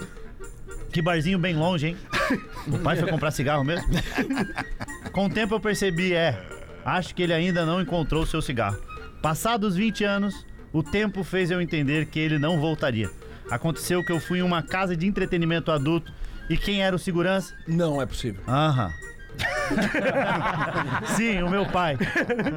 Que 0.91 1.03
barzinho 1.03 1.39
bem 1.39 1.55
longe, 1.55 1.89
hein? 1.89 1.97
O 2.67 2.79
pai 2.79 2.97
foi 2.97 3.09
comprar 3.09 3.31
cigarro 3.31 3.65
mesmo? 3.65 3.89
Com 5.13 5.27
o 5.27 5.31
tempo 5.31 5.55
eu 5.55 5.61
percebi, 5.61 6.13
é. 6.13 6.41
Acho 6.85 7.15
que 7.15 7.23
ele 7.23 7.33
ainda 7.33 7.67
não 7.67 7.81
encontrou 7.81 8.23
o 8.23 8.27
seu 8.27 8.41
cigarro. 8.41 8.79
Passados 9.21 9.77
20 9.77 10.05
anos, 10.05 10.47
o 10.73 10.83
tempo 10.83 11.25
fez 11.25 11.51
eu 11.51 11.61
entender 11.61 12.07
que 12.07 12.19
ele 12.19 12.39
não 12.39 12.61
voltaria. 12.61 13.11
Aconteceu 13.51 14.05
que 14.05 14.13
eu 14.13 14.21
fui 14.21 14.39
em 14.41 14.43
uma 14.43 14.63
casa 14.63 14.97
de 14.97 15.07
entretenimento 15.07 15.71
adulto 15.71 16.13
e 16.49 16.57
quem 16.57 16.83
era 16.83 16.95
o 16.95 16.99
segurança? 16.99 17.55
Não 17.67 18.01
é 18.01 18.07
possível. 18.07 18.43
Aham. 18.47 18.93
Sim, 21.17 21.43
o 21.43 21.51
meu 21.51 21.67
pai. 21.67 21.97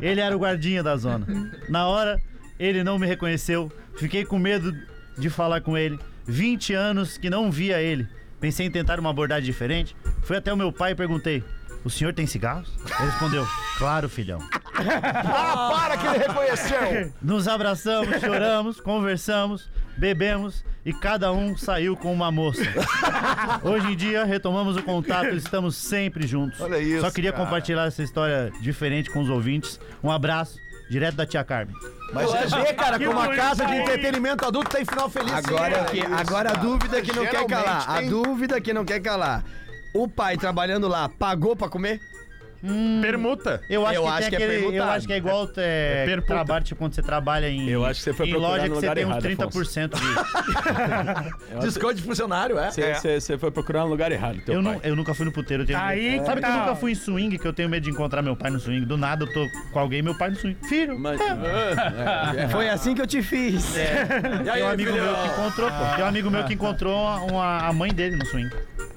Ele 0.01 0.21
era 0.21 0.35
o 0.35 0.39
guardinha 0.39 0.81
da 0.81 0.95
zona. 0.95 1.25
Na 1.67 1.87
hora, 1.87 2.21
ele 2.59 2.83
não 2.83 2.97
me 2.97 3.05
reconheceu. 3.07 3.71
Fiquei 3.97 4.23
com 4.23 4.39
medo 4.39 4.73
de 5.17 5.29
falar 5.29 5.61
com 5.61 5.77
ele. 5.77 5.99
20 6.25 6.73
anos 6.73 7.17
que 7.17 7.29
não 7.29 7.51
via 7.51 7.81
ele. 7.81 8.07
Pensei 8.39 8.65
em 8.65 8.71
tentar 8.71 8.99
uma 8.99 9.09
abordagem 9.09 9.45
diferente. 9.45 9.95
Fui 10.21 10.37
até 10.37 10.53
o 10.53 10.57
meu 10.57 10.71
pai 10.71 10.91
e 10.91 10.95
perguntei: 10.95 11.43
O 11.83 11.89
senhor 11.89 12.13
tem 12.13 12.25
cigarros? 12.25 12.71
Ele 12.99 13.09
respondeu: 13.09 13.45
Claro, 13.77 14.07
filhão. 14.07 14.39
Ah, 14.73 15.69
para 15.73 15.97
que 15.97 16.07
ele 16.07 16.17
reconheceu! 16.19 17.13
Nos 17.21 17.47
abraçamos, 17.47 18.19
choramos, 18.21 18.79
conversamos, 18.79 19.69
bebemos 19.99 20.63
e 20.85 20.93
cada 20.93 21.31
um 21.31 21.57
saiu 21.57 21.95
com 21.95 22.11
uma 22.13 22.31
moça. 22.31 22.61
Hoje 23.63 23.91
em 23.91 23.95
dia 23.95 24.23
retomamos 24.23 24.77
o 24.77 24.83
contato 24.83 25.27
e 25.33 25.37
estamos 25.37 25.75
sempre 25.75 26.25
juntos. 26.25 26.59
Olha 26.61 26.79
isso, 26.79 27.01
Só 27.01 27.11
queria 27.11 27.31
cara. 27.31 27.43
compartilhar 27.43 27.85
essa 27.85 28.01
história 28.01 28.51
diferente 28.61 29.09
com 29.09 29.19
os 29.21 29.29
ouvintes. 29.29 29.79
Um 30.03 30.09
abraço, 30.09 30.57
direto 30.89 31.15
da 31.15 31.25
tia 31.25 31.43
Carmen. 31.43 31.75
Mas 32.13 32.33
é 32.33 32.47
ver, 32.47 32.73
cara, 32.73 32.97
Que 32.97 33.05
como 33.05 33.19
a 33.19 33.35
casa 33.35 33.65
de 33.65 33.75
entretenimento 33.75 34.45
adulto 34.45 34.69
tem 34.71 34.83
final 34.85 35.09
feliz. 35.09 35.31
Agora, 35.33 35.85
sim, 35.87 35.91
que, 35.91 35.99
é 36.01 36.05
isso, 36.05 36.13
agora 36.15 36.49
a 36.51 36.53
dúvida 36.55 37.01
que 37.01 37.15
não 37.15 37.25
quer 37.25 37.45
calar. 37.45 37.89
A 37.89 37.97
tem- 37.99 38.09
dúvida 38.09 38.61
que 38.61 38.73
não 38.73 38.85
quer 38.85 38.99
calar. 38.99 39.43
O 39.93 40.07
pai 40.07 40.37
trabalhando 40.37 40.87
lá 40.87 41.09
pagou 41.09 41.55
pra 41.55 41.67
comer? 41.69 41.99
Permuta. 43.01 43.61
Eu 43.69 43.85
acho 43.85 43.95
Eu 43.95 44.03
que, 44.03 44.07
acho 44.09 44.19
tem 44.19 44.29
que 44.29 44.35
é 44.35 44.37
aquele, 44.37 44.55
eu 44.57 44.61
permutado. 44.71 44.91
acho 44.91 45.07
que 45.07 45.13
é 45.13 45.17
igual 45.17 45.49
é, 45.57 46.05
perputa. 46.05 46.33
trabalho, 46.33 46.63
tipo, 46.65 46.79
quando 46.79 46.93
você 46.95 47.01
trabalha 47.01 47.49
em, 47.49 47.69
Eu 47.69 47.85
acho 47.85 47.99
que 47.99 48.03
você 48.03 48.13
foi 48.13 48.27
em 48.27 48.31
procurar 48.31 48.49
loja 48.51 48.63
no 48.67 48.69
que 48.69 48.75
você 48.79 48.85
lugar 48.87 48.95
tem 48.95 49.05
uns 49.05 49.25
errado, 49.25 49.49
30% 49.51 49.89
de... 49.95 51.59
Desconto 51.65 51.93
de 51.95 52.01
funcionário, 52.03 52.57
é? 52.59 52.71
Você, 52.71 52.93
você- 52.93 53.21
você 53.21 53.37
foi 53.37 53.51
procurar 53.51 53.81
no 53.83 53.87
lugar 53.89 54.11
errado, 54.11 54.39
teu 54.45 54.55
Eu, 54.55 54.63
pai. 54.63 54.73
não, 54.73 54.81
eu 54.83 54.95
nunca 54.95 55.13
fui 55.13 55.25
no 55.25 55.31
puteiro. 55.31 55.63
Eu 55.63 55.67
tenho 55.67 55.79
Aí 55.79 56.11
medo. 56.11 56.19
que 56.21 56.25
Sabe 56.25 56.41
que 56.41 56.47
eu 56.47 56.51
tá. 56.51 56.57
nunca 56.59 56.75
fui 56.75 56.91
em 56.91 56.95
swing, 56.95 57.37
que 57.37 57.47
eu 57.47 57.53
tenho 57.53 57.69
medo 57.69 57.83
de 57.83 57.89
encontrar 57.91 58.21
meu 58.21 58.35
pai 58.35 58.51
no 58.51 58.59
swing. 58.59 58.85
Do 58.85 58.97
nada 58.97 59.25
eu 59.25 59.33
tô 59.33 59.45
com 59.71 59.79
alguém, 59.79 60.01
meu 60.01 60.17
pai 60.17 60.29
no 60.31 60.35
swing. 60.35 60.57
Filho, 60.67 60.97
Mas- 60.99 61.19
É, 61.21 62.43
é, 62.43 62.47
Foi 62.49 62.69
assim 62.69 62.93
que 62.95 63.01
eu 63.01 63.07
te 63.07 63.21
fiz. 63.21 63.75
E 64.45 64.49
aí, 64.49 64.59
tem 64.59 64.63
um 64.63 64.69
amigo 64.69 64.91
meu 64.91 65.13
que 65.15 65.27
encontrou, 65.27 65.69
pô. 65.69 65.95
Tem 65.95 66.03
um 66.03 66.07
amigo 66.07 66.29
meu 66.29 66.43
que 66.45 66.53
encontrou 66.53 66.95
uma, 66.95 67.15
uma- 67.23 67.57
a 67.67 67.73
mãe 67.73 67.93
dele 67.93 68.15
no 68.15 68.25
swing. 68.25 68.49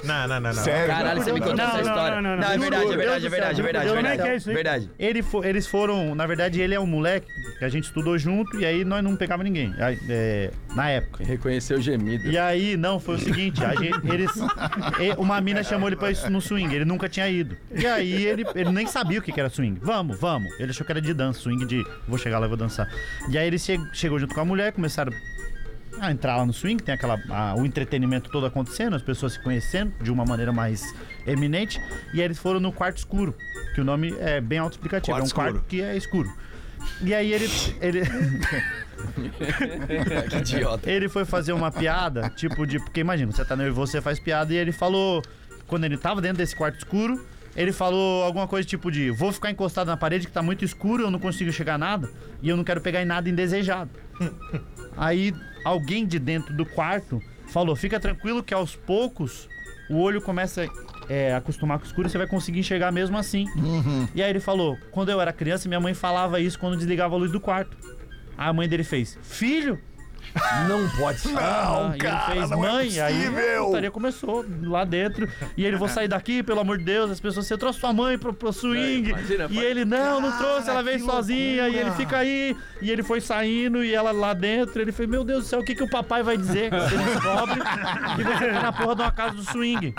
Não, 0.04 0.26
não, 0.26 0.40
não, 0.40 0.52
não. 0.52 0.52
Sério? 0.52 0.86
Caralho, 0.88 1.22
você 1.22 1.32
me 1.32 1.40
contou 1.40 1.56
Não, 1.56 1.64
essa 1.64 1.72
não, 1.74 1.80
história. 1.82 2.20
não, 2.20 2.30
não, 2.30 2.36
não. 2.36 2.44
é 2.52 2.58
verdade, 2.58 2.82
é 2.82 2.86
Juro, 2.86 2.96
verdade, 2.96 2.96
é 2.96 2.96
Deus 3.06 3.22
do 3.22 3.30
verdade, 3.30 3.51
é 3.51 3.51
céu, 3.51 3.51
verdade. 3.60 3.86
Como 3.88 3.98
é 3.98 4.02
verdade. 4.02 4.22
que 4.22 4.28
é 4.28 4.36
isso 4.36 4.48
aí? 4.48 4.54
Verdade. 4.54 4.90
Ele 4.98 5.22
fo- 5.22 5.44
eles 5.44 5.66
foram, 5.66 6.14
na 6.14 6.26
verdade, 6.26 6.60
ele 6.60 6.74
é 6.74 6.80
um 6.80 6.86
moleque 6.86 7.26
que 7.58 7.64
a 7.64 7.68
gente 7.68 7.84
estudou 7.84 8.16
junto 8.16 8.58
e 8.60 8.64
aí 8.64 8.84
nós 8.84 9.02
não 9.04 9.16
pegava 9.16 9.42
ninguém. 9.42 9.74
Aí, 9.78 9.98
é, 10.08 10.50
na 10.74 10.88
época. 10.88 11.24
Reconheceu 11.24 11.78
o 11.78 11.80
gemido. 11.80 12.28
E 12.30 12.38
aí, 12.38 12.76
não, 12.76 12.98
foi 13.00 13.16
o 13.16 13.18
seguinte, 13.18 13.62
a 13.64 13.74
gente- 13.74 14.00
eles, 14.10 14.30
e- 15.00 15.12
uma 15.18 15.40
mina 15.40 15.62
chamou 15.62 15.88
ele 15.88 15.96
pra 15.96 16.10
ir 16.10 16.30
no 16.30 16.40
swing, 16.40 16.74
ele 16.74 16.84
nunca 16.84 17.08
tinha 17.08 17.28
ido. 17.28 17.56
E 17.74 17.86
aí 17.86 18.24
ele, 18.26 18.44
ele 18.54 18.70
nem 18.70 18.86
sabia 18.86 19.18
o 19.18 19.22
que 19.22 19.32
que 19.32 19.40
era 19.40 19.50
swing. 19.50 19.78
Vamos, 19.82 20.18
vamos. 20.18 20.48
Ele 20.60 20.70
achou 20.70 20.86
que 20.86 20.92
era 20.92 21.00
de 21.00 21.12
dança, 21.12 21.40
swing 21.40 21.66
de 21.66 21.84
vou 22.06 22.16
chegar 22.18 22.38
lá 22.38 22.46
e 22.46 22.48
vou 22.48 22.56
dançar. 22.56 22.88
E 23.28 23.36
aí 23.36 23.46
ele 23.46 23.58
che- 23.58 23.78
chegou 23.92 24.18
junto 24.18 24.34
com 24.34 24.40
a 24.40 24.44
mulher, 24.44 24.72
começaram 24.72 25.12
a 26.00 26.10
entrar 26.10 26.36
lá 26.36 26.46
no 26.46 26.52
swing, 26.52 26.82
tem 26.82 26.94
aquela, 26.94 27.20
a- 27.30 27.54
o 27.56 27.64
entretenimento 27.66 28.30
todo 28.30 28.46
acontecendo, 28.46 28.96
as 28.96 29.02
pessoas 29.02 29.34
se 29.34 29.40
conhecendo 29.42 29.92
de 30.02 30.10
uma 30.10 30.24
maneira 30.24 30.52
mais 30.52 30.82
eminente. 31.26 31.80
E 32.12 32.18
aí 32.20 32.24
eles 32.24 32.38
foram 32.38 32.60
no 32.60 32.72
quarto 32.72 32.98
escuro, 32.98 33.34
que 33.74 33.80
o 33.80 33.84
nome 33.84 34.14
é 34.18 34.40
bem 34.40 34.58
autoexplicativo, 34.58 35.16
Quarto 35.16 35.24
é 35.24 35.26
um 35.26 35.30
quarto 35.34 35.54
escuro. 35.56 35.64
que 35.68 35.82
é 35.82 35.96
escuro. 35.96 36.32
E 37.02 37.14
aí 37.14 37.32
ele, 37.32 37.48
ele, 37.80 38.02
Que 40.30 40.36
idiota. 40.38 40.90
ele 40.90 41.08
foi 41.08 41.24
fazer 41.24 41.52
uma 41.52 41.70
piada, 41.70 42.28
tipo 42.30 42.66
de. 42.66 42.78
Porque 42.78 43.00
imagina, 43.00 43.30
você 43.30 43.44
tá 43.44 43.56
nervoso, 43.56 43.92
você 43.92 44.00
faz 44.00 44.18
piada, 44.18 44.52
e 44.52 44.56
ele 44.56 44.72
falou. 44.72 45.22
Quando 45.66 45.84
ele 45.84 45.96
tava 45.96 46.20
dentro 46.20 46.38
desse 46.38 46.54
quarto 46.54 46.76
escuro, 46.78 47.24
ele 47.54 47.72
falou 47.72 48.22
alguma 48.22 48.48
coisa 48.48 48.66
tipo 48.66 48.90
de: 48.90 49.10
Vou 49.10 49.32
ficar 49.32 49.50
encostado 49.50 49.88
na 49.88 49.96
parede 49.96 50.26
que 50.26 50.32
tá 50.32 50.42
muito 50.42 50.64
escuro, 50.64 51.04
eu 51.04 51.10
não 51.10 51.18
consigo 51.18 51.52
chegar 51.52 51.74
a 51.74 51.78
nada, 51.78 52.10
e 52.40 52.48
eu 52.48 52.56
não 52.56 52.64
quero 52.64 52.80
pegar 52.80 53.02
em 53.02 53.06
nada 53.06 53.28
indesejado. 53.28 53.90
Aí 54.96 55.34
alguém 55.64 56.06
de 56.06 56.18
dentro 56.18 56.56
do 56.56 56.64
quarto 56.64 57.20
falou: 57.48 57.76
Fica 57.76 58.00
tranquilo 58.00 58.42
que 58.42 58.54
aos 58.54 58.74
poucos 58.74 59.48
o 59.90 59.98
olho 59.98 60.22
começa 60.22 60.66
é, 61.08 61.34
a 61.34 61.38
acostumar 61.38 61.78
com 61.78 61.84
o 61.84 61.86
escuro 61.86 62.08
e 62.08 62.10
você 62.10 62.18
vai 62.18 62.26
conseguir 62.26 62.60
enxergar 62.60 62.90
mesmo 62.90 63.16
assim. 63.18 63.46
E 64.14 64.22
aí 64.22 64.30
ele 64.30 64.40
falou: 64.40 64.78
Quando 64.90 65.10
eu 65.10 65.20
era 65.20 65.32
criança, 65.32 65.68
minha 65.68 65.80
mãe 65.80 65.94
falava 65.94 66.40
isso 66.40 66.58
quando 66.58 66.76
desligava 66.76 67.14
a 67.14 67.18
luz 67.18 67.30
do 67.30 67.40
quarto. 67.40 67.76
Aí 68.36 68.48
a 68.48 68.52
mãe 68.52 68.68
dele 68.68 68.84
fez: 68.84 69.18
Filho, 69.22 69.78
Não 70.68 70.88
pode 70.90 71.20
ser. 71.20 71.36
ah, 71.38 71.92
cara, 71.98 72.34
e 72.34 72.38
ele 72.38 72.40
fez 72.40 72.50
não 72.50 72.64
é 72.64 72.72
mãe, 72.72 73.00
aí 73.00 73.14
possível." 73.14 73.62
a 73.62 73.66
putaria 73.66 73.90
começou 73.90 74.44
lá 74.62 74.84
dentro. 74.84 75.28
E 75.56 75.64
ele, 75.64 75.76
vou 75.76 75.88
sair 75.88 76.08
daqui, 76.08 76.42
pelo 76.42 76.60
amor 76.60 76.78
de 76.78 76.84
Deus, 76.84 77.10
as 77.10 77.20
pessoas, 77.20 77.46
você 77.46 77.58
trouxe 77.58 77.80
sua 77.80 77.92
mãe 77.92 78.16
pro, 78.18 78.32
pro 78.32 78.52
swing. 78.52 79.10
imagina, 79.10 79.46
e 79.50 79.58
ele, 79.58 79.84
não, 79.84 80.20
não 80.20 80.36
trouxe, 80.38 80.70
ela 80.70 80.82
veio 80.82 81.00
sozinha. 81.04 81.68
E 81.68 81.72
loucura. 81.72 81.80
ele 81.80 81.90
fica 81.92 82.16
aí. 82.18 82.56
E 82.80 82.90
ele 82.90 83.02
foi 83.02 83.20
saindo 83.20 83.84
e 83.84 83.94
ela 83.94 84.12
lá 84.12 84.32
dentro. 84.34 84.80
Ele 84.80 84.92
fez, 84.92 85.08
meu 85.08 85.22
Deus 85.24 85.44
do 85.44 85.48
céu, 85.48 85.60
o 85.60 85.64
que, 85.64 85.74
que 85.74 85.82
o 85.84 85.90
papai 85.90 86.22
vai 86.22 86.36
dizer? 86.36 86.70
Se 86.88 86.94
ele 86.94 87.04
descobre 87.04 87.60
que 87.60 88.24
você 88.24 88.52
tá 88.52 88.62
na 88.62 88.72
porra 88.72 88.94
de 88.96 89.02
uma 89.02 89.12
casa 89.12 89.34
do 89.34 89.42
swing. 89.44 89.94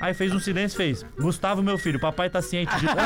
Aí 0.00 0.14
fez 0.14 0.32
um 0.32 0.38
silêncio 0.40 0.76
e 0.76 0.78
fez, 0.78 1.04
Gustavo, 1.18 1.62
meu 1.62 1.78
filho, 1.78 1.98
o 1.98 2.00
papai 2.00 2.28
tá 2.30 2.40
ciente 2.42 2.74
de 2.76 2.86
tudo. 2.86 2.98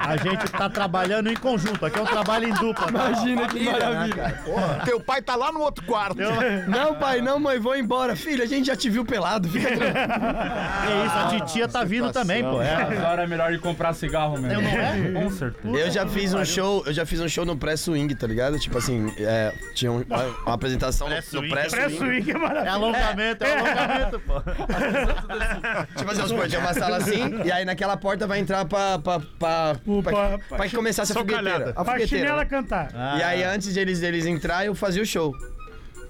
A 0.00 0.16
gente 0.16 0.48
tá 0.50 0.68
trabalhando 0.68 1.28
em 1.30 1.36
conjunto, 1.36 1.84
aqui 1.84 1.98
é 1.98 2.02
um 2.02 2.06
trabalho 2.06 2.48
em 2.48 2.52
dupla. 2.54 2.90
tá? 2.90 3.07
Imagina 3.10 3.48
que 3.48 3.64
maravilha. 3.64 4.42
Teu 4.84 5.00
pai 5.00 5.22
tá 5.22 5.34
lá 5.36 5.50
no 5.52 5.60
outro 5.60 5.84
quarto. 5.84 6.18
Não, 6.68 6.94
pai, 6.94 7.20
não, 7.20 7.38
mãe, 7.38 7.58
vou 7.58 7.76
embora. 7.76 8.14
Filho, 8.16 8.42
a 8.42 8.46
gente 8.46 8.66
já 8.66 8.76
te 8.76 8.88
viu 8.90 9.04
pelado. 9.04 9.48
Fica. 9.48 9.68
É 9.78 11.06
isso, 11.06 11.16
a 11.16 11.28
titia 11.46 11.68
tá 11.68 11.84
vindo 11.84 12.10
também, 12.12 12.42
pô. 12.42 12.60
É, 12.62 12.74
Agora 12.74 13.22
é 13.24 13.26
melhor 13.26 13.52
ir 13.52 13.60
comprar 13.60 13.92
cigarro 13.92 14.38
mesmo. 14.38 14.62
não 14.62 14.70
é? 14.70 15.22
Com 15.22 15.30
certeza. 15.30 15.76
Eu 15.76 15.90
já 15.90 16.06
fiz 16.06 16.32
um 16.34 16.44
show, 16.44 16.82
eu 16.86 16.92
já 16.92 17.04
fiz 17.04 17.20
um 17.20 17.28
show 17.28 17.44
no 17.44 17.56
pré-swing, 17.56 18.14
tá 18.14 18.26
ligado? 18.26 18.58
Tipo 18.58 18.78
assim, 18.78 19.12
é, 19.18 19.52
tinha 19.74 19.90
um- 19.92 20.02
uma, 20.44 20.54
apresentação 20.54 21.08
no, 21.08 21.14
no 21.14 21.20
Pré-swing. 21.22 21.48
pré-swing. 21.50 21.98
Pré-swing 21.98 22.30
é 22.30 22.34
É 22.34 22.38
maravilhoso. 22.38 22.76
alongamento, 22.76 23.44
é 23.44 23.58
alongamento, 23.58 24.20
pô. 24.20 24.34
Tipo 25.96 26.10
assim, 26.10 26.22
os 26.22 26.32
pô, 26.32 26.46
tinha 26.48 26.60
uma 26.60 26.74
sala 26.74 26.96
assim, 26.98 27.42
e 27.44 27.52
aí 27.52 27.64
naquela 27.64 27.96
porta 27.96 28.26
vai 28.26 28.38
entrar 28.38 28.64
pra, 28.64 28.98
pra, 28.98 29.20
pra, 29.20 29.76
pra, 30.02 30.12
pa- 30.12 30.38
pra 30.56 30.68
que 30.68 30.76
começasse 30.76 31.12
a 31.12 31.14
Socalhada. 31.14 31.50
fogueteira. 31.50 31.70
A 31.80 31.84
Pra 31.84 31.92
fogueteira. 31.94 32.24
chinela 32.24 32.42
né? 32.44 32.48
cantar. 32.48 32.88
E 33.18 33.22
aí 33.22 33.44
antes 33.44 33.72
de 33.72 33.78
eles, 33.80 34.00
deles 34.00 34.26
entrar, 34.26 34.66
eu 34.66 34.74
fazia 34.74 35.02
o 35.02 35.06
show. 35.06 35.32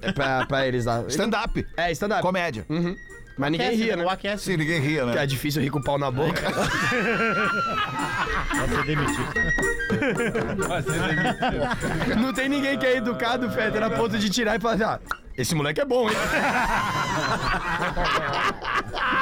É 0.01 0.13
Pra, 0.13 0.47
pra 0.49 0.67
eles 0.67 0.85
lá. 0.85 1.05
Stand-up. 1.09 1.67
É, 1.77 1.91
stand-up. 1.93 2.23
Comédia. 2.23 2.65
Uhum. 2.69 2.97
Mas 3.37 3.53
ninguém 3.53 3.67
Aquece, 3.69 3.83
ria, 3.85 3.97
né? 3.97 4.03
né? 4.03 4.09
O 4.09 4.11
aquece. 4.11 4.45
Sim, 4.45 4.57
ninguém 4.57 4.81
ria, 4.81 5.03
Porque 5.05 5.17
é 5.19 5.21
né? 5.21 5.27
difícil 5.27 5.63
rir 5.63 5.71
com 5.71 5.79
o 5.79 5.85
pau 5.85 5.97
na 5.97 6.11
boca. 6.11 6.43
Vai 8.51 8.69
ser 8.69 8.85
demitido. 8.85 9.33
Vai 10.67 10.83
ser 10.83 10.93
demitido. 10.93 12.21
Não 12.21 12.33
tem 12.33 12.49
ninguém 12.49 12.77
que 12.77 12.85
é 12.85 12.97
educado, 12.97 13.49
Feta, 13.51 13.85
a 13.85 13.91
ponto 13.91 14.19
de 14.19 14.29
tirar 14.29 14.57
e 14.57 14.61
falar 14.61 14.75
assim, 14.75 14.83
ah, 14.83 14.99
esse 15.39 15.55
moleque 15.55 15.81
é 15.81 15.85
bom, 15.85 16.09
hein? 16.11 16.17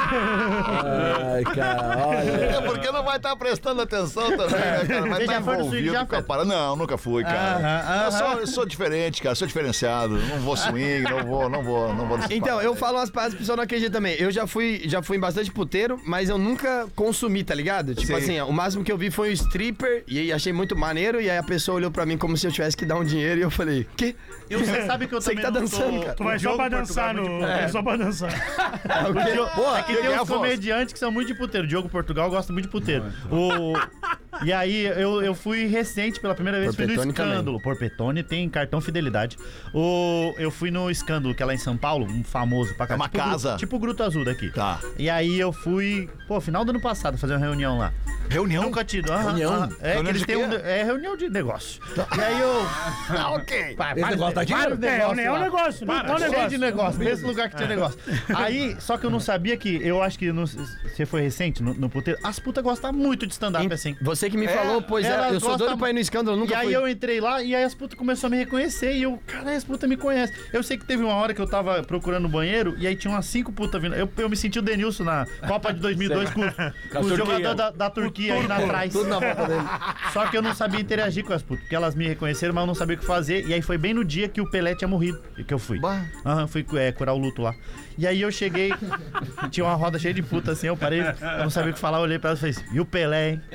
Ai, 0.09 1.43
cara, 1.43 2.07
olha. 2.07 2.17
É 2.19 2.61
porque 2.61 2.91
não 2.91 3.03
vai 3.03 3.17
estar 3.17 3.35
prestando 3.35 3.81
atenção 3.81 4.29
também, 4.35 4.59
né, 4.59 4.85
cara? 4.87 5.01
Vai 5.09 5.21
estar 5.21 5.33
já 5.33 5.41
foi 5.41 5.57
no 5.57 5.63
swing, 5.65 5.77
envolvido 5.87 5.93
já, 5.93 6.05
com 6.05 6.15
a 6.15 6.21
parada. 6.21 6.47
Não, 6.47 6.75
nunca 6.75 6.97
fui, 6.97 7.23
cara. 7.23 7.57
Aham, 7.57 8.05
Eu, 8.05 8.11
sou, 8.11 8.39
eu 8.41 8.47
sou 8.47 8.65
diferente, 8.65 9.21
cara. 9.21 9.35
Sou 9.35 9.47
diferenciado. 9.47 10.15
Não 10.17 10.39
vou 10.39 10.55
swing, 10.57 11.03
não 11.03 11.23
vou, 11.25 11.49
não 11.49 11.63
vou, 11.63 11.93
não 11.93 12.07
vou. 12.07 12.17
nesse 12.17 12.33
Então, 12.33 12.55
papo 12.55 12.61
eu 12.67 12.73
aí. 12.73 12.77
falo 12.79 12.97
umas 12.97 13.09
paradas 13.09 13.33
que 13.33 13.37
o 13.37 13.39
pessoal 13.41 13.57
não 13.57 13.63
acredita 13.63 13.91
também. 13.91 14.15
Eu 14.19 14.31
já 14.31 14.47
fui, 14.47 14.81
já 14.85 15.01
fui 15.01 15.17
em 15.17 15.19
bastante 15.19 15.51
puteiro, 15.51 15.99
mas 16.05 16.29
eu 16.29 16.37
nunca 16.37 16.87
consumi, 16.95 17.43
tá 17.43 17.53
ligado? 17.53 17.93
Tipo 17.93 18.07
Sim. 18.07 18.13
assim, 18.15 18.41
o 18.41 18.51
máximo 18.51 18.83
que 18.83 18.91
eu 18.91 18.97
vi 18.97 19.11
foi 19.11 19.29
um 19.29 19.33
stripper 19.33 20.03
e 20.07 20.19
aí 20.19 20.31
achei 20.33 20.53
muito 20.53 20.75
maneiro. 20.75 21.21
E 21.21 21.29
aí 21.29 21.37
a 21.37 21.43
pessoa 21.43 21.75
olhou 21.75 21.91
pra 21.91 22.05
mim 22.05 22.17
como 22.17 22.37
se 22.37 22.47
eu 22.47 22.51
tivesse 22.51 22.75
que 22.77 22.85
dar 22.85 22.95
um 22.95 23.03
dinheiro 23.03 23.39
e 23.39 23.43
eu 23.43 23.51
falei, 23.51 23.85
quê? 23.95 24.15
E 24.49 24.55
você 24.55 24.85
sabe 24.85 25.07
que 25.07 25.13
eu 25.13 25.21
Você 25.27 25.35
que 25.35 25.41
tá 25.41 25.51
não 25.51 25.61
dançando, 25.61 26.03
sou- 26.03 26.06
cara. 26.07 26.17
Tu 26.17 26.23
vai 26.23 26.39
só 26.39 26.55
pra 26.55 26.69
dançar 26.69 27.09
é 27.09 27.13
no. 27.13 27.39
de 27.39 27.43
É 27.43 27.67
só 27.67 27.83
pra 27.83 27.97
dançar. 27.97 28.31
O 29.07 29.13
quê? 29.13 29.77
É 29.77 29.83
que 29.83 30.01
tem 30.01 30.19
uns 30.19 30.27
comediantes 30.27 30.93
que 30.93 30.99
são 30.99 31.11
muito 31.11 31.27
de 31.27 31.35
puteiro. 31.35 31.65
O 31.65 31.69
Diogo 31.69 31.89
Portugal 31.89 32.29
gosta 32.29 32.51
muito 32.51 32.65
de 32.65 32.71
puteiro. 32.71 33.05
O... 33.31 33.73
E 34.43 34.53
aí, 34.53 34.85
eu, 34.85 35.21
eu 35.23 35.33
fui 35.33 35.65
recente, 35.65 36.19
pela 36.19 36.35
primeira 36.35 36.59
vez, 36.59 36.75
fui 36.75 36.85
no 36.85 36.89
Porpetone 36.93 37.13
também. 37.13 37.31
Escândalo. 37.33 37.59
Porpetone 37.61 38.23
tem 38.23 38.47
cartão 38.49 38.79
fidelidade. 38.81 39.37
O... 39.73 40.33
Eu 40.37 40.51
fui 40.51 40.69
no 40.69 40.89
Escândalo, 40.91 41.33
que 41.33 41.41
é 41.41 41.45
lá 41.45 41.53
em 41.53 41.57
São 41.57 41.75
Paulo, 41.77 42.05
um 42.05 42.23
famoso 42.23 42.73
pra 42.75 42.85
cá. 42.87 42.93
É 42.93 42.97
uma 42.97 43.05
tipo, 43.09 43.17
casa. 43.17 43.49
Gru- 43.49 43.57
Tipo 43.57 43.75
o 43.75 43.79
Gruta 43.79 44.05
Azul 44.05 44.23
daqui. 44.25 44.49
Tá. 44.51 44.79
E 44.97 45.09
aí 45.09 45.39
eu 45.39 45.51
fui, 45.51 46.09
pô, 46.27 46.39
final 46.41 46.63
do 46.63 46.69
ano 46.71 46.81
passado, 46.81 47.17
fazer 47.17 47.33
uma 47.33 47.39
reunião 47.39 47.77
lá. 47.77 47.93
Reunião? 48.29 48.63
Nunca 48.63 48.83
tido. 48.83 49.11
aham, 49.11 49.23
Reunião? 49.23 49.53
aham. 49.53 49.69
É, 49.79 49.93
Reunião 49.93 50.03
que 50.03 50.09
eles 50.11 50.21
de 50.21 50.27
têm 50.27 50.35
um, 50.37 50.53
é 50.53 50.83
reunião 50.83 51.15
de 51.15 51.29
negócio. 51.29 51.81
E 52.17 52.21
aí 52.21 52.39
eu. 52.41 52.61
Ah, 53.17 53.31
ok. 53.35 53.75
Pá, 53.77 53.93
Esse 53.95 54.09
negócio 54.09 54.35
tá 54.35 54.43
dinheiro? 54.43 54.69
vários 54.77 54.85
É, 54.85 54.99
é 54.99 55.07
um 55.07 55.39
negócio, 55.39 55.85
não 55.87 55.93
é 55.95 56.01
um 56.03 56.17
Cheio 56.17 56.19
negócio. 56.31 56.49
de 56.49 56.57
negócio, 56.57 56.99
nesse 56.99 57.23
lugar 57.25 57.49
que 57.49 57.55
tinha 57.55 57.69
negócio. 57.69 57.97
Aí, 58.35 58.75
só 58.79 58.97
que 58.97 59.05
eu 59.05 59.09
não 59.09 59.19
sabia 59.21 59.55
que, 59.55 59.79
eu 59.81 60.03
acho 60.03 60.19
que 60.19 60.31
no- 60.31 60.45
você 60.45 61.05
foi 61.05 61.21
recente 61.21 61.63
no, 61.63 61.73
no 61.73 61.89
puteiro, 61.89 62.19
as 62.23 62.37
putas 62.37 62.61
gostam 62.63 62.91
muito 62.91 63.25
de 63.25 63.31
stand-up 63.31 63.73
assim. 63.73 63.95
Você 64.01 64.16
Você 64.17 64.29
que 64.29 64.37
me 64.37 64.47
falou, 64.47 64.81
pois 64.81 65.05
é, 65.05 65.09
Elas 65.09 65.33
eu 65.33 65.39
sou 65.39 65.49
gostam- 65.49 65.67
doido 65.67 65.79
pra 65.79 65.89
ir 65.89 65.93
no 65.93 65.99
escândalo, 65.99 66.35
eu 66.37 66.41
nunca 66.41 66.53
e 66.53 66.55
aí 66.55 66.65
fui. 66.65 66.75
eu 66.75 66.87
entrei 66.87 67.21
lá 67.21 67.41
e 67.43 67.55
aí 67.55 67.63
as 67.63 67.73
putas 67.73 67.97
começaram 67.97 68.33
a 68.33 68.37
me 68.37 68.43
reconhecer. 68.43 68.93
E 68.93 69.03
eu, 69.03 69.19
cara, 69.27 69.51
as 69.55 69.63
putas 69.63 69.87
me 69.89 69.95
conhecem. 69.95 70.35
Eu 70.51 70.63
sei 70.63 70.77
que 70.77 70.85
teve 70.85 71.03
uma 71.03 71.13
hora 71.13 71.33
que 71.33 71.41
eu 71.41 71.47
tava 71.47 71.81
procurando 71.83 72.25
o 72.25 72.29
banheiro 72.29 72.75
e 72.79 72.87
aí 72.87 72.95
tinha 72.95 73.13
umas 73.13 73.25
cinco 73.27 73.51
putas 73.51 73.81
vindo. 73.81 73.95
Eu, 73.95 74.09
eu 74.17 74.29
me 74.29 74.35
senti 74.35 74.59
o 74.59 74.61
Denilson 74.61 75.03
na 75.03 75.25
Copa 75.47 75.73
de 75.73 75.79
2002 75.79 76.29
com, 76.33 76.41
com 76.41 76.47
o 76.47 77.07
Turquia. 77.07 77.17
jogador 77.17 77.53
da, 77.53 77.69
da 77.71 77.89
Turquia 77.89 78.33
aí 78.33 78.47
na 78.47 78.61
trás. 78.61 78.91
Tudo 78.91 79.07
na 79.09 79.19
volta 79.19 79.45
dele. 79.47 79.63
Só 80.13 80.25
que 80.27 80.37
eu 80.37 80.41
não 80.41 80.53
sabia 80.55 80.79
interagir 80.79 81.23
com 81.23 81.33
as 81.33 81.41
putas, 81.41 81.61
porque 81.63 81.75
elas 81.75 81.93
me 81.95 82.07
reconheceram, 82.07 82.53
mas 82.53 82.61
eu 82.63 82.67
não 82.67 82.75
sabia 82.75 82.95
o 82.95 82.99
que 82.99 83.05
fazer. 83.05 83.45
E 83.47 83.53
aí 83.53 83.61
foi 83.61 83.77
bem 83.77 83.93
no 83.93 84.03
dia 84.03 84.27
que 84.27 84.41
o 84.41 84.49
Pelé 84.49 84.73
tinha 84.75 84.87
morrido 84.87 85.21
e 85.37 85.43
que 85.43 85.53
eu 85.53 85.59
fui. 85.59 85.79
Bah. 85.79 86.01
Aham, 86.25 86.47
fui 86.47 86.65
é, 86.75 86.91
curar 86.91 87.13
o 87.13 87.17
luto 87.17 87.41
lá. 87.41 87.53
E 87.99 88.05
aí 88.05 88.21
eu 88.21 88.31
cheguei, 88.31 88.71
tinha 89.49 89.65
uma 89.65 89.73
roda 89.73 89.97
cheia 89.97 90.13
de 90.13 90.21
puta 90.21 90.51
assim, 90.51 90.67
eu 90.67 90.77
parei, 90.77 91.01
eu 91.01 91.39
não 91.43 91.49
sabia 91.49 91.71
o 91.71 91.73
que 91.73 91.79
falar, 91.79 91.97
eu 91.97 92.03
olhei 92.03 92.19
pra 92.19 92.29
elas 92.29 92.43
e 92.43 92.53
falei, 92.53 92.69
e 92.75 92.79
o 92.79 92.85
Pelé, 92.85 93.29
hein? 93.31 93.41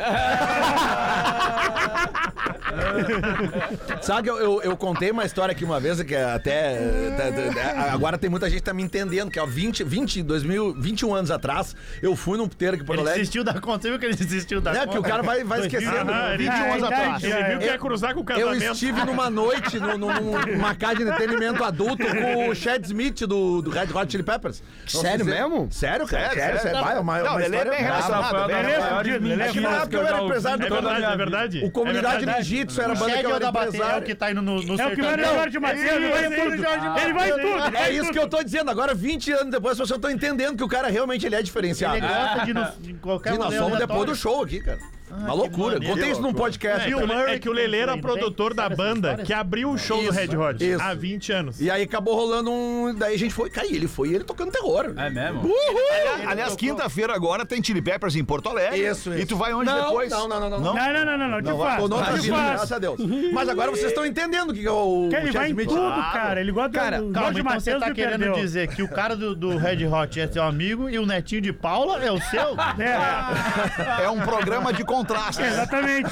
Sabe 4.03 4.23
que 4.25 4.31
eu, 4.31 4.39
eu, 4.39 4.63
eu 4.63 4.77
contei 4.77 5.11
uma 5.11 5.25
história 5.25 5.53
aqui 5.53 5.65
uma 5.65 5.79
vez 5.79 6.03
que 6.03 6.15
até. 6.15 6.77
tá- 7.17 7.75
tá- 7.85 7.93
Agora 7.93 8.17
tem 8.19 8.29
muita 8.31 8.49
gente 8.49 8.59
que 8.61 8.65
tá 8.65 8.73
me 8.75 8.83
entendendo, 8.83 9.31
que 9.31 9.39
há 9.39 9.45
20, 9.45 9.85
20, 9.85 10.23
2000, 10.23 10.75
21 10.75 11.15
anos 11.15 11.31
atrás, 11.31 11.77
eu 12.01 12.17
fui 12.17 12.39
num 12.39 12.49
puteiro 12.49 12.75
aqui 12.75 12.83
em 12.83 12.87
Porto 12.87 12.99
Ele 13.01 13.09
Alegre. 13.09 13.21
desistiu 13.21 13.45
da 13.45 13.61
conta, 13.61 13.83
você 13.83 13.91
viu 13.91 13.99
que 13.99 14.07
ele 14.07 14.17
desistiu 14.17 14.61
da 14.61 14.73
É, 14.73 14.75
conta? 14.81 14.89
que 14.93 14.99
o 14.99 15.03
cara 15.03 15.23
vai, 15.23 15.45
vai 15.45 15.61
esquecendo. 15.61 16.11
Aham, 16.11 16.35
ele- 16.35 16.45
21 16.45 16.73
anos 16.73 16.83
atrás. 16.85 17.25
Ele 17.25 17.45
viu 17.45 17.59
que 17.59 17.65
ia 17.67 17.79
cruzar 17.79 18.15
com 18.15 18.21
o 18.21 18.23
Eu 18.23 18.27
casamento. 18.27 18.73
estive 18.73 19.05
numa 19.05 19.31
noite, 19.31 19.79
no- 19.79 19.99
no- 19.99 20.13
numa 20.47 20.75
casa 20.75 20.97
de 20.97 21.03
entretenimento 21.03 21.63
adulto 21.65 22.05
com 22.07 22.49
o 22.49 22.55
Chad 22.55 22.85
Smith 22.85 23.21
do, 23.27 23.63
do 23.63 23.71
Red 23.71 23.89
Hot 23.95 24.11
Chili 24.11 24.23
Peppers. 24.25 24.63
Não 24.95 25.01
Sério 25.01 25.25
mesmo? 25.25 25.69
Sério, 25.71 26.07
cara? 26.07 26.31
Sério, 26.31 26.41
Sério, 26.43 26.61
sério. 26.61 26.77
sério. 26.79 26.85
Vai, 26.85 26.97
é 26.97 27.01
uma, 27.01 27.19
Não, 27.19 27.27
uma 27.33 27.43
ele 27.43 27.57
é 27.57 27.59
história 27.59 27.71
bem 27.73 27.83
brava. 27.85 27.95
relacionado, 28.07 28.51
é 28.51 28.63
relacionado. 28.63 28.97
fudido, 28.99 29.27
ele 29.27 29.43
é 29.43 29.45
Acho 29.45 29.53
que 29.53 29.61
na 29.61 29.71
época 29.77 29.97
eu 29.97 30.07
era 30.07 30.23
empresário 30.43 30.65
É 30.65 30.69
do 30.69 30.75
verdade, 30.75 31.05
é 31.05 31.17
verdade. 31.17 31.65
O 31.65 31.71
Comunidade 31.71 32.07
é 32.07 32.19
verdade. 32.19 32.39
Ninjitsu 32.39 32.81
era 32.81 32.93
a 32.93 32.97
banda 32.97 33.13
que 33.13 33.19
eu 33.27 33.31
é 33.31 33.33
o 33.33 33.37
era 33.37 33.41
da 33.41 33.53
bateria, 33.53 33.69
é 33.69 33.73
o 33.73 33.77
empresário. 33.77 34.07
que 34.07 34.15
tá 34.15 34.31
indo 34.31 34.43
no, 34.43 34.63
no 34.63 34.81
É 34.81 34.87
o 34.87 34.95
que 34.95 35.03
vai 35.03 35.17
no. 35.17 35.25
Jorge 35.25 35.59
Matheus, 35.59 35.91
ele 35.93 36.09
vai 36.09 36.27
em 36.27 36.31
tudo. 36.31 37.01
Ele 37.03 37.13
vai 37.13 37.31
em 37.31 37.33
tudo. 37.33 37.77
É 37.77 37.91
isso 37.91 38.13
que 38.13 38.19
eu 38.19 38.29
tô 38.29 38.43
dizendo. 38.43 38.71
Agora, 38.71 38.95
20 38.95 39.33
anos 39.33 39.51
depois, 39.51 39.73
as 39.73 39.79
pessoas 39.79 39.99
estão 39.99 40.11
entendendo 40.11 40.57
que 40.57 40.65
o 40.65 40.69
cara 40.69 40.89
realmente 40.89 41.25
ele 41.27 41.35
é 41.35 41.43
diferenciado. 41.43 41.97
Ele 41.97 42.07
gosta 42.07 42.77
de 42.81 42.95
qualquer 42.95 43.33
Sim, 43.33 43.39
nós 43.39 43.55
fomos 43.55 43.79
depois 43.79 44.07
do 44.07 44.15
show 44.15 44.43
aqui, 44.43 44.61
cara. 44.61 44.79
Uma 45.17 45.31
que 45.31 45.37
loucura. 45.37 45.75
maneiro. 45.75 45.95
Contei 45.95 46.11
isso 46.11 46.21
num 46.23 46.33
podcast. 46.33 46.83
É 46.87 46.89
que, 46.89 46.95
o- 46.95 47.07
Murray 47.07 47.35
é 47.35 47.39
que 47.39 47.49
o 47.49 47.53
Lele 47.53 47.77
era 47.77 47.97
produtor 47.99 48.55
da 48.55 48.69
banda 48.69 49.17
que 49.19 49.33
abriu 49.33 49.71
o 49.71 49.79
show 49.79 50.03
do 50.03 50.11
Red 50.11 50.37
Hot 50.37 50.65
isso. 50.65 50.83
há 50.83 50.95
20 50.95 51.33
anos. 51.33 51.61
E 51.61 51.71
aí 51.71 51.83
acabou 51.83 52.15
rolando 52.15 52.51
um. 52.51 52.95
Daí 52.95 53.15
a 53.15 53.19
gente 53.19 53.35
foi 53.35 53.51
cair. 53.51 53.75
Ele 53.77 53.89
foi 53.89 54.09
e 54.09 54.15
ele 54.15 54.25
tocando 54.25 54.51
terror. 54.51 54.93
É 54.97 55.11
mesmo? 55.11 55.43
Uhul! 55.43 56.27
Aliás, 56.27 56.55
quinta-feira 56.57 57.15
agora 57.15 57.45
tem 57.45 57.63
Chili 57.63 57.83
Peppers 57.83 58.17
em 58.17 58.25
Porto 58.25 58.49
Alegre. 58.49 58.79
Isso, 58.87 59.13
E 59.13 59.19
isso. 59.19 59.27
tu 59.29 59.37
vai 59.37 59.53
onde 59.53 59.67
não, 59.67 59.85
depois? 59.87 60.11
Não, 60.11 60.29
não, 60.29 60.41
não, 60.41 60.51
não. 60.51 60.61
Não, 60.61 60.75
não, 60.75 61.05
não, 61.05 61.19
não, 61.19 61.29
não, 61.29 61.43
te 61.43 61.59
faço. 61.59 61.89
Te 62.17 62.21
vida, 62.23 62.37
faço. 62.37 62.49
graças 62.53 62.73
a 62.73 62.79
Deus. 62.79 63.01
Mas 63.33 63.49
agora 63.49 63.71
vocês 63.71 63.87
estão 63.89 64.05
entendendo 64.07 64.51
o 64.51 64.55
que 64.55 64.67
é 64.67 64.71
o. 64.71 65.09
Que 65.11 65.17
ele 65.17 65.31
vai 65.33 65.47
em 65.49 65.51
Smith. 65.51 65.69
tudo, 65.69 65.81
cara. 66.13 66.41
Ele 66.41 66.53
gosta 66.53 66.71
Cara, 66.71 67.01
do 67.03 67.11
Calma, 67.13 67.39
então 67.39 67.61
você 67.61 67.79
tá 67.79 67.93
querendo 67.93 68.33
dizer 68.35 68.69
que 68.69 68.83
o 68.83 68.89
cara 68.89 69.15
do, 69.17 69.57
Red 69.57 69.87
Hot 69.87 70.21
é 70.21 70.27
seu 70.27 70.43
amigo 70.43 70.89
e 70.89 70.99
o 70.99 71.05
netinho 71.07 71.41
de 71.43 71.53
Paula 71.53 72.03
é 72.03 72.11
o 72.11 72.21
seu? 72.21 72.57
É, 72.79 74.05
É 74.05 74.09
um 74.11 74.21
programa 74.21 74.73
de 74.73 74.85
contrastes. 75.07 75.47
exatamente. 75.53 76.11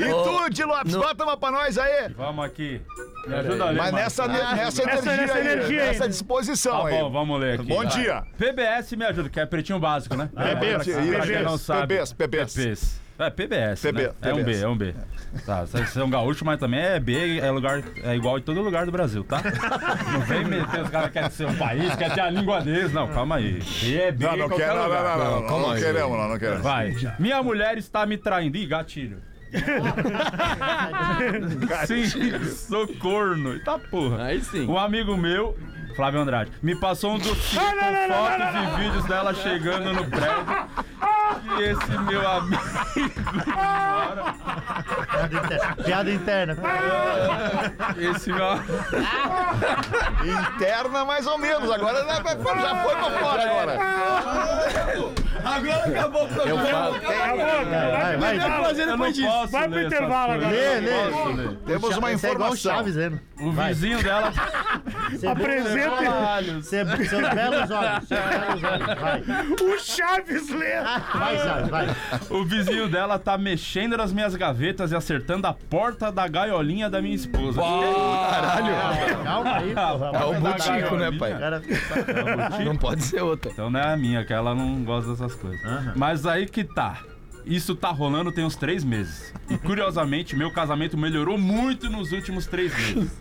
E 0.00 0.08
tu, 0.10 0.50
Di 0.50 0.64
Lopes, 0.64 0.94
bota 0.96 1.24
uma 1.24 1.36
pra 1.36 1.50
nós 1.50 1.78
aí. 1.78 2.08
Vamos 2.16 2.44
aqui. 2.44 2.80
Me 3.26 3.34
ajuda 3.36 3.64
a 3.64 3.70
ler, 3.70 3.76
Mas 3.78 3.90
mano. 3.92 4.04
nessa, 4.04 4.28
nessa, 4.28 4.54
Nessa- 4.54 4.82
energia, 4.82 5.16
nessa 5.16 5.34
aí, 5.34 5.40
energia 5.46 5.82
aí. 5.82 5.88
nessa 5.88 6.08
disposição 6.08 6.82
Tá 6.82 6.88
aí. 6.88 6.94
bom, 6.98 7.10
vamos 7.10 7.40
ler 7.40 7.54
aqui. 7.60 7.66
Bom 7.68 7.76
Vai. 7.78 7.86
dia. 7.86 8.22
PBS 8.36 8.92
me 8.96 9.04
ajuda, 9.06 9.28
que 9.30 9.40
é 9.40 9.46
pretinho 9.46 9.78
básico, 9.78 10.14
né? 10.16 10.28
Não 11.42 11.56
sabe. 11.58 11.94
PBS, 11.94 12.12
PBS. 12.12 12.54
PBS. 12.54 13.03
É, 13.16 13.30
PBS, 13.30 13.80
PB, 13.80 14.02
né? 14.02 14.10
É 14.22 14.32
um 14.32 14.36
B, 14.36 14.44
PBS. 14.44 14.62
é 14.62 14.68
um 14.68 14.76
B. 14.76 14.94
Tá, 15.46 15.60
vocês 15.62 15.88
são 15.90 16.10
gaúchos, 16.10 16.42
mas 16.42 16.58
também 16.58 16.80
é 16.80 16.98
B, 16.98 17.38
é, 17.38 17.48
lugar, 17.50 17.80
é 18.02 18.16
igual 18.16 18.38
em 18.38 18.42
todo 18.42 18.60
lugar 18.60 18.86
do 18.86 18.92
Brasil, 18.92 19.22
tá? 19.22 19.40
Não 20.12 20.20
vem 20.22 20.44
meter 20.44 20.82
os 20.82 20.90
caras 20.90 21.06
que 21.08 21.12
querem 21.12 21.30
ser 21.30 21.46
um 21.46 21.54
país, 21.54 21.94
quer 21.94 22.12
ter 22.12 22.20
a 22.20 22.30
língua 22.30 22.60
deles. 22.60 22.92
Não, 22.92 23.06
calma 23.08 23.36
aí. 23.36 23.62
B 23.80 23.96
é 23.96 24.10
B 24.12 24.26
Não, 24.26 24.36
não 24.36 24.48
quero, 24.48 24.74
não, 24.74 24.88
não, 24.88 24.88
não, 24.88 25.18
não, 25.18 25.40
não, 25.42 25.60
não, 25.60 25.70
aí. 25.70 25.80
queremos, 25.80 26.18
não, 26.18 26.28
não 26.28 26.38
queremos. 26.38 26.62
Vai. 26.62 26.94
Minha 27.18 27.42
mulher 27.42 27.78
está 27.78 28.04
me 28.04 28.18
traindo. 28.18 28.56
Ih, 28.56 28.66
gatilho. 28.66 29.22
Sim, 31.86 32.06
sou 32.48 32.88
corno. 32.98 33.60
Tá 33.60 33.78
porra. 33.78 34.24
Aí 34.24 34.40
sim. 34.42 34.66
Um 34.66 34.76
amigo 34.76 35.16
meu, 35.16 35.56
Flávio 35.94 36.20
Andrade, 36.20 36.50
me 36.62 36.74
passou 36.74 37.14
um 37.14 37.18
dossiê 37.18 37.58
com 37.58 37.64
não, 37.64 37.92
não, 37.92 38.26
fotos 38.26 38.38
não, 38.38 38.52
não, 38.52 38.64
e 38.64 38.82
vídeos 38.82 39.04
dela 39.04 39.34
chegando 39.34 39.92
no 39.92 40.04
prédio. 40.06 41.04
E 41.58 41.62
esse 41.62 41.98
meu 41.98 42.28
amigo. 42.28 42.62
Piada 45.10 45.36
interna. 45.36 45.76
Piada 45.84 46.10
interna. 46.12 46.56
Esse 47.96 48.32
meu. 48.32 48.46
Interna 50.54 51.04
mais 51.04 51.26
ou 51.26 51.38
menos. 51.38 51.70
Agora 51.70 52.04
já 52.04 52.22
foi 52.82 52.96
pra 52.96 53.10
fora 53.10 53.42
agora. 53.42 53.78
Agora 55.44 55.84
acabou 55.86 56.22
o 56.22 56.28
Eu 56.28 56.34
programa. 56.34 56.64
falo. 56.68 57.00
Vai, 57.00 58.16
vai. 58.16 58.34
Eu 58.80 58.86
não 58.86 58.98
posso 58.98 59.48
Vai 59.50 59.68
pro 59.68 59.78
essas 59.78 59.92
intervalo 59.92 60.32
agora. 60.32 60.54
eu 60.54 60.80
Lê, 60.80 60.80
lê. 60.80 61.32
ler. 61.34 61.56
Temos 61.66 61.96
uma 61.96 62.10
é 62.10 62.12
igual 62.12 62.12
o 62.12 62.14
informação. 62.14 62.56
Chaves, 62.76 62.96
né? 62.96 63.20
O 63.40 63.52
vizinho 63.52 64.02
dela. 64.02 64.32
Apresenta 65.30 65.96
Caralho. 65.96 66.62
Você, 66.62 66.84
seus 67.06 67.28
belos 67.30 67.70
olhos. 67.70 68.08
Seus 68.08 68.20
belos 68.60 68.64
olhos. 68.64 69.00
Vai. 69.00 69.22
o 69.62 69.78
Chaves 69.78 70.48
lê. 70.50 70.80
Vai, 71.14 71.38
Chaves, 71.38 71.68
vai. 71.68 71.86
O 72.30 72.44
vizinho 72.44 72.88
dela 72.88 73.18
tá 73.18 73.36
mexendo 73.38 73.96
nas 73.96 74.12
minhas 74.12 74.34
gavetas 74.36 74.92
e 74.92 74.96
acertando 74.96 75.46
a 75.46 75.52
porta 75.52 76.10
da 76.12 76.26
gaiolinha 76.28 76.88
da 76.88 77.00
minha 77.02 77.14
esposa. 77.14 77.60
Calma 79.24 79.56
aí, 79.56 79.74
porra. 79.74 80.10
É 80.14 80.24
o 80.24 80.32
Da 80.32 80.40
butico, 80.40 80.96
né, 80.96 81.10
pai? 81.18 81.38
Cara, 81.38 81.62
Não 82.64 82.76
pode 82.76 83.02
ser 83.04 83.22
outra. 83.22 83.50
Então 83.50 83.70
não 83.70 83.80
é 83.80 83.92
a 83.92 83.96
minha, 83.96 84.24
que 84.24 84.32
ela 84.32 84.54
não 84.54 84.82
gosta 84.84 85.14
dessas 85.24 85.40
coisas. 85.40 85.60
Mas 85.96 86.26
aí 86.26 86.46
que 86.46 86.64
tá. 86.64 87.02
Isso 87.44 87.74
tá 87.74 87.90
rolando 87.90 88.32
tem 88.32 88.44
uns 88.44 88.56
três 88.56 88.82
meses. 88.82 89.32
E 89.50 89.58
curiosamente, 89.58 90.34
meu 90.34 90.50
casamento 90.50 90.96
melhorou 90.96 91.36
muito 91.36 91.90
nos 91.90 92.12
últimos 92.12 92.46
três 92.46 92.74
meses. 92.74 93.12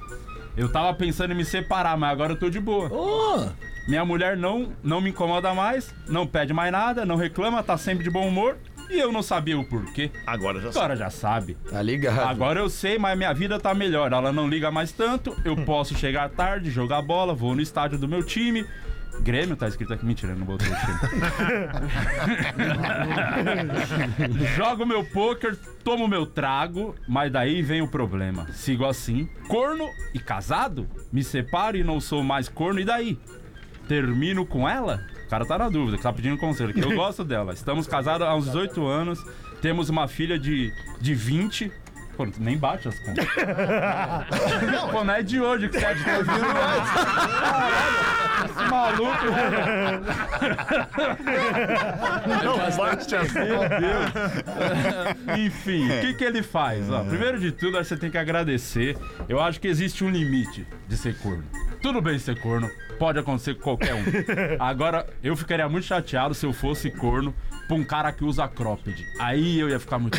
Eu 0.56 0.72
tava 0.72 0.94
pensando 0.94 1.32
em 1.32 1.36
me 1.36 1.44
separar, 1.44 1.98
mas 1.98 2.12
agora 2.12 2.34
eu 2.34 2.38
tô 2.38 2.50
de 2.50 2.60
boa. 2.60 3.54
Minha 3.88 4.06
mulher 4.06 4.38
não, 4.38 4.72
não 4.82 5.02
me 5.02 5.10
incomoda 5.10 5.54
mais, 5.54 5.94
não 6.08 6.26
pede 6.26 6.54
mais 6.54 6.72
nada, 6.72 7.06
não 7.06 7.16
reclama, 7.16 7.62
tá 7.62 7.78
sempre 7.78 8.04
de 8.04 8.10
bom 8.10 8.28
humor. 8.28 8.58
E 8.90 9.00
eu 9.00 9.12
não 9.12 9.24
sabia 9.24 9.58
o 9.58 9.66
porquê. 9.66 10.12
Agora 10.28 10.60
já 10.62 10.70
Agora 10.70 10.96
já 10.96 11.10
sabe. 11.10 11.58
Tá 11.70 11.82
ligado. 11.82 12.20
Agora 12.20 12.60
eu 12.60 12.70
sei, 12.70 13.00
mas 13.00 13.18
minha 13.18 13.34
vida 13.34 13.60
tá 13.60 13.74
melhor. 13.74 14.12
Ela 14.14 14.32
não 14.32 14.48
liga 14.48 14.70
mais 14.70 14.92
tanto. 14.92 15.36
Eu 15.44 15.56
posso 15.66 15.96
chegar 15.96 16.30
tarde, 16.30 16.70
jogar 16.70 17.02
bola, 17.02 17.34
vou 17.34 17.56
no 17.56 17.62
estádio 17.62 17.98
do 17.98 18.08
meu 18.08 18.24
time. 18.24 18.66
Grêmio 19.22 19.56
tá 19.56 19.68
escrito 19.68 19.94
aqui. 19.94 20.06
Mentira, 20.06 20.34
eu 20.34 20.38
não 20.38 20.46
botou 20.46 20.68
o 20.68 20.72
time. 20.72 20.90
Jogo 24.56 24.86
meu 24.86 25.04
poker, 25.04 25.58
tomo 25.84 26.08
meu 26.08 26.26
trago, 26.26 26.96
mas 27.08 27.32
daí 27.32 27.62
vem 27.62 27.82
o 27.82 27.88
problema. 27.88 28.48
Sigo 28.52 28.86
assim, 28.86 29.30
corno 29.48 29.88
e 30.14 30.20
casado? 30.20 30.88
Me 31.12 31.24
separo 31.24 31.78
e 31.78 31.84
não 31.84 32.00
sou 32.00 32.24
mais 32.24 32.50
corno, 32.50 32.80
e 32.80 32.86
daí? 32.86 33.18
Termino 33.88 34.46
com 34.46 34.68
ela? 34.68 35.06
O 35.26 35.30
cara 35.30 35.46
tá 35.46 35.58
na 35.58 35.70
dúvida, 35.70 35.98
que 35.98 36.04
tá 36.04 36.12
pedindo 36.14 36.38
conselho, 36.38 36.74
que 36.74 36.84
eu 36.84 36.94
gosto 36.96 37.24
dela. 37.24 37.54
Estamos 37.54 37.88
casados 37.88 38.28
há 38.28 38.36
uns 38.36 38.46
18 38.46 38.86
anos, 38.86 39.24
temos 39.62 39.90
uma 39.90 40.08
filha 40.08 40.38
de, 40.38 40.72
de 41.00 41.14
20. 41.16 41.72
Pô, 42.16 42.28
nem 42.38 42.58
bate 42.58 42.88
as 42.88 43.00
contas. 43.00 43.26
Pô, 44.92 45.04
não 45.04 45.14
é 45.14 45.24
de 45.24 45.42
hoje 45.42 45.68
que 45.68 45.80
você 45.80 45.86
é 45.86 45.94
de 45.96 46.04
ter 46.04 46.24
vindo 46.24 46.32
antes. 46.32 46.92
Caralho, 47.40 48.46
esse 48.46 48.70
maluco. 48.70 49.26
Não 52.44 52.78
bate. 52.78 53.16
Meu 53.34 53.60
Deus. 53.80 55.40
Enfim, 55.40 55.86
o 55.86 56.02
que, 56.02 56.14
que 56.14 56.24
ele 56.24 56.44
faz? 56.44 56.90
Ó, 56.90 57.04
primeiro 57.04 57.40
de 57.40 57.52
tudo, 57.52 57.78
você 57.78 57.98
tem 57.98 58.12
que 58.12 58.18
agradecer. 58.18 58.96
Eu 59.28 59.42
acho 59.42 59.60
que 59.60 59.68
existe 59.68 60.04
um 60.04 60.10
limite 60.10 60.68
de 60.88 60.96
ser 60.96 61.18
corno. 61.18 61.44
Tudo 61.82 62.02
bem 62.02 62.18
ser 62.20 62.40
corno, 62.40 62.70
pode 63.00 63.20
acontecer 63.20 63.56
com 63.56 63.62
qualquer 63.62 63.94
um. 63.96 64.04
Agora, 64.60 65.06
eu 65.24 65.36
ficaria 65.36 65.68
muito 65.68 65.86
chateado 65.86 66.34
se 66.34 66.46
eu 66.46 66.54
fosse 66.54 66.90
corno 66.92 67.34
pra 67.68 67.76
um 67.76 67.84
cara 67.84 68.12
que 68.12 68.24
usa 68.24 68.48
cropped. 68.48 69.06
Aí 69.20 69.60
eu 69.60 69.70
ia 69.70 69.80
ficar 69.80 70.00
muito 70.00 70.18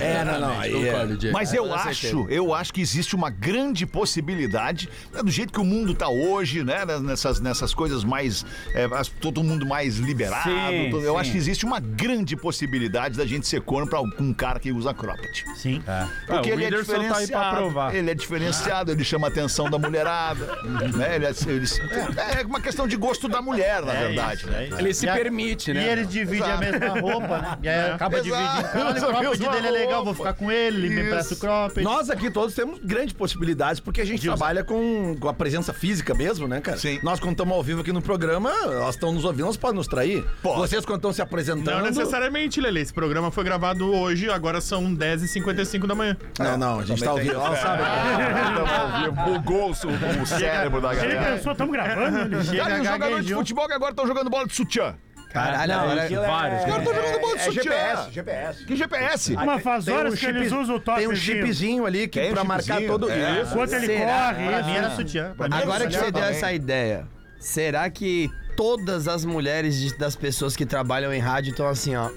É, 0.00 0.24
não, 0.24 0.40
não. 0.40 0.60
Aí 0.60 0.88
é. 0.88 1.30
Mas 1.32 1.52
eu 1.52 1.72
acho, 1.74 2.26
eu 2.30 2.54
acho 2.54 2.72
que 2.72 2.80
existe 2.80 3.14
uma 3.14 3.30
grande 3.30 3.86
possibilidade, 3.86 4.88
né, 5.12 5.22
do 5.22 5.30
jeito 5.30 5.52
que 5.52 5.60
o 5.60 5.64
mundo 5.64 5.94
tá 5.94 6.08
hoje, 6.08 6.62
né? 6.64 6.84
Nessas, 7.02 7.40
nessas 7.40 7.74
coisas 7.74 8.04
mais. 8.04 8.44
é, 8.74 8.86
todo 9.20 9.42
mundo 9.42 9.66
mais 9.66 9.96
liberado. 9.98 10.44
Sim, 10.50 10.90
todo- 10.90 11.04
eu 11.04 11.14
sim. 11.14 11.20
acho 11.20 11.32
que 11.32 11.38
existe 11.38 11.64
uma 11.64 11.80
grande 11.80 12.36
possibilidade 12.36 13.16
da 13.16 13.26
gente 13.26 13.46
ser 13.46 13.60
corno 13.60 13.88
pra 13.88 14.00
um 14.00 14.32
cara 14.32 14.58
que 14.60 14.72
usa 14.72 14.92
cropped. 14.94 15.44
sim. 15.56 15.82
É. 15.86 16.06
Porque 16.26 16.50
Ah, 16.50 16.54
o 16.54 16.54
ele 16.54 16.64
é 16.64 16.66
Whindersson 16.68 16.92
tá 16.92 16.98
aí 17.00 17.06
pra 17.08 17.18
diferenciado. 17.20 17.56
provar. 17.56 17.94
ele 17.94 18.10
é 18.10 18.14
diferenciado, 18.14 18.92
ele 18.92 19.04
chama 19.04 19.26
a 19.26 19.30
atenção 19.30 19.68
da 19.70 19.78
mulherada. 19.78 20.54
Né? 20.94 21.16
Eles- 21.16 21.78
é, 21.80 22.40
é 22.42 22.46
uma 22.46 22.60
questão 22.60 22.86
de 22.86 22.96
gosto 22.96 23.28
da 23.28 23.40
mulher, 23.42 23.82
na 23.82 23.92
verdade. 23.92 24.46
né? 24.46 24.68
Ele 24.78 24.92
se 24.94 25.06
E 25.06 25.08
a- 25.08 25.14
permite, 25.14 25.70
E 25.70 25.74
né? 25.74 25.90
eles 25.92 26.08
dividem 26.44 26.68
a 26.68 26.80
mesma 26.80 27.00
roupa, 27.00 27.38
né? 27.38 27.58
E 27.62 27.68
aí 27.68 27.90
acaba 27.92 28.18
Exato. 28.18 28.24
dividindo. 28.24 28.86
Olha, 28.86 28.96
Usa 28.96 29.06
o 29.06 29.10
a 29.10 29.20
cropped 29.20 29.48
dele 29.50 29.66
é 29.66 29.70
legal, 29.70 30.04
vou 30.04 30.14
ficar 30.14 30.32
com 30.34 30.50
ele, 30.50 30.76
ele 30.78 30.88
me 30.88 30.94
Isso. 31.00 31.06
empresta 31.06 31.34
o 31.34 31.36
cropped. 31.38 31.82
Nós 31.82 32.10
aqui 32.10 32.30
todos 32.30 32.54
temos 32.54 32.78
grandes 32.80 33.12
possibilidades, 33.12 33.80
porque 33.80 34.00
a 34.00 34.04
gente 34.04 34.22
trabalha 34.22 34.62
com, 34.64 35.16
com 35.18 35.28
a 35.28 35.34
presença 35.34 35.72
física 35.72 36.14
mesmo, 36.14 36.46
né, 36.48 36.60
cara? 36.60 36.78
Sim. 36.78 36.98
Nós, 37.02 37.20
quando 37.20 37.32
estamos 37.32 37.54
ao 37.54 37.62
vivo 37.62 37.80
aqui 37.80 37.92
no 37.92 38.02
programa, 38.02 38.50
elas 38.64 38.94
estão 38.94 39.12
nos 39.12 39.24
ouvindo, 39.24 39.44
elas 39.44 39.56
podem 39.56 39.76
nos 39.76 39.86
trair. 39.86 40.24
Pode. 40.42 40.58
Vocês, 40.58 40.84
quando 40.84 40.98
estão 40.98 41.12
se 41.12 41.22
apresentando. 41.22 41.76
Não 41.78 41.82
necessariamente, 41.82 42.60
Lele. 42.60 42.80
Esse 42.80 42.92
programa 42.92 43.30
foi 43.30 43.44
gravado 43.44 43.92
hoje, 43.92 44.30
agora 44.30 44.60
são 44.60 44.94
10h55 44.94 45.86
da 45.86 45.94
manhã. 45.94 46.16
Não, 46.38 46.56
não, 46.58 46.80
a 46.80 46.84
gente 46.84 47.02
tá 47.02 47.10
ao 47.10 47.16
vivo. 47.16 47.34
Elas 47.34 47.58
sabem. 47.58 47.84
Bugou 49.24 49.68
o, 49.68 50.22
o 50.22 50.26
cérebro 50.26 50.80
da 50.80 50.92
Ele 50.92 51.14
galera. 51.14 51.36
pensou, 51.36 51.52
estamos 51.52 51.72
gravando, 51.72 52.42
chega. 52.44 52.64
Cara, 52.64 52.80
os 52.80 52.86
jogadores 52.88 53.26
de 53.26 53.34
futebol 53.34 53.66
que 53.66 53.72
agora 53.74 53.90
estão 53.92 54.06
jogando 54.06 54.30
bola 54.30 54.46
de 54.46 54.54
sutiã. 54.54 54.94
Caralho, 55.34 55.72
agora... 55.74 56.08
Vários. 56.26 56.60
Os 56.60 56.66
caras 56.66 56.78
estão 56.86 56.94
jogando 56.94 57.20
bola 57.20 57.34
de 57.36 57.40
É 57.40 57.44
sutiã. 57.44 57.62
GPS, 57.62 58.10
GPS. 58.12 58.64
Que 58.64 58.76
GPS? 58.76 59.32
Mas 59.34 59.62
faz 59.62 59.84
Tem 59.84 59.94
um 59.94 59.98
horas 59.98 60.18
que 60.18 60.26
eles 60.26 60.48
chip- 60.48 60.56
usam 60.60 60.76
o 60.76 60.80
Tem 60.80 61.08
um 61.08 61.14
chipzinho 61.16 61.84
ali 61.86 62.08
que 62.08 62.20
Tem 62.20 62.30
um 62.30 62.34
pra 62.34 62.44
marcar 62.44 62.80
todo. 62.82 63.10
é. 63.10 63.42
Isso. 63.42 63.52
Enquanto 63.52 63.72
ele 63.72 63.86
Será? 63.86 64.32
corre, 64.34 64.46
Pra 64.48 64.62
mim 64.62 64.74
era 64.76 64.90
sutiã. 64.90 65.34
Era 65.38 65.56
Agora 65.56 65.86
que 65.86 65.96
você 65.98 66.10
deu 66.10 66.22
essa 66.24 66.52
ideia, 66.52 67.06
será 67.38 67.90
que 67.90 68.30
todas 68.56 69.08
as 69.08 69.24
mulheres 69.24 69.92
das 69.98 70.14
pessoas 70.14 70.54
que 70.56 70.64
trabalham 70.64 71.12
em 71.12 71.18
rádio 71.18 71.50
estão 71.50 71.66
assim, 71.66 71.96
ó. 71.96 72.08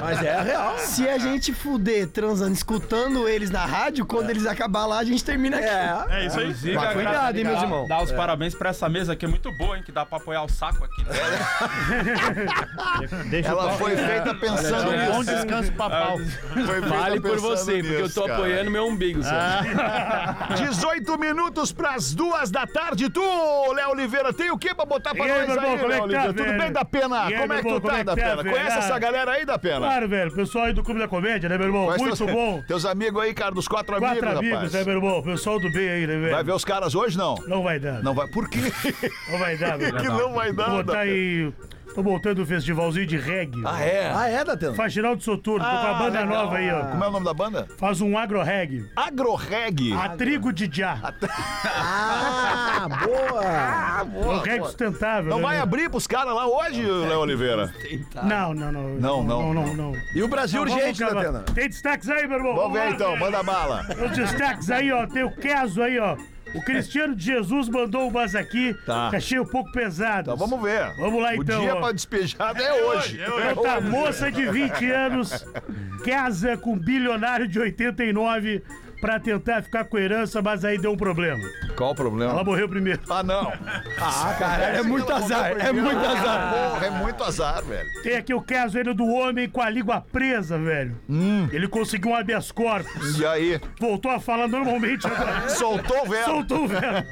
Mas 0.00 0.22
é 0.22 0.40
real. 0.42 0.78
Se 0.78 1.08
a 1.08 1.18
gente 1.18 1.52
fuder 1.52 2.06
transando, 2.08 2.52
escutando 2.52 3.28
eles 3.28 3.50
na 3.50 3.64
rádio, 3.64 4.04
quando 4.06 4.30
eles 4.30 4.46
acabar 4.46 4.86
lá, 4.86 4.98
a 4.98 5.04
gente 5.04 5.24
termina 5.24 5.56
aqui. 5.58 5.66
É 6.12 6.26
isso 6.26 6.38
aí. 6.38 6.44
Inclusive, 6.46 6.76
Mas 6.76 6.92
cuidado, 6.92 7.36
hein, 7.38 7.44
meus 7.44 7.56
dá- 7.58 7.62
irmãos. 7.64 7.88
Dá 7.88 8.02
os 8.02 8.12
parabéns 8.12 8.54
pra 8.54 8.70
essa 8.70 8.88
mesa 8.88 9.14
que 9.16 9.24
é 9.24 9.28
muito 9.28 9.50
boa, 9.52 9.76
hein? 9.76 9.82
Que 9.84 9.92
dá 9.92 10.04
pra 10.06 10.18
apoiar 10.18 10.42
o 10.42 10.48
saco 10.48 10.84
aqui. 10.84 11.04
Deixa 13.30 13.54
o 13.54 13.58
Ela 13.58 13.70
foi 13.72 13.96
feita 13.96 14.34
pensando 14.34 14.90
Um 14.90 15.06
bom 15.06 15.18
nisso. 15.20 15.34
descanso 15.34 15.72
pra 15.72 15.90
pau. 15.90 16.18
Foi 16.66 16.80
Vale 16.80 17.20
por 17.20 17.38
você, 17.38 17.78
porque 17.82 17.94
eu 17.94 18.02
nisso, 18.02 18.14
tô 18.14 18.22
cara. 18.26 18.34
apoiando 18.34 18.70
meu 18.70 18.86
umbigo, 18.86 19.22
só. 19.22 20.54
18 20.56 21.18
minutos 21.18 21.72
pras 21.72 22.14
duas 22.14 22.50
da 22.50 22.66
tarde. 22.66 23.08
Tu, 23.10 23.20
Léo 23.74 23.90
Oliveira, 23.90 24.32
tem 24.32 24.50
o 24.50 24.58
que 24.58 24.74
pra 24.74 24.84
botar 24.84 25.14
pra 25.14 25.26
E 25.26 25.30
aí, 25.30 25.46
nós 25.46 25.48
meu 25.48 25.56
irmão, 25.56 25.70
aí, 25.72 25.78
como 25.78 25.92
é 25.92 25.96
Léo 25.96 26.08
que 26.08 26.14
tá, 26.14 26.22
Oliveira? 26.24 26.50
Tudo 26.50 26.58
bem 26.62 26.72
da 26.72 26.84
pena? 26.84 27.16
E 27.30 27.34
aí, 27.34 27.40
como 27.40 27.52
é 27.52 27.62
meu 27.62 27.74
que 27.74 27.80
tu 27.80 27.88
tá, 27.88 27.98
é 27.98 28.04
da 28.04 28.16
tá, 28.16 28.22
pena? 28.22 28.42
Conhece 28.44 28.76
Ah. 28.76 28.78
essa 28.78 28.98
galera 28.98 29.21
aí 29.30 29.44
da 29.44 29.58
pena? 29.58 29.78
Claro, 29.78 30.08
velho. 30.08 30.32
Pessoal 30.32 30.64
aí 30.66 30.72
do 30.72 30.82
Clube 30.82 31.00
da 31.00 31.08
Comédia, 31.08 31.48
né, 31.48 31.56
meu 31.56 31.66
irmão? 31.68 31.84
Conhece 31.86 32.04
Muito 32.04 32.16
teus, 32.16 32.30
bom. 32.32 32.62
Teus 32.66 32.84
amigos 32.84 33.22
aí, 33.22 33.32
cara, 33.32 33.54
dos 33.54 33.68
quatro, 33.68 33.96
Quatro 33.98 34.18
amigos, 34.18 34.38
amigos, 34.38 34.54
rapaz. 34.56 34.72
né, 34.72 34.84
meu 34.84 34.94
irmão? 34.94 35.22
Pessoal 35.22 35.60
do 35.60 35.70
bem 35.72 35.88
aí, 35.88 36.06
né, 36.06 36.16
velho? 36.18 36.30
Vai 36.32 36.44
ver 36.44 36.52
os 36.52 36.64
caras 36.64 36.94
hoje, 36.94 37.16
não? 37.16 37.34
Não 37.46 37.62
vai 37.62 37.78
dar. 37.78 38.02
Não 38.02 38.14
vai. 38.14 38.26
Por 38.28 38.48
quê? 38.48 38.60
Não 39.30 39.38
vai 39.38 39.56
dar, 39.56 39.76
velho. 39.78 39.96
que 39.96 40.08
não 40.08 40.32
vai 40.32 40.52
dar. 40.52 40.70
Vou 40.70 40.82
botar 40.84 40.98
aí... 41.00 41.52
Tô 41.94 42.02
montando 42.02 42.42
um 42.42 42.46
festivalzinho 42.46 43.06
de 43.06 43.16
reggae. 43.18 43.62
Ah, 43.66 43.80
é? 43.82 44.12
Ah, 44.14 44.28
é, 44.28 44.44
Datena? 44.44 44.74
Faxinal 44.74 45.14
do 45.14 45.22
Soturno. 45.22 45.64
Tô 45.64 45.70
com 45.70 45.76
a 45.76 45.90
Ah, 45.90 45.94
banda 45.94 46.20
legal. 46.20 46.44
nova 46.44 46.56
aí, 46.56 46.70
ó. 46.70 46.84
Como 46.86 47.04
é 47.04 47.08
o 47.08 47.10
nome 47.10 47.24
da 47.26 47.34
banda? 47.34 47.68
Faz 47.78 48.00
um 48.00 48.16
agro-reggae. 48.16 48.88
Agroreg. 48.96 49.92
A 49.92 50.08
trigo 50.10 50.52
de 50.52 50.68
já. 50.72 50.98
Ah, 52.84 52.88
boa! 53.04 54.26
Um 54.26 54.38
reggae 54.40 54.64
sustentável. 54.64 55.30
Não 55.30 55.36
né, 55.38 55.42
vai 55.44 55.58
abrir 55.58 55.88
pros 55.88 56.06
caras 56.06 56.34
lá 56.34 56.46
hoje, 56.46 56.82
Léo 56.82 57.20
Oliveira? 57.20 57.72
Não, 58.22 58.52
não, 58.54 58.72
não. 58.72 58.82
Não, 58.94 59.22
não. 59.22 59.54
Não, 59.54 59.54
não, 59.54 59.74
não. 59.74 59.92
E 60.14 60.22
o 60.22 60.28
Brasil 60.28 60.64
Não, 60.64 60.72
urgente. 60.72 61.00
Datena? 61.00 61.40
Tem 61.54 61.68
destaques 61.68 62.08
aí, 62.08 62.26
meu 62.26 62.38
irmão? 62.38 62.54
Vamos 62.56 62.72
ver 62.78 62.90
então, 62.92 63.16
manda 63.16 63.42
bala. 63.42 63.86
Os 64.04 64.12
destaques 64.16 64.70
aí, 64.70 64.90
ó. 64.92 65.06
Tem 65.06 65.22
o 65.24 65.30
caso 65.30 65.82
aí, 65.82 65.98
ó. 65.98 66.16
O 66.54 66.62
Cristiano 66.62 67.14
de 67.14 67.24
Jesus 67.24 67.68
mandou 67.68 68.08
umas 68.08 68.34
aqui. 68.34 68.74
Tá. 68.84 69.10
Que 69.10 69.16
achei 69.16 69.38
um 69.38 69.46
pouco 69.46 69.72
pesado. 69.72 70.30
Então 70.30 70.36
vamos 70.36 70.62
ver. 70.62 70.92
Vamos 70.96 71.22
lá, 71.22 71.30
O 71.30 71.42
então, 71.42 71.60
dia 71.60 71.74
ó. 71.74 71.80
pra 71.80 71.92
despejada 71.92 72.62
é 72.62 72.84
hoje. 72.84 73.18
Outra 73.56 73.80
moça 73.80 74.30
de 74.30 74.46
20 74.50 74.90
anos 74.90 75.44
casa 76.04 76.56
com 76.56 76.72
um 76.72 76.78
bilionário 76.78 77.46
de 77.48 77.58
89 77.58 78.62
pra 79.02 79.18
tentar 79.18 79.64
ficar 79.64 79.84
com 79.84 79.98
herança, 79.98 80.40
mas 80.40 80.64
aí 80.64 80.78
deu 80.78 80.92
um 80.92 80.96
problema. 80.96 81.42
Qual 81.76 81.90
o 81.90 81.94
problema? 81.94 82.30
Ela 82.30 82.44
morreu 82.44 82.68
primeiro. 82.68 83.00
Ah, 83.10 83.20
não. 83.24 83.52
Ah, 83.98 84.36
cara, 84.38 84.62
É 84.62 84.82
muito 84.82 85.12
azar, 85.12 85.50
é 85.58 85.72
muito 85.72 85.98
azar. 86.06 86.54
Porra, 86.54 86.86
é 86.86 86.90
muito 86.90 87.24
azar, 87.24 87.64
velho. 87.64 88.02
Tem 88.04 88.16
aqui 88.16 88.32
o 88.32 88.40
caso 88.40 88.78
ainda 88.78 88.94
do 88.94 89.04
homem 89.04 89.48
com 89.48 89.60
a 89.60 89.68
língua 89.68 90.00
presa, 90.00 90.56
velho. 90.56 90.96
Hum. 91.10 91.48
Ele 91.52 91.66
conseguiu 91.66 92.12
um 92.12 92.14
habeas 92.14 92.52
corpus. 92.52 93.18
E 93.18 93.26
aí? 93.26 93.60
Voltou 93.80 94.12
a 94.12 94.20
falar 94.20 94.46
normalmente 94.46 95.04
agora. 95.04 95.48
Soltou 95.48 96.06
o 96.06 96.08
verbo. 96.08 96.30
Soltou 96.30 96.64
o 96.64 96.68
verbo. 96.68 97.08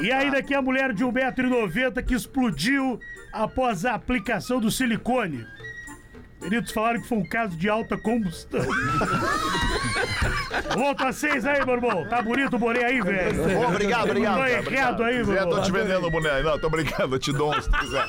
E 0.00 0.12
ainda 0.12 0.38
aqui 0.38 0.54
a 0.54 0.62
mulher 0.62 0.92
de 0.92 1.04
1,90m 1.04 2.00
que 2.04 2.14
explodiu 2.14 3.00
após 3.32 3.84
a 3.84 3.94
aplicação 3.94 4.60
do 4.60 4.70
silicone. 4.70 5.44
Peritos 6.40 6.72
falaram 6.72 7.00
que 7.00 7.08
foi 7.08 7.18
um 7.18 7.28
caso 7.28 7.56
de 7.56 7.68
alta 7.68 7.96
combustão. 7.96 8.62
Volta 10.74 11.08
a 11.08 11.12
seis 11.12 11.44
aí, 11.44 11.64
meu 11.64 11.74
irmão. 11.74 12.08
Tá 12.08 12.22
bonito 12.22 12.56
o 12.56 12.58
boné 12.58 12.84
aí, 12.84 13.00
velho. 13.00 13.44
Bom, 13.54 13.68
obrigado, 13.68 14.04
obrigado. 14.04 14.38
Tô 14.38 14.46
errado 14.46 14.62
obrigado. 14.62 15.02
aí, 15.02 15.14
meu 15.16 15.24
Zé, 15.26 15.36
tô 15.36 15.48
irmão. 15.48 15.62
te 15.62 15.72
vendendo 15.72 16.06
o 16.06 16.10
boné. 16.10 16.42
Não, 16.42 16.58
tô 16.58 16.70
brincando, 16.70 17.16
eu 17.16 17.18
te 17.18 17.32
dou 17.32 17.54
um 17.54 17.60
se 17.60 17.70
tu 17.70 17.78
quiser. 17.78 18.06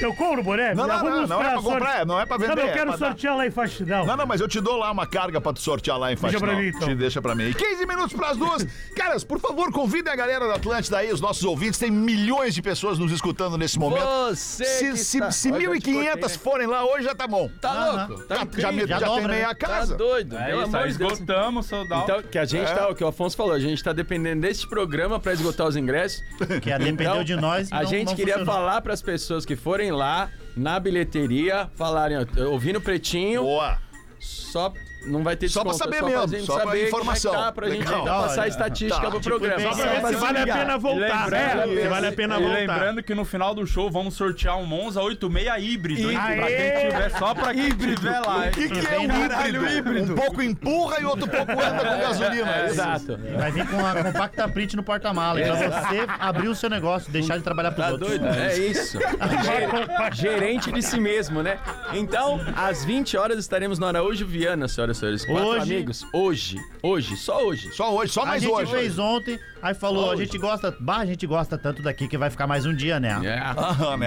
Eu 0.00 0.14
compro 0.14 0.40
o 0.40 0.44
boné? 0.44 0.74
Não, 0.74 0.86
não, 0.86 1.02
não, 1.02 1.26
não 1.26 1.40
é 1.40 1.44
pra 1.44 1.52
pra 1.52 1.62
comprar, 1.62 2.06
não 2.06 2.20
é 2.20 2.26
pra 2.26 2.38
Não, 2.38 2.46
vender, 2.48 2.60
eu 2.62 2.66
é 2.68 2.72
quero 2.72 2.98
sortear 2.98 3.36
lá 3.36 3.46
em 3.46 3.50
Faxinal. 3.50 4.04
Não, 4.06 4.16
não, 4.16 4.26
mas 4.26 4.40
eu 4.40 4.48
te 4.48 4.60
dou 4.60 4.76
lá 4.76 4.90
uma 4.90 5.06
carga 5.06 5.40
pra 5.40 5.52
tu 5.52 5.60
sortear 5.60 5.98
lá 5.98 6.12
em 6.12 6.16
Deixa 6.16 6.38
Faxinal. 6.38 6.54
pra 6.54 6.62
mim, 6.62 6.68
então. 6.68 6.88
Te 6.88 6.94
deixa 6.94 7.22
pra 7.22 7.34
mim. 7.34 7.52
15 7.52 7.86
minutos 7.86 8.12
pras 8.16 8.36
duas. 8.36 8.66
Caras, 8.94 9.24
por 9.24 9.38
favor, 9.40 9.72
convidem 9.72 10.12
a 10.12 10.16
galera 10.16 10.46
da 10.46 10.54
Atlântida 10.54 10.98
aí, 10.98 11.12
os 11.12 11.20
nossos 11.20 11.44
ouvintes. 11.44 11.78
Tem 11.78 11.90
milhões 11.90 12.54
de 12.54 12.62
pessoas 12.62 12.98
nos 12.98 13.10
escutando 13.12 13.56
nesse 13.56 13.78
momento. 13.78 14.04
Você 14.30 14.64
Se, 14.64 14.96
se, 14.96 15.16
está- 15.18 15.30
se 15.30 15.50
Olha, 15.52 15.64
eu 15.64 15.72
te 15.80 15.90
1.500 15.90 16.04
cortei, 16.04 16.22
né? 16.22 16.28
forem 16.38 16.66
lá 16.66 16.84
hoje, 16.84 17.04
já 17.04 17.14
tá 17.14 17.26
bom. 17.26 17.48
Tá 17.60 18.06
louco? 18.06 18.24
Tá 18.24 18.36
Já, 18.56 18.72
já, 18.72 18.86
Já 18.86 18.98
já 18.98 19.06
dobra, 19.06 19.20
tem 19.22 19.28
meia 19.28 19.48
né? 19.48 19.54
Tá 19.54 19.66
casa. 19.66 19.96
doido. 19.96 20.36
É 20.36 20.50
isso, 20.56 20.76
amor 20.76 20.88
esgotamos, 20.88 21.66
soldado. 21.66 22.02
Então, 22.02 22.22
que 22.22 22.38
a 22.38 22.44
gente 22.44 22.72
tá, 22.72 22.88
o 22.88 22.94
que 22.94 23.02
o 23.04 23.06
Afonso 23.08 23.36
falou, 23.36 23.52
a 23.52 23.58
gente 23.58 23.82
tá 23.82 23.92
dependendo 23.92 24.42
desse 24.42 24.66
programa 24.68 25.18
pra 25.18 25.32
esgotar 25.32 25.66
os 25.66 25.76
ingressos. 25.76 26.22
Que 26.60 26.72
a 26.72 26.78
dependeu 26.78 27.12
Então, 27.12 27.24
de 27.24 27.36
nós. 27.36 27.70
A 27.72 27.82
não- 27.82 27.86
gente 27.90 28.06
não 28.08 28.14
queria 28.14 28.44
falar 28.44 28.80
pras 28.80 29.02
pessoas 29.02 29.44
que 29.44 29.54
forem 29.56 29.85
lá 29.90 30.30
na 30.56 30.80
bilheteria, 30.80 31.70
falarem, 31.74 32.16
ó, 32.18 32.44
ouvindo 32.50 32.80
pretinho, 32.80 33.42
Boa. 33.42 33.78
só 34.18 34.72
não 35.06 35.22
vai 35.22 35.36
ter 35.36 35.48
Só 35.48 35.62
pra 35.62 35.72
desconto, 35.72 35.94
saber 35.94 36.04
é 36.06 36.10
mesmo, 36.16 36.28
gente 36.28 36.46
só 36.46 36.54
pra 36.54 36.64
saber 36.64 36.86
informação. 36.88 37.30
como 37.32 37.40
é 37.40 37.42
que 37.42 37.46
tá, 37.46 37.52
pra 37.52 37.70
gente 37.70 37.84
Legal. 37.88 38.04
passar 38.04 38.42
a 38.42 38.48
estatística 38.48 39.00
Tá, 39.02 39.10
pro 39.10 39.20
tipo, 39.20 39.38
programa. 39.38 39.60
Só 39.60 39.82
pra 39.82 39.92
ver 40.00 40.06
se 40.08 40.14
vale 40.16 40.38
a 40.38 40.46
pena 40.46 40.78
voltar. 40.78 41.24
lembrando- 41.24 41.74
né? 41.74 41.82
Se 41.82 41.88
vale 41.88 42.06
a 42.06 42.12
pena 42.12 42.36
e 42.36 42.42
voltar. 42.42 42.54
lembrando 42.58 43.02
que 43.02 43.14
no 43.14 43.24
final 43.24 43.54
do 43.54 43.66
show 43.66 43.90
vamos 43.90 44.14
sortear 44.14 44.58
um 44.58 44.66
Monza 44.66 45.00
86 45.02 45.64
híbrido, 45.64 46.10
hein? 46.10 46.18
Pra 46.18 46.46
quem 46.46 46.90
tiver, 46.90 47.10
só 47.18 47.34
pra 47.34 47.54
quem 47.54 47.68
tiver 47.70 48.20
lá. 48.20 48.46
O 48.46 48.50
que, 48.50 48.68
que 48.68 48.86
é 48.86 48.98
um 48.98 49.66
híbrido? 49.78 50.12
Um 50.12 50.16
pouco 50.16 50.42
empurra 50.42 51.00
e 51.00 51.04
outro 51.04 51.28
pouco 51.28 51.52
anda 51.52 51.78
com 51.84 51.98
gasolina. 52.00 52.50
é 52.50 52.64
isso? 52.64 52.74
Exato. 52.74 53.18
Vai 53.36 53.52
vir 53.52 53.66
com 53.68 53.84
a 53.86 54.02
compacta 54.02 54.48
print 54.48 54.76
no 54.76 54.82
porta-mala. 54.82 55.40
Pra 55.40 55.54
você 55.54 56.06
abrir 56.18 56.48
o 56.48 56.54
seu 56.54 56.68
negócio, 56.70 57.10
deixar 57.12 57.36
de 57.38 57.42
trabalhar 57.44 57.70
pros 57.72 57.86
Tá 57.86 57.92
outros. 57.92 58.10
doido? 58.10 58.26
É 58.26 58.56
isso. 58.58 58.98
Ge- 58.98 60.22
Gerente 60.22 60.72
de 60.72 60.82
si 60.82 60.98
mesmo, 60.98 61.42
né? 61.42 61.58
Então, 61.92 62.40
às 62.56 62.84
20 62.84 63.16
horas 63.16 63.38
estaremos 63.38 63.78
no 63.78 63.86
Araújo 63.86 64.26
Viana, 64.26 64.66
senhoras 64.68 64.95
e 64.95 64.95
Quatro 65.00 65.46
Hoje. 65.48 65.62
amigos. 65.74 66.06
Hoje. 66.12 66.56
Hoje. 66.82 67.16
Só 67.16 67.44
hoje. 67.44 67.70
Só 67.72 67.94
hoje, 67.94 68.12
só 68.12 68.22
A 68.22 68.26
mais 68.26 68.42
gente 68.42 68.52
hoje. 68.52 68.70
fez 68.72 68.98
ontem, 68.98 69.38
aí 69.62 69.74
falou, 69.74 70.10
a 70.10 70.16
gente 70.16 70.36
gosta, 70.38 70.74
bah, 70.80 70.98
a 70.98 71.06
gente 71.06 71.26
gosta 71.26 71.58
tanto 71.58 71.82
daqui 71.82 72.08
que 72.08 72.16
vai 72.16 72.30
ficar 72.30 72.46
mais 72.46 72.64
um 72.66 72.74
dia, 72.74 72.98
né? 72.98 73.18
É. 73.24 73.38
Aham, 73.58 73.96
né? 73.96 74.06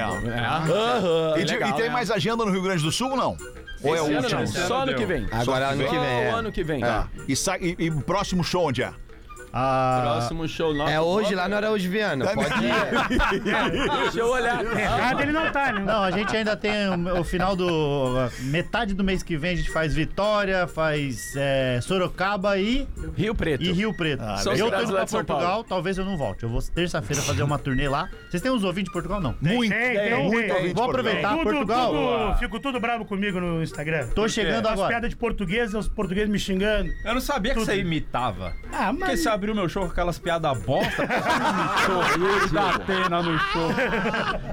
É. 1.36 1.42
E, 1.42 1.46
de- 1.46 1.54
Legal, 1.54 1.70
e 1.70 1.74
tem 1.74 1.86
né? 1.86 1.90
mais 1.90 2.10
agenda 2.12 2.44
no 2.46 2.52
Rio 2.52 2.62
Grande 2.62 2.84
do 2.84 2.92
Sul, 2.92 3.16
não? 3.16 3.38
Ou 3.82 3.96
é 3.96 4.02
o 4.02 4.06
Esse 4.06 4.14
ano 4.14 4.22
último? 4.24 4.40
não, 4.42 4.48
só 4.48 4.82
ano 4.84 4.96
que 4.96 5.06
vem. 5.06 5.28
Agora 5.32 5.68
ano 5.70 5.84
que 5.84 5.90
vem. 5.90 6.00
Só 6.00 6.06
é. 6.06 6.32
o 6.32 6.36
ano 6.36 6.52
que 6.52 6.64
vem. 6.64 6.80
Tá. 6.82 7.08
E, 7.28 7.36
sai, 7.36 7.60
e, 7.62 7.76
e 7.86 7.90
o 7.90 8.02
próximo 8.02 8.44
show 8.44 8.68
onde 8.68 8.84
é? 8.84 8.92
Ah, 9.52 10.00
Próximo 10.04 10.47
show 10.47 10.74
nosso. 10.74 10.91
É 10.91 11.00
hoje 11.02 11.34
lá 11.36 11.47
no 11.47 11.56
Araújo 11.56 11.89
Viana. 11.89 12.26
Pode 12.28 12.50
ir. 12.66 13.39
Deixa 14.04 14.20
eu 14.20 14.28
olhar. 14.30 14.64
Errado 14.78 15.22
ele 15.22 15.32
não 15.32 15.52
tá, 15.52 15.72
né? 15.72 15.82
Não, 15.82 16.04
a 16.04 16.12
gente 16.12 16.36
ainda 16.36 16.56
tem 16.56 16.72
o, 16.89 17.20
o 17.20 17.24
final 17.24 17.56
do. 17.56 18.16
Metade 18.43 18.93
do 18.93 19.04
mês 19.04 19.24
que 19.24 19.38
vem 19.38 19.52
a 19.52 19.56
gente 19.56 19.70
faz 19.72 19.93
Vitória, 19.93 20.68
faz 20.68 21.34
é, 21.36 21.80
Sorocaba 21.82 22.58
e, 22.58 22.88
Rio 23.16 23.34
Preto. 23.36 23.64
e 23.64 23.72
Rio 23.72 23.93
Preto. 23.93 24.24
São 24.39 24.54
eu 24.54 24.70
tô 24.72 24.82
indo 24.82 24.93
pra 24.93 25.06
Portugal, 25.06 25.64
talvez 25.64 25.97
eu 25.97 26.06
não 26.06 26.18
volte. 26.18 26.43
Eu 26.43 26.50
vou 26.50 26.62
terça-feira 26.62 27.22
fazer 27.22 27.43
uma 27.43 27.58
turnê 27.58 27.88
lá. 27.88 28.10
Vocês 28.30 28.41
têm 28.41 28.52
uns 28.52 28.64
ouvintes 28.64 28.89
de 28.89 28.93
Portugal? 28.93 29.20
Não. 29.22 29.36
Muito. 29.41 29.72
Tem, 29.72 29.93
tem, 29.97 30.24
muito 30.30 30.54
tem. 30.54 30.74
Vou 30.74 30.86
aproveitar 30.86 31.32
Tudo, 31.32 31.43
Portugal. 31.43 31.91
tudo- 31.91 32.38
fico 32.39 32.60
tudo 32.60 32.80
bravo 32.80 33.06
comigo 33.06 33.39
no 33.39 33.62
Instagram. 33.64 34.08
Tô 34.10 34.28
chegando 34.28 34.66
As 34.68 34.74
agora. 34.74 34.88
piadas 34.89 35.10
de 35.10 35.16
português, 35.16 35.74
os 35.74 35.88
portugueses 35.88 36.30
me 36.30 36.39
xingando. 36.39 36.89
Eu 37.04 37.14
não 37.14 37.22
sabia 37.22 37.54
que 37.54 37.60
você 37.60 37.78
imitava. 37.78 38.54
Ah, 38.72 38.93
Porque 38.93 39.12
a 39.12 39.18
abriu 39.40 39.56
meu 39.56 39.70
show 39.70 39.86
com 39.86 39.92
aquelas 39.92 40.20
piadas 40.20 40.62
bosta. 40.64 41.08
show, 41.86 42.50
da 42.52 42.72
Atena 42.72 43.24
no 43.24 43.40
show. 43.40 43.70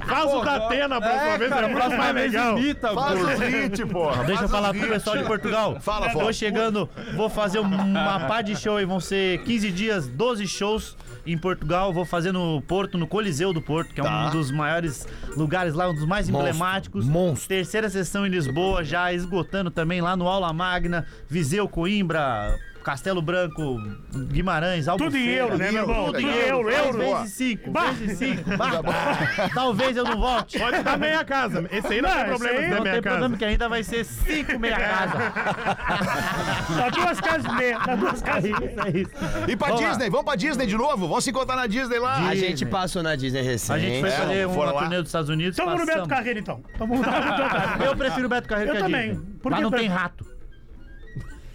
Faz 0.06 0.32
o 0.32 0.40
da 0.44 0.56
Atena 0.56 1.00
próxima 1.00 1.38
vez, 1.38 1.52
é 1.52 1.60
muito 1.62 1.74
próxima 1.74 1.96
mais 2.12 2.14
legal. 2.14 2.58
imita, 2.58 2.94
Faz 2.94 3.20
o 3.20 3.26
hit, 3.26 3.86
porra. 3.86 4.24
Deixa 4.24 4.44
eu 4.44 4.48
falar 4.48 4.72
pro 4.72 4.88
pessoal 4.88 5.18
de 5.18 5.24
Portugal. 5.24 5.80
Fala, 5.80 6.10
Tô 6.10 6.32
chegando, 6.32 6.88
vou 7.16 7.28
fazer 7.28 7.58
uma 7.58 8.20
pá 8.20 8.40
de 8.42 8.54
show 8.56 8.76
aí. 8.76 8.84
Vão 8.84 9.00
ser 9.00 9.42
15 9.42 9.72
dias, 9.72 10.06
12 10.06 10.46
shows 10.46 10.96
em 11.26 11.36
Portugal. 11.36 11.92
Vou 11.92 12.04
fazer 12.04 12.30
no 12.30 12.62
Porto, 12.62 12.96
no 12.96 13.06
Coliseu 13.08 13.52
do 13.52 13.60
Porto, 13.60 13.92
que 13.92 14.00
é 14.00 14.04
Tá. 14.04 14.28
um 14.28 14.30
dos 14.30 14.52
maiores 14.52 15.06
lugares 15.36 15.74
lá, 15.74 15.88
um 15.90 15.94
dos 15.94 16.06
mais 16.06 16.28
emblemáticos. 16.28 17.04
Monstro. 17.04 17.48
Terceira 17.48 17.90
sessão 17.90 18.24
em 18.24 18.30
Lisboa, 18.30 18.84
já 18.84 19.12
esgotando 19.12 19.68
também 19.70 20.00
lá 20.00 20.16
no 20.16 20.28
Aula 20.28 20.52
Magna, 20.52 21.04
Viseu, 21.28 21.68
Coimbra. 21.68 22.56
Castelo 22.86 23.20
Branco, 23.20 23.82
Guimarães, 24.30 24.86
Albufeira. 24.86 25.10
Tudo 25.10 25.28
em 25.28 25.34
euro, 25.34 25.58
né, 25.58 25.72
meu 25.72 25.82
irmão? 25.82 26.06
Tudo 26.06 26.20
em 26.20 26.28
euro, 26.30 26.70
euro. 26.70 26.98
Vezes 26.98 27.32
cinco, 27.34 27.70
Bah. 27.72 27.90
vezes 27.90 28.16
cinco. 28.16 28.44
Bah. 28.56 28.80
Talvez 29.52 29.96
eu 29.96 30.04
não 30.04 30.16
volte. 30.20 30.56
Pode 30.56 30.84
dar 30.84 30.96
meia 30.96 31.24
casa. 31.24 31.66
Esse 31.72 31.94
aí 31.94 32.00
não, 32.00 32.08
Não, 32.08 32.16
tem 32.16 32.26
problema 32.28 32.60
de 32.62 32.68
dar 32.70 32.76
Não 32.76 32.82
meia 32.84 32.94
tem 32.94 33.02
casa. 33.02 33.16
problema 33.16 33.36
que 33.38 33.44
ainda 33.44 33.68
vai 33.68 33.82
ser 33.82 34.04
cinco 34.04 34.56
meia 34.60 34.78
casa. 34.78 35.18
Dá 36.76 36.88
duas 36.94 37.20
casas 37.20 37.44
e 37.52 37.54
meia. 37.56 37.78
Dá 37.80 37.96
duas 37.96 38.22
É 38.22 38.24
casas 38.24 38.44
e 38.44 38.50
isso, 38.52 38.60
meia. 38.60 38.80
é 38.84 38.98
isso. 39.00 39.10
E 39.48 39.56
pra 39.56 39.66
Vamos 39.66 39.82
lá. 39.82 39.88
Disney, 39.88 40.10
vamos 40.10 40.24
pra 40.26 40.36
Disney 40.36 40.66
de 40.68 40.76
novo? 40.76 41.08
Vamos 41.08 41.24
se 41.24 41.30
encontrar 41.30 41.56
na 41.56 41.66
Disney 41.66 41.98
lá. 41.98 42.14
A 42.28 42.30
Disney. 42.34 42.48
gente 42.50 42.66
passou 42.66 43.02
na 43.02 43.16
Disney 43.16 43.42
recente. 43.42 43.72
A 43.72 43.78
gente 43.80 43.98
foi 44.00 44.10
É, 44.10 44.12
fazer 44.12 44.46
uma 44.46 44.64
lá? 44.70 44.80
turnê 44.82 44.96
dos 44.98 45.08
Estados 45.08 45.28
Unidos. 45.28 45.56
Vamos 45.56 45.80
no 45.80 45.86
Beto. 45.86 46.06
Carreiro, 46.08 46.38
então. 46.38 46.62
Lá 46.78 46.86
no 46.86 46.94
Beto 46.98 47.50
Carreiro. 47.50 47.84
Eu 47.84 47.96
prefiro 47.96 48.26
o 48.26 48.28
Beto 48.28 48.48
Carreiro 48.48 48.70
Eu 48.70 48.76
que 48.76 48.82
a 48.82 48.84
também. 48.84 49.10
Disney. 49.10 49.26
Por 49.42 49.50
Lá 49.50 49.56
que 49.58 49.62
não 49.64 49.70
tem 49.72 49.88
rato. 49.88 50.24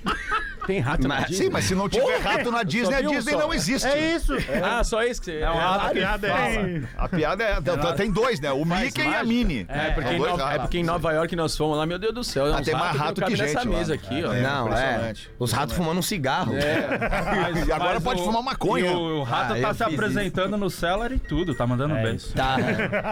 Tem 0.68 0.80
rato 0.80 1.08
na 1.08 1.16
Mas- 1.16 1.28
Disney? 1.28 1.46
Sim, 1.46 1.50
mas 1.52 1.66
se 1.66 1.76
não 1.76 1.90
tiver 1.90 2.18
rato 2.20 2.52
na 2.52 2.64
Disney, 2.64 2.96
a 2.96 3.00
um 3.10 3.12
Disney 3.12 3.34
só. 3.34 3.40
não 3.40 3.54
existe. 3.54 3.88
É 3.88 4.16
isso. 4.16 4.34
Ah, 4.64 4.84
só 4.84 5.04
isso 5.04 5.20
que 5.22 5.26
você... 5.26 5.40
É 5.40 5.50
um 5.50 5.58
rato 5.58 5.86
A 5.86 5.90
que 5.90 5.94
piada 5.96 6.28
é 6.28 6.82
A 6.98 7.10
piada 7.10 7.44
é. 7.44 7.62
tem- 7.62 7.96
Tem 7.96 8.12
dois, 8.12 8.40
né? 8.40 8.52
O 8.52 8.66
Mickey 8.66 9.00
e 9.00 9.02
a 9.02 9.06
mágica. 9.06 9.24
Minnie. 9.26 9.66
É, 9.70 9.92
porque, 9.92 10.10
São 10.10 10.18
em 10.18 10.20
Nova, 10.20 10.54
é 10.54 10.60
porque 10.60 10.78
em 10.78 10.84
Nova 10.84 11.12
York 11.14 11.36
nós 11.36 11.58
fomos 11.58 11.78
lá, 11.78 11.86
meu 11.86 11.98
Deus 12.00 12.14
do 12.14 12.24
céu. 12.24 12.46
Ah, 12.54 12.58
uns 12.60 12.66
tem 12.66 12.74
mais 12.76 12.96
rato 12.96 13.08
não 13.22 13.26
cabem 13.28 13.30
que 13.30 13.36
gente 13.36 13.54
nessa 13.56 13.70
lá. 13.70 13.78
mesa 13.78 13.94
aqui, 13.94 14.24
ó. 14.24 14.34
Não, 14.34 14.74
é. 14.78 15.14
Os 15.40 15.52
ratos 15.52 15.76
fumando 15.76 15.98
um 16.00 16.02
cigarro. 16.02 16.54
Mas- 16.54 17.68
E 17.68 17.72
agora 17.72 17.94
mas 17.96 18.04
pode 18.04 18.22
o- 18.22 18.26
fumar 18.26 18.44
maconha. 18.44 18.92
E 18.92 18.96
o, 18.96 19.20
o 19.20 19.24
rato 19.24 19.54
Ah, 19.54 19.60
tá 19.62 19.74
se 19.74 19.84
apresentando 19.84 20.58
no 20.58 20.70
Cellar 20.70 21.12
e 21.12 21.20
tudo, 21.20 21.54
tá 21.56 21.66
mandando 21.68 21.96
É 21.96 22.04
bem. 22.04 22.18
Tá. 22.36 22.58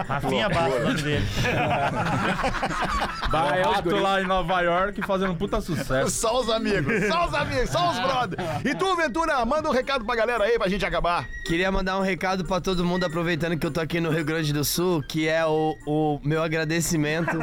Rafinha 0.08 0.48
Basso, 0.48 0.76
o 0.76 0.80
nome 0.80 1.02
dele. 1.02 1.26
Vai 3.30 3.60
é 3.60 3.66
o 3.66 3.70
os 3.70 3.76
rato 3.76 3.90
guri. 3.90 4.00
lá 4.00 4.20
em 4.22 4.26
Nova 4.26 4.60
York 4.60 5.02
fazendo 5.06 5.32
um 5.32 5.36
puta 5.36 5.60
sucesso. 5.60 6.10
Só 6.10 6.40
os 6.40 6.50
amigos, 6.50 7.06
só 7.08 7.26
os 7.26 7.34
amigos, 7.34 7.39
só 7.66 7.90
os 7.90 7.98
brothers. 7.98 8.42
E 8.64 8.74
tu, 8.74 8.94
Ventura, 8.96 9.44
manda 9.44 9.68
um 9.68 9.72
recado 9.72 10.04
pra 10.04 10.14
galera 10.16 10.44
aí 10.44 10.58
pra 10.58 10.68
gente 10.68 10.84
acabar. 10.84 11.28
Queria 11.44 11.70
mandar 11.72 11.98
um 11.98 12.02
recado 12.02 12.44
pra 12.44 12.60
todo 12.60 12.84
mundo, 12.84 13.04
aproveitando 13.04 13.58
que 13.58 13.66
eu 13.66 13.70
tô 13.70 13.80
aqui 13.80 14.00
no 14.00 14.10
Rio 14.10 14.24
Grande 14.24 14.52
do 14.52 14.64
Sul, 14.64 15.02
que 15.02 15.26
é 15.28 15.44
o, 15.44 15.76
o 15.86 16.20
meu 16.22 16.42
agradecimento 16.42 17.36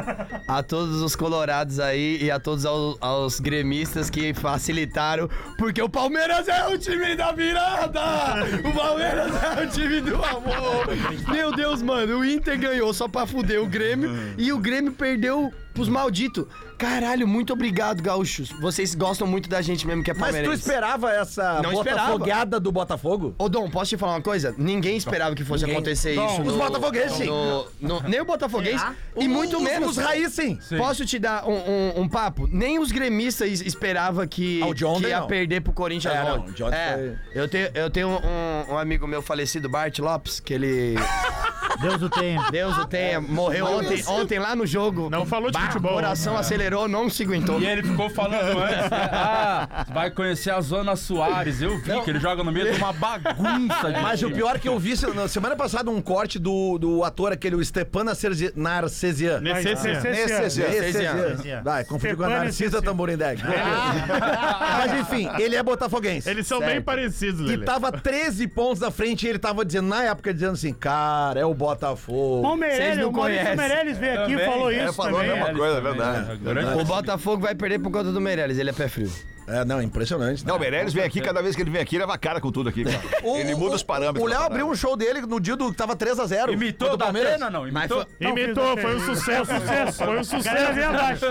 a 0.46 0.62
todos 0.62 1.02
os 1.02 1.14
colorados 1.14 1.78
aí 1.80 2.18
e 2.22 2.30
a 2.30 2.38
todos 2.40 2.64
ao- 2.64 2.96
aos, 3.00 3.38
gremistas 3.40 4.08
que 4.10 4.32
facilitaram, 4.34 5.28
porque 5.58 5.82
o 5.82 5.88
Palmeiras 5.88 6.48
é 6.48 6.66
o 6.68 6.78
time 6.78 7.14
da 7.16 7.32
virada! 7.32 8.00
O 8.64 8.72
Palmeiras 8.74 9.30
é 9.58 9.62
o 9.64 9.68
time 9.68 10.00
do 10.00 10.16
amor! 10.16 10.86
Meu 11.30 11.52
Deus, 11.52 11.82
mano, 11.82 12.18
o 12.20 12.24
Inter 12.24 12.58
ganhou 12.58 12.92
só 12.94 13.08
pra 13.08 13.26
fuder 13.26 13.60
o 13.62 13.66
Grêmio 13.66 14.10
e 14.38 14.52
o 14.52 14.58
Grêmio 14.58 14.92
perdeu 14.92 15.52
pros 15.74 15.88
malditos. 15.88 16.46
Caralho, 16.78 17.26
muito 17.26 17.52
obrigado, 17.52 18.00
gaúchos. 18.00 18.50
Vocês 18.60 18.94
gostam 18.94 19.26
muito 19.26 19.48
da 19.48 19.60
gente 19.60 19.84
mesmo 19.84 20.02
que 20.04 20.12
é 20.12 20.14
Mas 20.14 20.28
tu 20.28 20.32
palmeirense. 20.32 20.60
esperava 20.60 21.10
essa 21.12 21.60
Não 21.60 21.72
esperava. 21.72 22.12
botafogueada 22.12 22.60
do 22.60 22.70
Botafogo? 22.70 23.34
Ô 23.36 23.48
Dom, 23.48 23.68
posso 23.68 23.88
te 23.90 23.96
falar 23.96 24.12
uma 24.14 24.22
coisa? 24.22 24.54
Ninguém 24.56 24.96
esperava 24.96 25.34
que 25.34 25.44
fosse 25.44 25.64
acontecer 25.64 26.12
isso. 26.12 26.42
Os 26.42 26.54
botafoguenses, 26.54 27.16
sim. 27.18 27.26
no- 27.26 27.66
no- 27.80 28.00
nem 28.02 28.20
o 28.20 28.24
Botafoguense. 28.24 28.84
E 29.16 29.26
muito 29.26 29.56
Os- 29.56 29.62
menos. 29.62 29.90
Os 29.90 29.96
raiz, 29.96 30.32
sim. 30.32 30.56
Posso 30.76 31.04
te 31.04 31.18
dar 31.18 31.48
um, 31.48 31.52
um- 31.56 32.00
um 32.02 32.08
papo? 32.08 32.48
Nem 32.50 32.78
os 32.78 32.92
gremistas 32.92 33.60
esperavam 33.60 34.24
que, 34.28 34.62
Ah, 34.62 34.66
o 34.68 34.74
de 34.74 34.84
ontem, 34.84 35.02
que 35.02 35.08
ia 35.08 35.20
não. 35.20 35.26
perder 35.26 35.60
pro 35.62 35.72
Corinthians 35.72 36.14
É, 36.14 36.22
não, 36.24 36.36
ontem. 36.36 36.50
o 36.50 36.54
de 36.54 36.62
ontem 36.62 36.76
É, 36.76 37.16
eu 37.34 37.48
tenho, 37.48 37.70
eu 37.74 37.90
tenho 37.90 38.08
um, 38.08 38.72
um 38.74 38.78
amigo 38.78 39.04
meu 39.06 39.20
falecido, 39.20 39.68
Bart 39.68 39.98
Lopes, 39.98 40.38
que 40.38 40.54
ele. 40.54 40.94
Deus 41.80 42.02
o 42.02 42.08
tenha. 42.10 42.50
Deus 42.50 42.76
o 42.76 42.86
tenha, 42.86 43.20
morreu 43.20 43.64
ontem, 43.66 44.02
ontem 44.08 44.38
lá 44.38 44.54
no 44.56 44.66
jogo. 44.66 45.08
Não 45.10 45.24
falou 45.24 45.48
de 45.50 45.56
Bah, 45.58 45.66
futebol. 45.66 45.92
O 45.92 45.94
coração 45.94 46.36
acelerou, 46.36 46.67
não 46.88 47.08
se 47.10 47.22
aguentou. 47.22 47.60
E 47.60 47.66
ele 47.66 47.82
ficou 47.82 48.08
falando 48.10 48.58
antes, 48.58 48.90
né? 48.90 49.08
Ah, 49.12 49.86
vai 49.92 50.10
conhecer 50.10 50.50
a 50.50 50.60
Zona 50.60 50.96
Soares. 50.96 51.60
Eu 51.62 51.78
vi 51.78 52.00
que 52.02 52.10
ele 52.10 52.20
joga 52.20 52.42
no 52.44 52.52
meio 52.52 52.72
de 52.72 52.78
uma 52.78 52.92
bagunça 52.92 53.92
de 53.92 54.00
Mas 54.00 54.22
o 54.22 54.30
pior 54.30 54.56
é 54.56 54.58
que 54.58 54.68
eu 54.68 54.78
vi 54.78 54.96
se- 54.96 55.06
na 55.14 55.28
semana 55.28 55.56
passada 55.56 55.90
um 55.90 56.00
corte 56.00 56.38
do, 56.38 56.78
do 56.78 57.04
ator, 57.04 57.32
aquele 57.32 57.56
o 57.56 57.64
Stepan 57.64 58.04
Narcesi- 58.04 58.52
Narcesian. 58.54 59.40
Nesse 59.40 59.68
esse 59.70 59.88
ano. 59.88 60.02
Nesse 60.02 60.62
Esse 60.62 61.04
ano. 61.04 61.20
Narcesian. 61.28 61.62
Vai, 61.62 61.84
confundi 61.84 62.16
com 62.16 62.22
a 62.22 62.26
Stepan 62.26 62.38
Narcisa 62.44 62.62
Narcesian. 62.72 62.82
Tamborindeg. 62.90 63.42
Mas 64.78 65.00
enfim, 65.00 65.28
ele 65.38 65.56
é 65.56 65.62
botafoguense. 65.62 66.28
Eles 66.28 66.46
são 66.46 66.60
bem 66.60 66.80
parecidos, 66.80 67.50
E 67.50 67.58
tava 67.58 67.90
13 67.92 68.46
pontos 68.48 68.80
na 68.80 68.90
frente 68.90 69.26
e 69.26 69.28
ele 69.28 69.38
tava 69.38 69.64
dizendo, 69.64 69.88
na 69.88 70.04
época, 70.04 70.32
dizendo 70.32 70.52
assim, 70.52 70.72
cara, 70.72 71.40
é 71.40 71.44
o 71.44 71.54
Botafogo. 71.54 72.46
O 72.46 72.56
Meirelles, 72.56 73.04
o 73.04 73.12
Maurício. 73.12 73.56
Meirelles 73.56 73.98
veio 73.98 74.22
aqui 74.22 74.32
e 74.32 74.36
Também. 74.36 74.50
falou 74.52 74.70
É, 74.70 74.84
isso 74.84 74.92
falou 74.94 75.20
a 75.20 75.24
também. 75.24 75.38
mesma 75.40 75.54
coisa, 75.58 75.78
é 75.78 75.80
verdade. 75.80 76.38
Grande 76.62 76.82
O 76.82 76.84
Botafogo 76.84 77.42
vai 77.42 77.54
perder 77.54 77.78
por 77.78 77.90
conta 77.90 78.12
do 78.12 78.20
Meirelles, 78.20 78.58
ele 78.58 78.70
é 78.70 78.72
pé 78.72 78.88
frio. 78.88 79.10
É, 79.48 79.64
não, 79.64 79.80
impressionante. 79.82 80.46
Não, 80.46 80.56
o 80.56 80.58
Meirelles 80.58 80.92
vem 80.92 81.02
aqui, 81.04 81.20
cada 81.20 81.40
vez 81.42 81.56
que 81.56 81.62
ele 81.62 81.70
vem 81.70 81.80
aqui, 81.80 81.98
leva 81.98 82.12
a 82.14 82.18
cara 82.18 82.40
com 82.40 82.52
tudo 82.52 82.68
aqui, 82.68 82.84
cara. 82.84 83.00
Ele 83.38 83.54
muda 83.54 83.76
os 83.76 83.82
parâmetros. 83.82 84.22
O 84.22 84.26
Léo 84.28 84.42
abriu 84.42 84.68
um 84.68 84.74
show 84.74 84.96
dele 84.96 85.22
no 85.22 85.40
dia 85.40 85.56
do 85.56 85.70
que 85.70 85.76
tava 85.76 85.96
3x0. 85.96 86.52
Imitou 86.52 86.96
da 86.96 87.08
Atena, 87.08 87.48
não? 87.50 87.66
Imitou? 87.66 88.06
Não, 88.20 88.30
Imitou, 88.30 88.76
foi 88.76 88.96
um 88.96 89.00
sucesso, 89.00 89.46
sucesso, 89.60 90.04
foi 90.04 90.18
um 90.18 90.24
sucesso. 90.24 90.80
abaixo. 90.88 91.24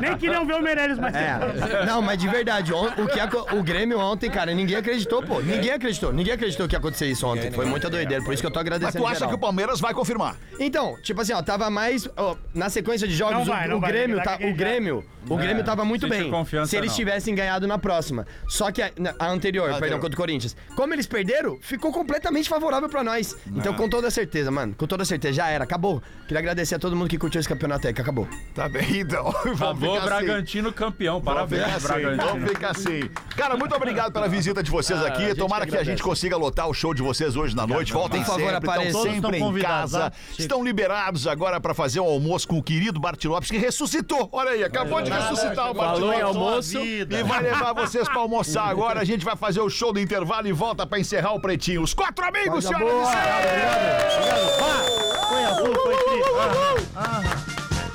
Nem 0.00 0.16
queriam 0.16 0.46
ver 0.46 0.54
o 0.54 0.62
Meirelles 0.62 0.98
mais. 0.98 1.14
É. 1.14 1.86
Não, 1.86 2.02
mas 2.02 2.18
de 2.18 2.28
verdade, 2.28 2.72
on- 2.74 2.90
o, 2.98 3.06
que 3.06 3.20
aco- 3.20 3.46
o 3.56 3.62
Grêmio 3.62 3.98
ontem, 3.98 4.30
cara, 4.30 4.52
ninguém 4.54 4.76
acreditou, 4.76 5.22
pô. 5.22 5.40
Ninguém 5.40 5.70
acreditou. 5.70 6.12
Ninguém 6.12 6.34
acreditou 6.34 6.66
que 6.66 6.74
ia 6.74 6.78
acontecer 6.78 7.06
isso 7.06 7.26
ontem. 7.26 7.50
Foi 7.52 7.64
muita 7.66 7.88
doideira, 7.88 8.22
por 8.24 8.32
isso 8.34 8.42
que 8.42 8.46
eu 8.46 8.50
tô 8.50 8.58
Mas 8.58 8.66
agradecendo. 8.66 9.02
tu 9.04 9.06
acha 9.06 9.14
geral. 9.16 9.28
que 9.30 9.34
o 9.34 9.38
Palmeiras 9.38 9.80
vai 9.80 9.94
confirmar? 9.94 10.36
Então, 10.58 10.96
tipo 11.02 11.20
assim, 11.20 11.32
ó, 11.32 11.42
tava 11.42 11.70
mais. 11.70 12.08
ó, 12.16 12.34
na 12.54 12.68
sequência 12.70 13.06
de 13.06 13.14
jogos, 13.14 13.38
Não 13.38 13.44
vai, 13.44 13.66
o, 13.66 13.70
não 13.70 13.76
o 13.78 13.80
vai, 13.80 13.92
Grêmio 13.92 14.16
vai 14.16 14.24
tá, 14.24 14.34
o 14.46 14.54
Grêmio, 14.54 15.04
o 15.28 15.36
Grêmio 15.36 15.64
tava 15.64 15.84
muito 15.84 16.08
bem. 16.08 16.30
confiança, 16.30 16.70
se 16.70 16.76
eles 16.76 16.90
não. 16.90 16.96
tivessem 16.96 17.34
ganhado 17.34 17.51
na 17.60 17.78
próxima. 17.78 18.26
Só 18.48 18.70
que 18.70 18.82
a, 18.82 18.90
a 19.18 19.28
anterior, 19.30 19.68
perdão, 19.78 19.98
contra 20.00 20.14
o 20.14 20.16
Corinthians. 20.16 20.56
Como 20.76 20.92
eles 20.94 21.06
perderam, 21.06 21.58
ficou 21.60 21.92
completamente 21.92 22.48
favorável 22.48 22.88
pra 22.88 23.02
nós. 23.04 23.36
Então, 23.46 23.74
com 23.74 23.88
toda 23.88 24.10
certeza, 24.10 24.50
mano, 24.50 24.74
com 24.76 24.86
toda 24.86 25.04
certeza, 25.04 25.34
já 25.34 25.48
era, 25.48 25.64
acabou. 25.64 26.02
Queria 26.26 26.38
agradecer 26.40 26.74
a 26.74 26.78
todo 26.78 26.94
mundo 26.96 27.08
que 27.08 27.18
curtiu 27.18 27.38
esse 27.40 27.48
campeonato 27.48 27.86
aí, 27.86 27.92
que 27.94 28.00
acabou. 28.00 28.26
Tá 28.54 28.68
bem, 28.68 29.00
então. 29.00 29.24
Vamos 29.44 29.60
Acabou 29.62 29.96
assim. 29.96 30.06
Bragantino 30.06 30.72
campeão. 30.72 31.20
Vamos 31.20 31.48
Parabéns, 31.50 31.74
assim, 31.76 31.86
Bragantino. 31.86 32.22
vamos 32.30 32.48
ficar 32.50 32.70
assim. 32.70 33.00
Cara, 33.36 33.56
muito 33.56 33.74
obrigado 33.74 34.12
pela 34.12 34.28
visita 34.28 34.62
de 34.62 34.70
vocês 34.70 34.98
Ah, 35.02 35.08
aqui. 35.08 35.34
Tomara 35.34 35.64
que 35.66 35.72
que 35.72 35.76
a 35.78 35.84
gente 35.84 36.02
consiga 36.02 36.36
lotar 36.36 36.68
o 36.68 36.74
show 36.74 36.92
de 36.92 37.02
vocês 37.02 37.34
hoje 37.36 37.56
na 37.56 37.66
noite. 37.66 37.92
Voltem 37.92 38.20
Por 38.22 38.26
favor, 38.26 38.50
sempre, 38.52 38.92
sempre 38.92 39.10
estão 39.16 39.34
em 39.34 39.38
convidados, 39.40 39.92
casa. 39.92 40.10
tá? 40.10 40.16
Estão 40.38 40.62
liberados 40.64 41.26
agora 41.26 41.60
para 41.60 41.72
fazer 41.74 42.00
o 42.00 42.04
almoço 42.04 42.46
com 42.46 42.58
o 42.58 42.62
querido 42.62 43.00
Bart 43.00 43.24
Lopes, 43.24 43.50
que 43.50 43.56
ressuscitou. 43.56 44.28
Olha 44.32 44.50
aí, 44.50 44.62
acabou 44.64 45.00
de 45.02 45.10
ressuscitar 45.10 45.70
o 45.70 45.74
Bart 45.74 45.94
Falou 45.94 46.12
em 46.12 46.22
Lopes. 46.22 46.36
almoço. 46.36 46.78
E 46.78 47.04
vai 47.24 47.41
levar 47.42 47.72
vocês 47.72 48.08
pra 48.08 48.20
almoçar 48.20 48.64
agora. 48.68 49.00
A 49.00 49.04
gente 49.04 49.24
vai 49.24 49.36
fazer 49.36 49.60
o 49.60 49.68
show 49.68 49.92
do 49.92 50.00
intervalo 50.00 50.48
e 50.48 50.52
volta 50.52 50.86
pra 50.86 50.98
encerrar 50.98 51.32
o 51.32 51.40
pretinho. 51.40 51.82
Os 51.82 51.92
quatro 51.92 52.24
amigos, 52.24 52.64
senhoras 52.64 53.08
e 53.08 53.12
senhores! 53.12 54.12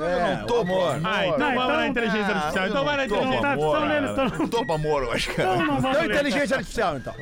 o 0.53 0.61
amor. 0.61 1.01
Ah, 1.05 1.27
então 1.27 1.39
Não, 1.39 1.47
vamos 1.55 1.65
então- 1.65 1.77
na 1.77 1.89
inteligência 1.89 2.35
artificial. 2.35 2.67
Então 2.69 2.85
vai 2.85 2.97
na 2.99 3.03
Topa, 3.09 3.15
inteligência. 3.17 3.41
tá- 3.43 3.53
amor. 3.55 3.77
tão 3.79 3.89
lendo, 3.89 4.15
tão- 4.15 4.49
Topa, 4.49 4.75
amor, 4.75 5.03
eu 5.05 5.13
acho 5.13 5.31
que 5.35 5.41
é. 5.41 5.45
Não, 5.47 5.57
não 5.67 5.79
Então, 5.79 6.05
inteligência 6.05 6.57
artificial, 6.59 6.97
então. 6.99 7.15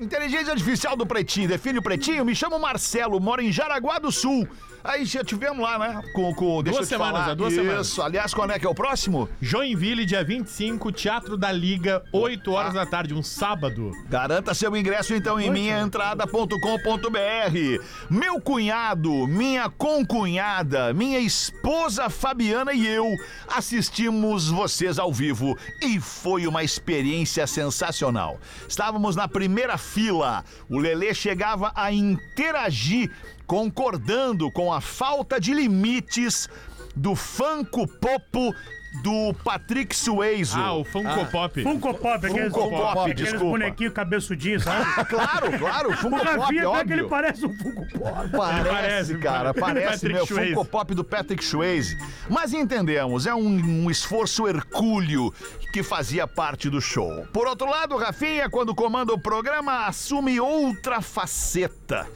Inteligência 0.00 0.52
Artificial 0.52 0.96
do 0.96 1.06
Pretinho, 1.06 1.48
define 1.48 1.78
o 1.78 1.82
Pretinho. 1.82 2.24
Me 2.24 2.34
chamo 2.34 2.58
Marcelo, 2.58 3.20
moro 3.20 3.42
em 3.42 3.50
Jaraguá 3.50 3.98
do 3.98 4.12
Sul. 4.12 4.48
Aí 4.84 5.04
já 5.04 5.24
tivemos 5.24 5.58
lá, 5.58 5.76
né? 5.78 6.00
Com, 6.14 6.32
com 6.34 6.62
deixa 6.62 6.78
Duas 6.78 6.80
eu 6.82 6.82
te 6.82 6.88
semanas, 6.88 7.22
falar. 7.22 7.34
duas 7.34 7.52
Isso. 7.52 7.62
semanas. 7.62 7.98
Aliás, 7.98 8.32
quando 8.32 8.52
é 8.52 8.58
que 8.60 8.66
é 8.66 8.68
o 8.68 8.74
próximo? 8.74 9.28
Joinville, 9.40 10.06
dia 10.06 10.22
25, 10.22 10.92
Teatro 10.92 11.36
da 11.36 11.50
Liga, 11.50 12.02
8 12.12 12.52
horas 12.52 12.74
da 12.74 12.86
tarde, 12.86 13.12
um 13.12 13.22
sábado. 13.22 13.90
Garanta 14.08 14.54
seu 14.54 14.74
ingresso 14.76 15.14
então 15.14 15.40
em 15.40 15.50
minhaentrada.com.br. 15.50 17.82
Meu 18.08 18.40
cunhado, 18.40 19.26
minha 19.26 19.68
concunhada, 19.68 20.94
minha 20.94 21.18
esposa 21.18 22.08
Fabiana 22.08 22.72
e 22.72 22.86
eu 22.86 23.12
assistimos 23.48 24.48
vocês 24.48 24.98
ao 24.98 25.12
vivo 25.12 25.58
e 25.82 26.00
foi 26.00 26.46
uma 26.46 26.62
experiência 26.62 27.46
sensacional. 27.46 28.38
Estávamos 28.68 29.16
na 29.16 29.26
primeira 29.26 29.76
fila. 29.88 30.44
O 30.68 30.78
Lelê 30.78 31.14
chegava 31.14 31.72
a 31.74 31.90
interagir 31.92 33.10
concordando 33.46 34.50
com 34.52 34.72
a 34.72 34.80
falta 34.80 35.40
de 35.40 35.54
limites 35.54 36.48
do 36.94 37.14
Funko 37.14 37.86
Popo 37.86 38.54
do 39.02 39.34
Patrick 39.44 39.94
Swayze. 39.94 40.52
Ah, 40.56 40.72
o 40.74 40.84
Funko 40.84 41.26
Pop. 41.26 41.62
Funko 41.62 41.94
Pop, 41.94 42.26
aqueles, 42.26 42.52
Funko 42.52 42.70
Pop, 42.70 42.98
aqueles 43.00 43.16
desculpa. 43.16 43.44
bonequinhos 43.46 43.92
cabeçudinhos, 43.92 44.62
sabe? 44.64 44.84
Claro, 45.08 45.58
claro, 45.58 45.90
O 45.90 45.96
Funko 45.96 46.18
Pop, 46.18 46.26
Rafinha 46.38 46.68
óbvio. 46.68 46.94
ele 46.94 47.04
parece 47.08 47.46
um 47.46 47.56
Funko 47.56 47.86
Pop. 47.98 48.28
Parece, 48.30 48.68
Parece, 48.68 49.18
cara, 49.18 49.54
parece. 49.54 50.08
meu 50.08 50.26
Swayze. 50.26 50.54
Funko 50.54 50.64
Pop 50.66 50.94
do 50.94 51.04
Patrick 51.04 51.44
Swayze. 51.44 51.96
Mas 52.28 52.52
entendemos, 52.52 53.26
é 53.26 53.34
um, 53.34 53.46
um 53.84 53.90
esforço 53.90 54.46
hercúleo 54.46 55.32
que 55.72 55.82
fazia 55.82 56.26
parte 56.26 56.68
do 56.70 56.80
show. 56.80 57.26
Por 57.32 57.46
outro 57.46 57.68
lado, 57.68 57.96
Rafinha, 57.96 58.48
quando 58.48 58.74
comanda 58.74 59.12
o 59.12 59.18
programa, 59.18 59.86
assume 59.86 60.40
outra 60.40 61.00
faceta. 61.00 62.06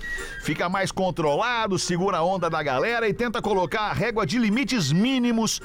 Fica 0.42 0.68
mais 0.68 0.90
controlado, 0.90 1.78
segura 1.78 2.18
a 2.18 2.22
onda 2.22 2.48
da 2.50 2.62
galera 2.62 3.08
e 3.08 3.14
tenta 3.14 3.40
colocar 3.42 3.82
a 3.82 3.92
régua 3.92 4.26
de 4.26 4.38
limites 4.38 4.90
mínimos 4.92 5.60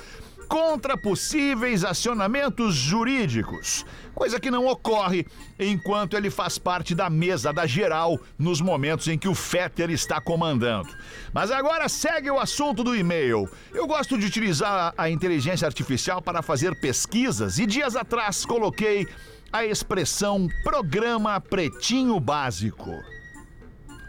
contra 0.48 0.98
possíveis 0.98 1.84
acionamentos 1.84 2.74
jurídicos, 2.74 3.86
coisa 4.16 4.40
que 4.40 4.50
não 4.50 4.66
ocorre 4.66 5.26
enquanto 5.60 6.16
ele 6.16 6.30
faz 6.30 6.58
parte 6.58 6.96
da 6.96 7.10
mesa 7.10 7.52
da 7.52 7.66
geral 7.66 8.20
nos 8.38 8.62
momentos 8.62 9.08
em 9.08 9.18
que 9.18 9.28
o 9.28 9.36
Fetter 9.36 9.90
está 9.90 10.22
comandando. 10.22 10.90
Mas 11.34 11.52
agora 11.52 11.90
segue 11.90 12.32
o 12.32 12.40
assunto 12.40 12.84
do 12.84 12.96
e-mail. 12.96 13.50
Eu 13.74 13.86
gosto 13.86 14.18
de 14.18 14.26
utilizar 14.26 14.94
a 14.98 15.10
inteligência 15.10 15.66
artificial 15.66 16.22
para 16.22 16.42
fazer 16.42 16.80
pesquisas 16.80 17.60
e 17.60 17.66
dias 17.66 17.96
atrás 17.96 18.46
coloquei 18.46 19.06
a 19.52 19.66
expressão 19.66 20.48
programa 20.64 21.40
pretinho 21.40 22.20
básico. 22.20 22.92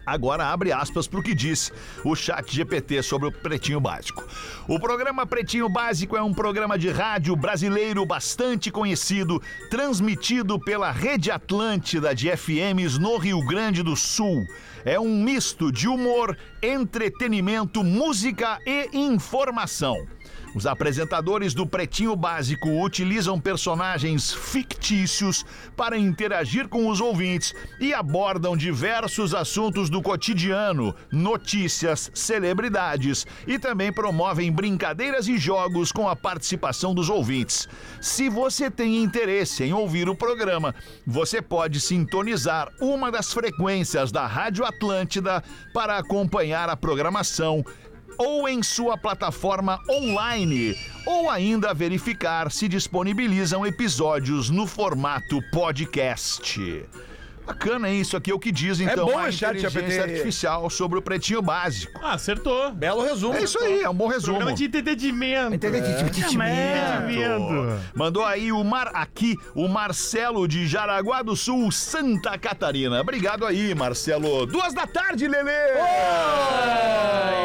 Agora 0.09 0.47
abre 0.47 0.73
aspas 0.73 1.07
para 1.07 1.21
o 1.21 1.23
que 1.23 1.35
disse 1.35 1.71
o 2.03 2.17
chat 2.17 2.51
GPT 2.51 3.03
sobre 3.03 3.29
o 3.29 3.33
Pretinho 3.33 3.79
Básico. 3.79 4.27
O 4.67 4.81
programa 4.81 5.27
Pretinho 5.27 5.69
Básico 5.69 6.17
é 6.17 6.23
um 6.23 6.33
programa 6.33 6.79
de 6.79 6.89
rádio 6.89 7.37
brasileiro 7.37 8.07
bastante 8.07 8.71
conhecido, 8.71 9.43
transmitido 9.71 10.59
pela 10.59 10.91
Rede 10.91 11.31
Atlântida 11.31 12.15
de 12.15 12.35
FMs 12.35 12.99
no 12.99 13.19
Rio 13.19 13.45
Grande 13.47 13.83
do 13.83 13.95
Sul. 13.95 14.47
É 14.83 14.99
um 14.99 15.23
misto 15.23 15.71
de 15.71 15.87
humor, 15.87 16.35
entretenimento, 16.63 17.85
música 17.85 18.59
e 18.65 18.89
informação. 18.95 20.07
Os 20.55 20.67
apresentadores 20.67 21.53
do 21.53 21.67
Pretinho 21.67 22.17
Básico 22.17 22.83
utilizam 22.83 23.39
personagens 23.39 24.33
fictícios 24.33 25.45
para 25.77 25.99
interagir 25.99 26.69
com 26.69 26.89
os 26.89 27.01
ouvintes 27.01 27.55
e 27.79 27.93
abordam 27.93 28.57
diversos 28.57 29.35
assuntos 29.35 29.91
do 29.91 30.03
cotidiano, 30.03 30.95
notícias, 31.13 32.11
celebridades 32.15 33.27
e 33.47 33.59
também 33.59 33.93
promovem 33.93 34.51
brincadeiras 34.51 35.29
e 35.29 35.37
jogos 35.37 35.93
com 35.93 36.09
a 36.09 36.17
participação 36.17 36.95
dos 36.95 37.11
ouvintes. 37.11 37.69
Se 38.01 38.29
você 38.29 38.71
tem 38.71 39.03
interesse 39.03 39.65
em 39.65 39.73
ouvir 39.73 40.09
o 40.09 40.17
programa, 40.17 40.75
você 41.07 41.43
pode 41.43 41.81
sintonizar 41.81 42.69
uma 42.81 43.11
das 43.11 43.33
frequências 43.33 44.11
da 44.11 44.27
Rádio 44.27 44.65
Atlântida 44.65 45.43
para 45.75 45.99
acompanhar 45.99 46.69
a 46.69 46.77
programação 46.77 47.65
ou 48.19 48.49
em 48.49 48.63
sua 48.63 48.99
plataforma 48.99 49.79
online, 49.89 50.77
ou 51.07 51.31
ainda 51.31 51.73
verificar 51.73 52.51
se 52.51 52.69
disponibilizam 52.69 53.65
episódios 53.65 54.51
no 54.51 54.67
formato 54.67 55.41
podcast. 55.53 56.85
Bacana 57.49 57.89
hein? 57.89 58.01
isso 58.03 58.15
aqui 58.15 58.31
é 58.31 58.35
o 58.35 58.39
que 58.39 58.53
diz 58.53 58.79
então 58.79 59.07
bom 59.07 59.19
a 59.19 59.31
inteligência 59.31 60.03
artificial 60.03 60.69
sobre 60.69 60.99
o 60.99 61.03
pretinho 61.03 61.41
básico. 61.41 61.99
Ah, 62.03 62.13
acertou. 62.13 62.71
Belo 62.73 63.03
resumo. 63.03 63.35
É 63.35 63.43
isso 63.43 63.59
aí, 63.59 63.83
é 63.83 63.89
um 63.89 63.95
bom 63.95 64.07
resumo. 64.07 64.37
Programa 64.37 64.55
de 64.57 64.65
entendimento. 64.67 65.55
Entendimento. 65.55 66.45
Mandou 67.95 68.25
aí 68.25 68.53
o 68.53 68.63
Mar 68.63 68.91
aqui, 68.93 69.35
o 69.55 69.67
Marcelo 69.67 70.47
de 70.47 70.67
Jaraguá 70.67 71.23
do 71.23 71.35
Sul, 71.35 71.73
Santa 71.73 72.37
Catarina. 72.37 73.01
Obrigado 73.01 73.47
aí, 73.47 73.75
Marcelo. 73.75 74.45
Duas 74.45 74.75
da 74.75 74.87
tarde, 74.87 75.27
Lelê! 75.27 75.53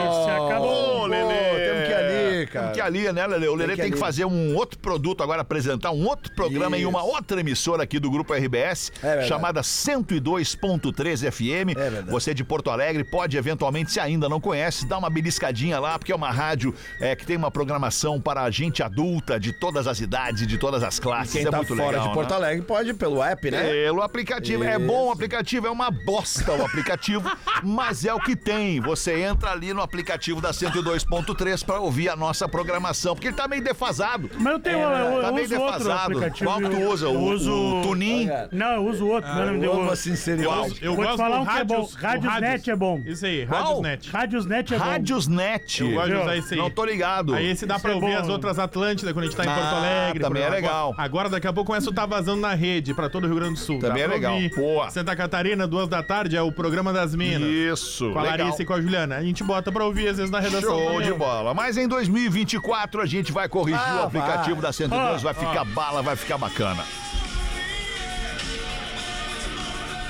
Esse 0.10 0.30
acabou. 0.30 1.04
Ô, 1.04 1.08
Lelê! 1.08 1.54
temos 1.64 1.84
que 1.86 1.92
ir 1.92 1.96
ali, 1.96 2.23
cara. 2.46 2.72
Que 2.72 2.80
ir 2.80 2.82
ali, 2.82 3.12
né, 3.12 3.26
Lelê? 3.26 3.48
O 3.48 3.56
Lelê 3.56 3.76
que 3.76 3.82
tem 3.82 3.92
que 3.92 3.98
fazer 3.98 4.26
um 4.26 4.56
outro 4.56 4.80
produto 4.80 5.22
agora, 5.22 5.42
apresentar 5.42 5.92
um 5.92 6.06
outro 6.06 6.34
programa 6.34 6.78
em 6.78 6.82
Isso. 6.82 6.90
uma 6.90 7.04
outra 7.04 7.40
emissora 7.40 7.84
aqui 7.84 8.00
do 8.00 8.10
Grupo 8.10 8.34
RBS, 8.34 8.92
É 9.02 9.24
chamada 9.24 9.62
102.3 9.62 11.32
FM. 11.32 11.78
É. 11.78 12.02
Você 12.12 12.34
de 12.34 12.44
Porto 12.44 12.70
Alegre 12.70 13.04
pode, 13.04 13.38
eventualmente, 13.38 13.92
se 13.92 14.00
ainda 14.00 14.30
não 14.30 14.40
conhece, 14.40 14.88
dar 14.88 14.98
uma 14.98 15.10
beliscadinha 15.10 15.80
lá, 15.80 15.98
porque 15.98 16.12
é 16.12 16.16
uma 16.16 16.32
rádio 16.32 16.74
é, 17.00 17.16
que 17.16 17.26
tem 17.26 17.36
uma 17.36 17.52
programação 17.52 18.20
para 18.20 18.50
gente 18.50 18.82
adulta 18.84 19.40
de 19.40 19.52
todas 19.52 19.88
as 19.88 20.00
idades, 20.00 20.48
de 20.48 20.58
todas 20.58 20.84
as 20.84 21.00
classes. 21.00 21.34
Quem 21.34 21.46
é 21.46 21.50
tá 21.50 21.58
muito 21.58 21.76
fora 21.76 21.92
legal, 21.92 22.08
de 22.08 22.14
Porto 22.14 22.30
né? 22.30 22.36
Alegre 22.36 22.66
pode 22.66 22.94
pelo 22.94 23.22
app, 23.24 23.52
né? 23.52 23.64
Pelo 23.64 24.02
aplicativo. 24.02 24.64
É 24.64 24.78
bom 24.78 25.08
o 25.08 25.12
aplicativo, 25.12 25.68
é 25.68 25.72
uma 25.72 25.90
bosta 25.92 26.54
o 26.54 26.66
aplicativo, 26.66 27.30
mas 27.64 28.06
é 28.06 28.14
o 28.14 28.20
que 28.20 28.36
tem. 28.36 28.80
Você 28.82 29.22
entra 29.22 29.52
ali 29.52 29.74
no 29.74 29.82
aplicativo 29.82 30.42
da 30.42 30.52
102.3 30.52 31.66
para 31.66 31.80
ouvir 31.80 32.10
a 32.10 32.16
nossa 32.16 32.33
programação, 32.48 33.14
porque 33.16 33.28
ele 33.30 33.36
tá 33.36 33.48
meio 33.48 33.64
defasado. 33.64 34.30
Mas 34.40 34.54
eu 34.54 34.60
tenho, 34.60 34.80
eu, 34.80 34.90
eu 35.18 35.22
Tá 35.22 35.32
meio 35.32 35.46
uso 35.46 35.56
outro 35.60 35.78
defasado. 35.80 36.02
aplicativo. 36.18 36.50
Qual 36.50 36.60
que 36.62 36.70
tu 36.70 36.76
eu- 36.82 36.90
usa? 36.90 37.06
Eu 37.06 37.12
O, 37.12 37.30
uso... 37.32 37.52
o 37.54 37.82
Tunin? 37.84 38.30
Não, 38.52 38.72
eu 38.76 38.86
uso 38.88 39.08
outro. 39.08 39.34
nome 39.34 39.60
deu 39.60 39.72
Amo 39.72 39.82
a 39.82 39.84
outro. 39.86 39.98
sinceridade. 39.98 40.78
Eu 40.82 40.96
Vou 40.96 41.04
te 41.06 41.08
gosto 41.08 41.18
falar 41.18 41.38
do 41.38 41.42
um 41.44 41.46
que 41.46 41.58
é 41.60 41.64
bom. 41.64 41.90
Radiosnet 41.96 42.70
é 42.72 42.76
bom. 42.76 43.02
Isso 43.06 43.26
aí? 43.26 43.44
Radiosnet. 43.44 44.10
Radiosnet 44.12 44.74
é 44.74 44.78
bom. 44.78 44.84
Radiosnet. 44.86 45.82
Eu 45.84 45.92
gosto 45.94 46.10
de 46.10 46.16
usar 46.16 46.38
esse 46.38 46.54
aí. 46.54 46.60
Não 46.60 46.70
tô 46.70 46.86
ligado. 46.86 47.34
Aí 47.34 47.46
esse 47.50 47.66
dá 47.66 47.80
pra 47.80 47.92
é 47.92 47.96
ouvir 47.96 48.14
bom. 48.16 48.18
as 48.22 48.30
outras 48.30 48.60
Atlântidas 48.60 49.14
quando 49.14 49.24
a 49.26 49.28
gente 49.28 49.36
tá 49.38 49.46
em 49.46 49.48
Ah, 49.50 49.54
Porto 49.56 49.76
Alegre. 49.76 50.20
também 50.24 50.44
é 50.44 50.50
legal. 50.50 50.90
Agora, 50.92 51.04
agora 51.04 51.30
daqui 51.30 51.48
a 51.48 51.54
pouco 51.54 51.68
começa 51.68 51.90
a 51.90 51.92
estar 51.92 52.06
vazando 52.06 52.42
na 52.42 52.54
rede 52.54 52.94
pra 52.94 53.10
todo 53.10 53.24
o 53.24 53.28
Rio 53.28 53.36
Grande 53.36 53.54
do 53.54 53.60
Sul. 53.60 53.80
Também 53.80 54.00
Dá 54.00 54.04
é 54.04 54.08
legal. 54.08 54.36
Boa. 54.56 54.90
Santa 54.90 55.16
Catarina, 55.16 55.68
duas 55.68 55.88
da 55.88 56.02
tarde, 56.04 56.36
é 56.36 56.42
o 56.42 56.52
programa 56.52 56.92
das 56.94 57.16
Minas. 57.16 57.42
Isso, 57.48 58.12
Com 58.12 58.20
a. 58.20 58.24
Larissa 58.24 58.62
e 58.62 58.66
com 58.66 58.74
a 58.74 58.82
Juliana. 58.82 59.18
A 59.18 59.24
gente 59.24 59.44
bota 59.44 59.72
pra 59.72 59.84
ouvir 59.86 60.08
às 60.08 60.18
vezes 60.18 60.32
na 60.32 60.40
redação. 60.40 60.62
Show 60.78 61.02
de 61.02 61.14
bola. 61.14 61.54
Mas 61.54 61.78
em 61.78 61.88
2024 62.30 63.02
a 63.02 63.06
gente 63.06 63.32
vai 63.32 63.48
corrigir 63.50 63.80
Ah, 63.82 64.02
o 64.04 64.08
aplicativo 64.08 64.56
vai. 64.56 64.64
da 64.64 64.74
102, 64.74 65.22
vai 65.22 65.34
ficar 65.34 65.66
bala, 65.66 66.02
vai 66.02 66.16
ficar 66.16 66.38
bacana. 66.38 66.84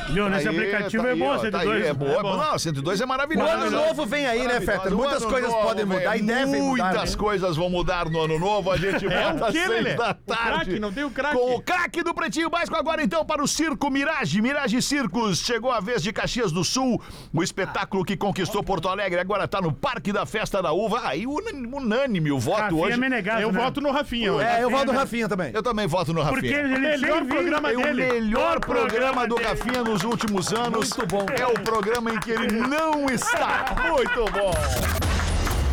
Viu? 0.10 0.30
Nesse 0.30 0.48
Aí, 0.48 0.56
aplicativo 0.56 1.04
tá 1.04 1.10
é 1.10 1.12
aí, 1.14 1.20
bom, 1.20 1.26
ó, 1.26 1.34
tá 1.36 1.40
102. 1.42 1.70
aí, 1.84 1.88
é 1.90 1.94
boa. 1.94 2.12
É 2.12 2.22
bom. 2.22 2.38
Não, 2.38 2.60
102 2.60 3.02
é 3.02 3.06
O 3.06 3.08
maravilhoso. 3.08 3.50
ano 3.52 3.72
novo 3.72 4.06
vem 4.06 4.26
aí, 4.28 4.40
né, 4.48 4.60
Fetter? 4.60 4.68
Maravilhoso. 4.68 4.96
Muitas 5.04 5.24
O 5.24 5.28
coisas 5.28 5.50
novo, 5.52 5.64
podem 5.68 5.86
mudar 5.86 6.18
e 6.18 6.22
devem 6.22 6.62
mudar. 6.62 6.84
Muitas 6.92 7.12
né? 7.12 7.18
coisas 7.18 7.56
vão 7.56 7.70
mudar 7.70 8.10
no 8.10 8.22
ano 8.22 8.40
novo. 8.40 8.72
A 8.72 8.78
gente 8.78 9.06
volta 9.08 9.44
o 9.44 9.46
às 9.46 9.54
seis 9.54 9.96
da 9.96 10.12
O 10.12 10.14
tarde. 10.34 10.54
craque, 10.66 10.80
não 10.80 10.92
tem 10.94 11.04
o 11.04 11.10
craque. 11.10 11.38
Com 11.38 11.56
o 11.56 11.62
craque 11.62 12.04
do 12.04 12.14
Pretinho 12.14 12.50
Básico. 12.50 12.76
Agora 12.76 13.02
então 13.04 13.26
para 13.26 13.44
o 13.44 13.48
Circo 13.48 13.90
Mirage. 13.90 14.42
Mirage 14.42 14.82
Circos. 14.82 15.40
Chegou 15.40 15.72
a 15.72 15.80
vez 15.80 16.02
de 16.04 16.12
Caxias 16.14 16.52
do 16.52 16.64
Sul. 16.64 17.02
O 17.34 17.42
espetáculo 17.44 18.04
que 18.06 18.16
conquistou 18.18 18.64
Porto 18.64 18.90
Alegre 18.90 19.20
agora 19.20 19.46
está 19.46 19.62
no 19.62 19.72
Parque 19.72 20.12
da 20.12 20.26
Festa 20.26 20.62
da 20.62 20.72
Uva. 20.72 21.02
Aí 21.06 21.26
unânime 21.26 22.32
o 22.32 22.40
voto 22.40 22.62
Rafinha 22.62 22.84
hoje. 22.84 22.98
Menegaso, 22.98 23.42
Eu 23.42 23.52
né? 23.52 23.62
voto 23.62 23.82
no 23.82 23.92
Rafinha. 23.92 24.34
hoje. 24.34 24.48
É, 24.48 24.64
eu 24.64 24.70
vou 24.70 24.86
do 24.86 24.92
Rafinha 24.92 25.28
também. 25.28 25.52
Eu 25.54 25.64
também 25.64 25.88
voto 25.88 26.14
no 26.14 26.22
Rafinha. 26.22 26.42
Porque 26.42 26.54
ele 26.54 26.78
Melhor 26.80 27.18
sem 27.18 27.24
vir- 27.24 27.34
programa 27.34 27.72
É 27.72 27.78
o 27.78 27.82
dele. 27.82 28.04
melhor 28.14 28.60
programa 28.60 29.28
do 29.28 29.36
dele. 29.36 29.48
Rafinha 29.48 29.84
nos 29.94 30.04
últimos 30.04 30.52
anos. 30.52 30.90
Muito 30.90 31.06
bom. 31.08 31.26
É 31.38 31.46
o 31.46 31.54
programa 31.54 32.10
em 32.12 32.20
que 32.20 32.32
ele 32.32 32.52
não 32.52 33.06
está. 33.06 33.76
Muito 33.88 34.26
bom. 34.32 34.52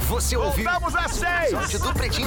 Você 0.09 0.37
ouviu 0.37 0.65
Voltamos 0.65 0.95
às 0.95 1.13
seis. 1.13 1.81
do 1.81 1.95
Pretinho 1.95 2.19